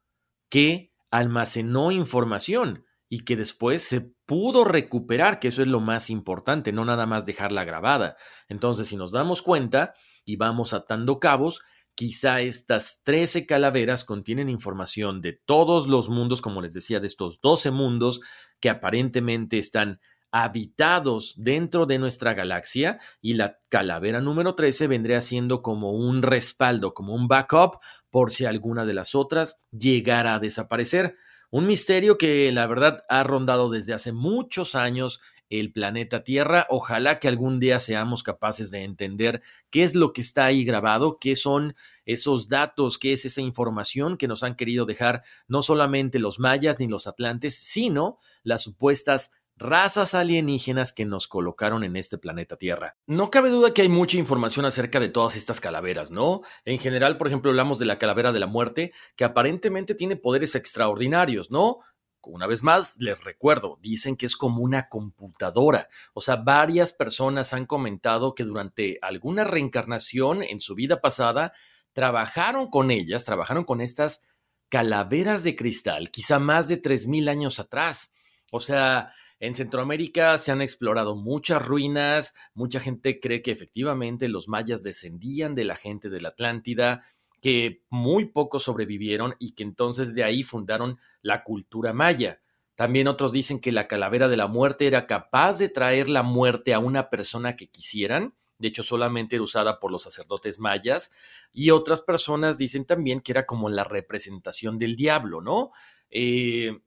que 0.49 0.93
almacenó 1.09 1.91
información 1.91 2.85
y 3.09 3.21
que 3.21 3.35
después 3.35 3.81
se 3.81 4.01
pudo 4.01 4.65
recuperar, 4.65 5.39
que 5.39 5.47
eso 5.47 5.63
es 5.63 5.67
lo 5.67 5.79
más 5.79 6.11
importante, 6.11 6.71
no 6.71 6.85
nada 6.85 7.07
más 7.07 7.25
dejarla 7.25 7.63
grabada. 7.63 8.17
Entonces, 8.49 8.89
si 8.89 8.97
nos 8.97 9.11
damos 9.11 9.41
cuenta 9.41 9.95
y 10.25 10.35
vamos 10.35 10.73
atando 10.73 11.19
cabos, 11.19 11.61
quizá 11.95 12.41
estas 12.41 13.01
13 13.03 13.47
calaveras 13.47 14.05
contienen 14.05 14.49
información 14.49 15.21
de 15.21 15.33
todos 15.33 15.87
los 15.87 16.09
mundos, 16.09 16.43
como 16.43 16.61
les 16.61 16.75
decía, 16.75 16.99
de 16.99 17.07
estos 17.07 17.41
12 17.41 17.71
mundos 17.71 18.21
que 18.59 18.69
aparentemente 18.69 19.57
están 19.57 19.99
habitados 20.31 21.33
dentro 21.37 21.85
de 21.85 21.99
nuestra 21.99 22.33
galaxia 22.33 22.99
y 23.21 23.35
la 23.35 23.59
calavera 23.69 24.21
número 24.21 24.55
13 24.55 24.87
vendría 24.87 25.21
siendo 25.21 25.61
como 25.61 25.91
un 25.91 26.21
respaldo, 26.21 26.93
como 26.93 27.15
un 27.15 27.27
backup 27.27 27.77
por 28.09 28.31
si 28.31 28.45
alguna 28.45 28.85
de 28.85 28.93
las 28.93 29.15
otras 29.15 29.59
llegara 29.71 30.35
a 30.35 30.39
desaparecer. 30.39 31.15
Un 31.49 31.65
misterio 31.65 32.17
que 32.17 32.51
la 32.51 32.67
verdad 32.67 33.03
ha 33.07 33.23
rondado 33.23 33.69
desde 33.69 33.93
hace 33.93 34.11
muchos 34.11 34.75
años 34.75 35.21
el 35.49 35.71
planeta 35.71 36.23
Tierra. 36.23 36.67
Ojalá 36.69 37.19
que 37.19 37.27
algún 37.27 37.59
día 37.59 37.79
seamos 37.79 38.23
capaces 38.23 38.71
de 38.71 38.83
entender 38.83 39.41
qué 39.69 39.83
es 39.83 39.95
lo 39.95 40.13
que 40.13 40.21
está 40.21 40.45
ahí 40.45 40.63
grabado, 40.63 41.17
qué 41.19 41.35
son 41.35 41.75
esos 42.05 42.49
datos, 42.49 42.97
qué 42.97 43.13
es 43.13 43.25
esa 43.25 43.41
información 43.41 44.17
que 44.17 44.27
nos 44.27 44.43
han 44.43 44.55
querido 44.55 44.85
dejar 44.85 45.23
no 45.47 45.61
solamente 45.61 46.19
los 46.19 46.39
mayas 46.39 46.77
ni 46.79 46.87
los 46.87 47.07
atlantes, 47.07 47.55
sino 47.55 48.19
las 48.43 48.63
supuestas 48.63 49.31
razas 49.57 50.13
alienígenas 50.13 50.93
que 50.93 51.05
nos 51.05 51.27
colocaron 51.27 51.83
en 51.83 51.95
este 51.95 52.17
planeta 52.17 52.57
Tierra. 52.57 52.95
No 53.07 53.31
cabe 53.31 53.49
duda 53.49 53.73
que 53.73 53.81
hay 53.81 53.89
mucha 53.89 54.17
información 54.17 54.65
acerca 54.65 54.99
de 54.99 55.09
todas 55.09 55.35
estas 55.35 55.59
calaveras, 55.59 56.11
¿no? 56.11 56.41
En 56.63 56.79
general, 56.79 57.17
por 57.17 57.27
ejemplo, 57.27 57.49
hablamos 57.49 57.79
de 57.79 57.85
la 57.85 57.97
calavera 57.97 58.31
de 58.31 58.39
la 58.39 58.47
muerte, 58.47 58.93
que 59.15 59.25
aparentemente 59.25 59.95
tiene 59.95 60.15
poderes 60.15 60.55
extraordinarios, 60.55 61.49
¿no? 61.49 61.79
Una 62.27 62.47
vez 62.47 62.63
más, 62.63 62.95
les 62.97 63.21
recuerdo, 63.23 63.79
dicen 63.81 64.15
que 64.15 64.25
es 64.25 64.35
como 64.35 64.61
una 64.61 64.89
computadora. 64.89 65.89
O 66.13 66.21
sea, 66.21 66.37
varias 66.37 66.93
personas 66.93 67.53
han 67.53 67.65
comentado 67.65 68.35
que 68.35 68.43
durante 68.43 68.99
alguna 69.01 69.43
reencarnación 69.43 70.43
en 70.43 70.61
su 70.61 70.75
vida 70.75 71.01
pasada 71.01 71.53
trabajaron 71.93 72.69
con 72.69 72.91
ellas, 72.91 73.25
trabajaron 73.25 73.63
con 73.63 73.81
estas 73.81 74.21
calaveras 74.69 75.43
de 75.43 75.55
cristal, 75.55 76.11
quizá 76.11 76.39
más 76.39 76.67
de 76.67 76.81
3.000 76.81 77.29
años 77.29 77.59
atrás. 77.59 78.11
O 78.51 78.59
sea, 78.59 79.13
en 79.39 79.53
Centroamérica 79.53 80.37
se 80.37 80.51
han 80.51 80.61
explorado 80.61 81.15
muchas 81.15 81.63
ruinas, 81.63 82.33
mucha 82.53 82.79
gente 82.79 83.19
cree 83.19 83.41
que 83.41 83.51
efectivamente 83.51 84.27
los 84.27 84.47
mayas 84.47 84.81
descendían 84.81 85.53
de 85.53 85.63
la 85.63 85.75
gente 85.75 86.09
de 86.09 86.21
la 86.21 86.29
Atlántida, 86.29 87.03
que 87.41 87.83
muy 87.89 88.25
pocos 88.25 88.63
sobrevivieron 88.63 89.35
y 89.39 89.53
que 89.53 89.63
entonces 89.63 90.13
de 90.15 90.23
ahí 90.23 90.43
fundaron 90.43 90.99
la 91.21 91.43
cultura 91.43 91.93
maya. 91.93 92.41
También 92.75 93.07
otros 93.07 93.31
dicen 93.31 93.59
que 93.59 93.71
la 93.71 93.87
calavera 93.87 94.27
de 94.27 94.37
la 94.37 94.47
muerte 94.47 94.87
era 94.87 95.07
capaz 95.07 95.57
de 95.57 95.69
traer 95.69 96.09
la 96.09 96.23
muerte 96.23 96.73
a 96.73 96.79
una 96.79 97.09
persona 97.09 97.55
que 97.55 97.69
quisieran, 97.69 98.35
de 98.59 98.67
hecho 98.67 98.83
solamente 98.83 99.35
era 99.35 99.43
usada 99.43 99.79
por 99.79 99.91
los 99.91 100.03
sacerdotes 100.03 100.59
mayas, 100.59 101.11
y 101.51 101.71
otras 101.71 102.01
personas 102.01 102.57
dicen 102.57 102.85
también 102.85 103.21
que 103.21 103.31
era 103.31 103.45
como 103.45 103.69
la 103.69 103.83
representación 103.83 104.77
del 104.77 104.95
diablo, 104.95 105.41
¿no? 105.41 105.71
Eh, 106.09 106.77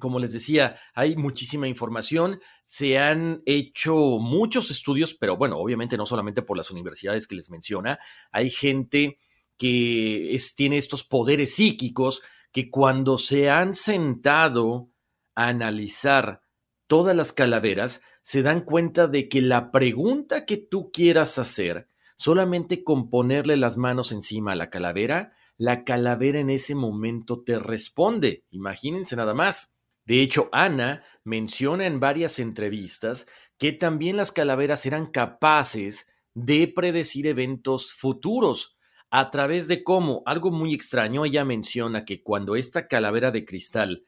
como 0.00 0.18
les 0.18 0.32
decía, 0.32 0.76
hay 0.94 1.16
muchísima 1.16 1.68
información, 1.68 2.40
se 2.62 2.98
han 2.98 3.42
hecho 3.46 3.94
muchos 4.18 4.70
estudios, 4.70 5.14
pero 5.14 5.36
bueno, 5.36 5.58
obviamente 5.58 5.96
no 5.96 6.04
solamente 6.04 6.42
por 6.42 6.56
las 6.56 6.70
universidades 6.70 7.26
que 7.26 7.36
les 7.36 7.50
menciona, 7.50 7.98
hay 8.30 8.50
gente 8.50 9.18
que 9.56 10.36
tiene 10.54 10.78
estos 10.78 11.04
poderes 11.04 11.54
psíquicos 11.54 12.22
que 12.52 12.70
cuando 12.70 13.18
se 13.18 13.50
han 13.50 13.74
sentado 13.74 14.90
a 15.34 15.48
analizar 15.48 16.42
todas 16.86 17.14
las 17.16 17.32
calaveras, 17.32 18.00
se 18.22 18.42
dan 18.42 18.62
cuenta 18.62 19.06
de 19.06 19.28
que 19.28 19.42
la 19.42 19.70
pregunta 19.70 20.44
que 20.44 20.56
tú 20.56 20.90
quieras 20.90 21.38
hacer, 21.38 21.88
solamente 22.16 22.82
con 22.82 23.10
ponerle 23.10 23.56
las 23.56 23.76
manos 23.76 24.12
encima 24.12 24.52
a 24.52 24.56
la 24.56 24.70
calavera, 24.70 25.32
la 25.58 25.84
calavera 25.84 26.38
en 26.38 26.50
ese 26.50 26.74
momento 26.74 27.42
te 27.42 27.58
responde. 27.58 28.44
Imagínense 28.50 29.16
nada 29.16 29.34
más. 29.34 29.72
De 30.04 30.22
hecho, 30.22 30.48
Ana 30.52 31.02
menciona 31.24 31.86
en 31.86 31.98
varias 31.98 32.38
entrevistas 32.38 33.26
que 33.58 33.72
también 33.72 34.16
las 34.16 34.32
calaveras 34.32 34.86
eran 34.86 35.06
capaces 35.06 36.06
de 36.34 36.68
predecir 36.68 37.26
eventos 37.26 37.92
futuros 37.92 38.75
a 39.10 39.30
través 39.30 39.68
de 39.68 39.84
cómo, 39.84 40.22
algo 40.26 40.50
muy 40.50 40.74
extraño, 40.74 41.24
ella 41.24 41.44
menciona 41.44 42.04
que 42.04 42.22
cuando 42.22 42.56
esta 42.56 42.88
calavera 42.88 43.30
de 43.30 43.44
cristal 43.44 44.04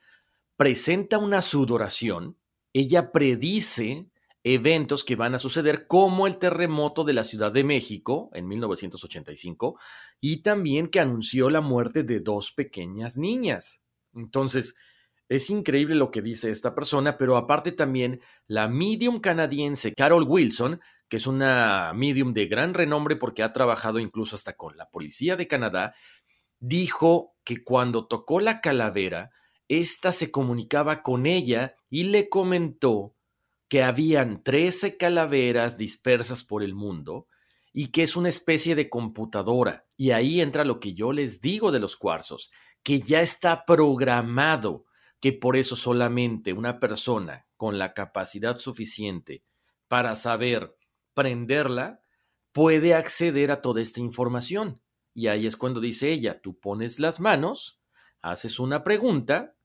presenta 0.56 1.18
una 1.18 1.42
sudoración, 1.42 2.36
ella 2.72 3.12
predice 3.12 4.06
eventos 4.44 5.04
que 5.04 5.16
van 5.16 5.34
a 5.34 5.38
suceder 5.38 5.86
como 5.86 6.26
el 6.26 6.38
terremoto 6.38 7.04
de 7.04 7.12
la 7.12 7.24
Ciudad 7.24 7.52
de 7.52 7.64
México 7.64 8.30
en 8.32 8.48
1985 8.48 9.78
y 10.20 10.42
también 10.42 10.88
que 10.88 11.00
anunció 11.00 11.50
la 11.50 11.60
muerte 11.60 12.02
de 12.02 12.20
dos 12.20 12.52
pequeñas 12.52 13.16
niñas. 13.16 13.82
Entonces, 14.14 14.74
es 15.28 15.50
increíble 15.50 15.94
lo 15.94 16.10
que 16.10 16.22
dice 16.22 16.48
esta 16.50 16.74
persona, 16.74 17.18
pero 17.18 17.36
aparte 17.36 17.72
también 17.72 18.20
la 18.46 18.68
medium 18.68 19.20
canadiense 19.20 19.92
Carol 19.92 20.24
Wilson, 20.26 20.80
que 21.08 21.16
es 21.16 21.26
una 21.26 21.92
medium 21.94 22.34
de 22.34 22.46
gran 22.46 22.74
renombre 22.74 23.16
porque 23.16 23.42
ha 23.42 23.52
trabajado 23.52 23.98
incluso 23.98 24.36
hasta 24.36 24.56
con 24.56 24.76
la 24.76 24.90
policía 24.90 25.36
de 25.36 25.46
Canadá, 25.46 25.94
dijo 26.60 27.34
que 27.44 27.64
cuando 27.64 28.06
tocó 28.06 28.40
la 28.40 28.60
calavera, 28.60 29.30
ésta 29.68 30.12
se 30.12 30.30
comunicaba 30.30 31.00
con 31.00 31.26
ella 31.26 31.76
y 31.88 32.04
le 32.04 32.28
comentó 32.28 33.14
que 33.68 33.82
habían 33.82 34.42
13 34.42 34.96
calaveras 34.96 35.76
dispersas 35.76 36.42
por 36.42 36.62
el 36.62 36.74
mundo 36.74 37.26
y 37.72 37.88
que 37.88 38.02
es 38.02 38.16
una 38.16 38.30
especie 38.30 38.74
de 38.74 38.88
computadora. 38.88 39.86
Y 39.96 40.10
ahí 40.10 40.40
entra 40.40 40.64
lo 40.64 40.80
que 40.80 40.94
yo 40.94 41.12
les 41.12 41.40
digo 41.40 41.70
de 41.70 41.78
los 41.78 41.96
cuarzos, 41.96 42.50
que 42.82 43.00
ya 43.00 43.20
está 43.20 43.64
programado 43.66 44.86
que 45.20 45.32
por 45.32 45.56
eso 45.56 45.76
solamente 45.76 46.52
una 46.52 46.80
persona 46.80 47.46
con 47.56 47.78
la 47.78 47.92
capacidad 47.92 48.56
suficiente 48.56 49.42
para 49.88 50.16
saber 50.16 50.77
prenderla 51.18 52.00
puede 52.52 52.94
acceder 52.94 53.50
a 53.50 53.60
toda 53.60 53.82
esta 53.82 53.98
información. 53.98 54.80
Y 55.14 55.26
ahí 55.26 55.48
es 55.48 55.56
cuando 55.56 55.80
dice 55.80 56.12
ella, 56.12 56.40
tú 56.40 56.60
pones 56.60 57.00
las 57.00 57.18
manos, 57.18 57.80
haces 58.22 58.60
una 58.60 58.84
pregunta 58.84 59.56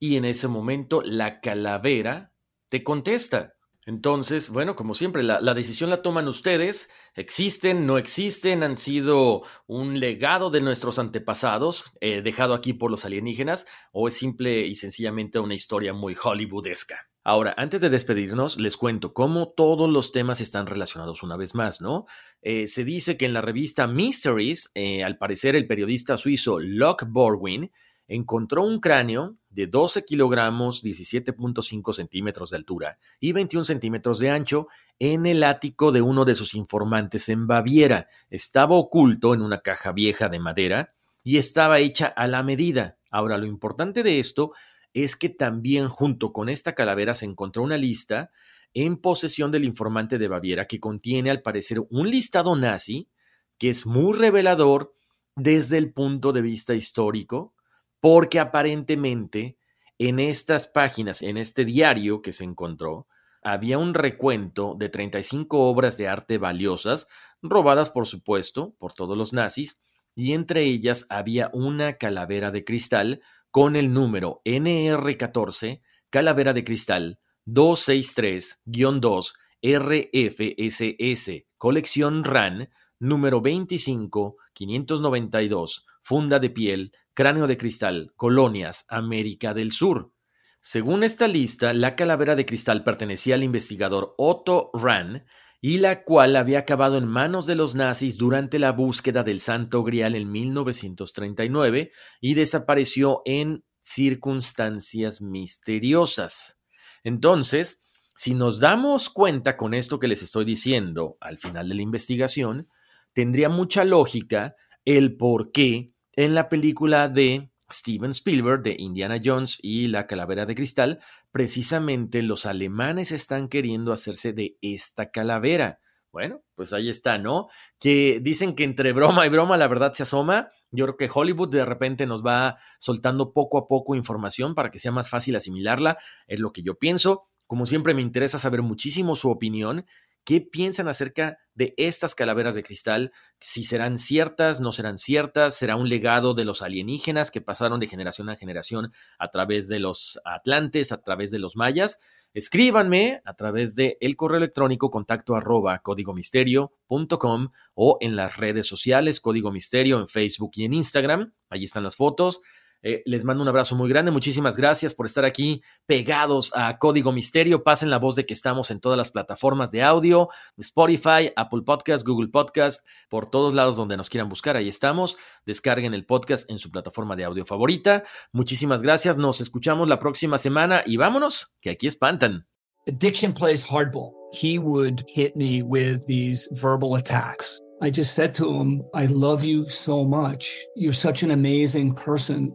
y 0.00 0.16
en 0.16 0.24
ese 0.24 0.48
momento 0.48 1.02
la 1.02 1.40
calavera 1.40 2.32
te 2.68 2.82
contesta. 2.82 3.54
Entonces, 3.86 4.50
bueno, 4.50 4.74
como 4.74 4.94
siempre, 4.94 5.22
la, 5.22 5.54
decisión 5.54 5.90
la 5.90 6.02
toman 6.02 6.26
ustedes, 6.26 6.90
existen, 7.14 7.86
no 7.86 7.98
existen, 7.98 8.64
han 8.64 8.76
sido 8.76 9.44
un 9.68 10.00
legado 10.00 10.50
de 10.50 10.60
nuestros 10.60 10.98
antepasados, 10.98 11.92
eh, 12.00 12.20
dejado 12.20 12.54
aquí 12.54 12.72
por 12.72 12.90
los 12.90 13.04
alienígenas, 13.04 13.64
o 13.92 14.08
es 14.08 14.14
simple 14.14 14.66
y 14.66 14.74
sencillamente 14.74 15.38
una 15.38 15.54
historia 15.54 15.92
muy 15.92 16.16
hollywoodesca. 16.16 17.08
Ahora, 17.28 17.54
antes 17.56 17.80
de 17.80 17.90
despedirnos, 17.90 18.60
les 18.60 18.76
cuento 18.76 19.12
cómo 19.12 19.48
todos 19.48 19.90
los 19.90 20.12
temas 20.12 20.40
están 20.40 20.68
relacionados 20.68 21.24
una 21.24 21.36
vez 21.36 21.56
más, 21.56 21.80
¿no? 21.80 22.06
Eh, 22.40 22.68
se 22.68 22.84
dice 22.84 23.16
que 23.16 23.26
en 23.26 23.32
la 23.32 23.40
revista 23.40 23.88
Mysteries, 23.88 24.70
eh, 24.74 25.02
al 25.02 25.18
parecer 25.18 25.56
el 25.56 25.66
periodista 25.66 26.16
suizo 26.18 26.60
Locke 26.60 27.04
Borwin 27.04 27.72
encontró 28.06 28.62
un 28.62 28.78
cráneo 28.78 29.38
de 29.50 29.66
12 29.66 30.04
kilogramos, 30.04 30.84
17.5 30.84 31.92
centímetros 31.92 32.50
de 32.50 32.58
altura 32.58 33.00
y 33.18 33.32
21 33.32 33.64
centímetros 33.64 34.20
de 34.20 34.30
ancho 34.30 34.68
en 35.00 35.26
el 35.26 35.42
ático 35.42 35.90
de 35.90 36.02
uno 36.02 36.24
de 36.24 36.36
sus 36.36 36.54
informantes 36.54 37.28
en 37.28 37.48
Baviera. 37.48 38.06
Estaba 38.30 38.76
oculto 38.76 39.34
en 39.34 39.42
una 39.42 39.62
caja 39.62 39.90
vieja 39.90 40.28
de 40.28 40.38
madera 40.38 40.94
y 41.24 41.38
estaba 41.38 41.80
hecha 41.80 42.06
a 42.06 42.28
la 42.28 42.44
medida. 42.44 42.98
Ahora, 43.10 43.36
lo 43.36 43.46
importante 43.46 44.04
de 44.04 44.20
esto 44.20 44.52
es 44.96 45.14
que 45.14 45.28
también 45.28 45.88
junto 45.88 46.32
con 46.32 46.48
esta 46.48 46.74
calavera 46.74 47.12
se 47.12 47.26
encontró 47.26 47.62
una 47.62 47.76
lista 47.76 48.30
en 48.72 48.96
posesión 48.96 49.50
del 49.50 49.66
informante 49.66 50.16
de 50.16 50.26
Baviera 50.26 50.66
que 50.66 50.80
contiene 50.80 51.30
al 51.30 51.42
parecer 51.42 51.82
un 51.90 52.08
listado 52.08 52.56
nazi 52.56 53.10
que 53.58 53.68
es 53.68 53.84
muy 53.84 54.16
revelador 54.16 54.94
desde 55.34 55.76
el 55.76 55.92
punto 55.92 56.32
de 56.32 56.40
vista 56.40 56.74
histórico 56.74 57.54
porque 58.00 58.40
aparentemente 58.40 59.58
en 59.98 60.18
estas 60.18 60.66
páginas, 60.66 61.20
en 61.20 61.36
este 61.36 61.66
diario 61.66 62.22
que 62.22 62.32
se 62.32 62.44
encontró, 62.44 63.06
había 63.42 63.76
un 63.76 63.92
recuento 63.92 64.76
de 64.78 64.88
35 64.88 65.68
obras 65.68 65.98
de 65.98 66.08
arte 66.08 66.38
valiosas, 66.38 67.06
robadas 67.42 67.90
por 67.90 68.06
supuesto 68.06 68.74
por 68.78 68.94
todos 68.94 69.16
los 69.16 69.34
nazis, 69.34 69.78
y 70.14 70.32
entre 70.32 70.64
ellas 70.64 71.04
había 71.10 71.50
una 71.52 71.98
calavera 71.98 72.50
de 72.50 72.64
cristal 72.64 73.20
con 73.50 73.76
el 73.76 73.92
número 73.92 74.42
NR14, 74.44 75.82
calavera 76.10 76.52
de 76.52 76.64
cristal 76.64 77.20
263-2 77.46 79.34
RFSS, 79.62 81.44
colección 81.56 82.24
RAN, 82.24 82.68
número 82.98 83.40
25, 83.40 84.36
592, 84.52 85.86
funda 86.02 86.38
de 86.38 86.50
piel, 86.50 86.92
cráneo 87.14 87.46
de 87.46 87.56
cristal, 87.56 88.12
colonias, 88.16 88.84
América 88.88 89.54
del 89.54 89.72
Sur. 89.72 90.12
Según 90.60 91.04
esta 91.04 91.28
lista, 91.28 91.72
la 91.72 91.96
calavera 91.96 92.34
de 92.34 92.44
cristal 92.44 92.84
pertenecía 92.84 93.36
al 93.36 93.44
investigador 93.44 94.14
Otto 94.18 94.70
Rahn 94.74 95.24
y 95.66 95.78
la 95.78 96.04
cual 96.04 96.36
había 96.36 96.60
acabado 96.60 96.96
en 96.96 97.08
manos 97.08 97.44
de 97.44 97.56
los 97.56 97.74
nazis 97.74 98.16
durante 98.16 98.60
la 98.60 98.70
búsqueda 98.70 99.24
del 99.24 99.40
Santo 99.40 99.82
Grial 99.82 100.14
en 100.14 100.30
1939 100.30 101.90
y 102.20 102.34
desapareció 102.34 103.22
en 103.24 103.64
circunstancias 103.80 105.20
misteriosas. 105.20 106.60
Entonces, 107.02 107.82
si 108.14 108.34
nos 108.34 108.60
damos 108.60 109.10
cuenta 109.10 109.56
con 109.56 109.74
esto 109.74 109.98
que 109.98 110.06
les 110.06 110.22
estoy 110.22 110.44
diciendo 110.44 111.16
al 111.20 111.36
final 111.36 111.68
de 111.68 111.74
la 111.74 111.82
investigación, 111.82 112.68
tendría 113.12 113.48
mucha 113.48 113.82
lógica 113.82 114.54
el 114.84 115.16
por 115.16 115.50
qué 115.50 115.90
en 116.12 116.36
la 116.36 116.48
película 116.48 117.08
de 117.08 117.50
Steven 117.68 118.10
Spielberg 118.12 118.62
de 118.62 118.76
Indiana 118.78 119.20
Jones 119.22 119.58
y 119.60 119.88
la 119.88 120.06
Calavera 120.06 120.46
de 120.46 120.54
Cristal, 120.54 121.00
precisamente 121.36 122.22
los 122.22 122.46
alemanes 122.46 123.12
están 123.12 123.48
queriendo 123.48 123.92
hacerse 123.92 124.32
de 124.32 124.56
esta 124.62 125.10
calavera. 125.10 125.80
Bueno, 126.10 126.40
pues 126.54 126.72
ahí 126.72 126.88
está, 126.88 127.18
¿no? 127.18 127.48
Que 127.78 128.20
dicen 128.22 128.54
que 128.54 128.64
entre 128.64 128.94
broma 128.94 129.26
y 129.26 129.28
broma 129.28 129.58
la 129.58 129.68
verdad 129.68 129.92
se 129.92 130.04
asoma. 130.04 130.48
Yo 130.70 130.86
creo 130.86 130.96
que 130.96 131.10
Hollywood 131.12 131.50
de 131.50 131.66
repente 131.66 132.06
nos 132.06 132.24
va 132.24 132.56
soltando 132.78 133.34
poco 133.34 133.58
a 133.58 133.68
poco 133.68 133.94
información 133.94 134.54
para 134.54 134.70
que 134.70 134.78
sea 134.78 134.92
más 134.92 135.10
fácil 135.10 135.36
asimilarla. 135.36 135.98
Es 136.26 136.40
lo 136.40 136.52
que 136.54 136.62
yo 136.62 136.78
pienso. 136.78 137.28
Como 137.46 137.66
siempre 137.66 137.92
me 137.92 138.00
interesa 138.00 138.38
saber 138.38 138.62
muchísimo 138.62 139.14
su 139.14 139.28
opinión. 139.28 139.84
¿Qué 140.26 140.40
piensan 140.40 140.88
acerca 140.88 141.38
de 141.54 141.72
estas 141.76 142.16
calaveras 142.16 142.56
de 142.56 142.64
cristal? 142.64 143.12
Si 143.38 143.62
serán 143.62 143.96
ciertas, 143.96 144.60
no 144.60 144.72
serán 144.72 144.98
ciertas, 144.98 145.54
será 145.54 145.76
un 145.76 145.88
legado 145.88 146.34
de 146.34 146.44
los 146.44 146.62
alienígenas 146.62 147.30
que 147.30 147.40
pasaron 147.40 147.78
de 147.78 147.86
generación 147.86 148.28
a 148.28 148.34
generación 148.34 148.92
a 149.20 149.30
través 149.30 149.68
de 149.68 149.78
los 149.78 150.20
atlantes, 150.24 150.90
a 150.90 151.00
través 151.00 151.30
de 151.30 151.38
los 151.38 151.54
mayas. 151.54 152.00
Escríbanme 152.34 153.22
a 153.24 153.34
través 153.34 153.76
de 153.76 153.98
el 154.00 154.16
correo 154.16 154.38
electrónico 154.38 154.90
contacto 154.90 155.36
arroba 155.36 155.78
códigomisterio.com 155.78 157.50
o 157.74 157.98
en 158.00 158.16
las 158.16 158.36
redes 158.36 158.66
sociales 158.66 159.20
Código 159.20 159.52
Misterio 159.52 160.00
en 160.00 160.08
Facebook 160.08 160.50
y 160.56 160.64
en 160.64 160.74
Instagram. 160.74 161.34
Allí 161.50 161.66
están 161.66 161.84
las 161.84 161.94
fotos. 161.94 162.42
Eh, 162.82 163.02
les 163.04 163.24
mando 163.24 163.42
un 163.42 163.48
abrazo 163.48 163.74
muy 163.74 163.88
grande. 163.88 164.10
Muchísimas 164.10 164.56
gracias 164.56 164.94
por 164.94 165.06
estar 165.06 165.24
aquí 165.24 165.62
pegados 165.86 166.52
a 166.54 166.78
Código 166.78 167.12
Misterio. 167.12 167.64
Pasen 167.64 167.90
la 167.90 167.98
voz 167.98 168.14
de 168.16 168.26
que 168.26 168.34
estamos 168.34 168.70
en 168.70 168.80
todas 168.80 168.96
las 168.96 169.10
plataformas 169.10 169.70
de 169.70 169.82
audio, 169.82 170.28
Spotify, 170.58 171.32
Apple 171.34 171.62
Podcast, 171.62 172.06
Google 172.06 172.28
Podcast, 172.28 172.86
por 173.08 173.28
todos 173.28 173.54
lados 173.54 173.76
donde 173.76 173.96
nos 173.96 174.08
quieran 174.08 174.28
buscar. 174.28 174.56
Ahí 174.56 174.68
estamos. 174.68 175.16
Descarguen 175.44 175.94
el 175.94 176.06
podcast 176.06 176.48
en 176.50 176.58
su 176.58 176.70
plataforma 176.70 177.16
de 177.16 177.24
audio 177.24 177.44
favorita. 177.44 178.04
Muchísimas 178.32 178.82
gracias. 178.82 179.16
Nos 179.16 179.40
escuchamos 179.40 179.88
la 179.88 179.98
próxima 179.98 180.38
semana 180.38 180.82
y 180.86 180.96
vámonos, 180.96 181.52
que 181.60 181.70
aquí 181.70 181.86
espantan. 181.86 182.46
Addiction 182.88 183.32
plays 183.32 183.64
hardball. 183.64 184.12
He 184.32 184.58
would 184.58 185.04
hit 185.08 185.34
me 185.34 185.62
with 185.62 186.06
these 186.06 186.48
verbal 186.52 186.94
attacks. 186.94 187.60
I 187.82 187.90
just 187.90 188.14
said 188.14 188.32
to 188.34 188.48
him, 188.48 188.82
I 188.94 189.06
love 189.06 189.44
you 189.44 189.68
so 189.68 190.04
much. 190.04 190.64
You're 190.76 190.92
such 190.92 191.22
an 191.22 191.30
amazing 191.30 191.94
person. 191.94 192.54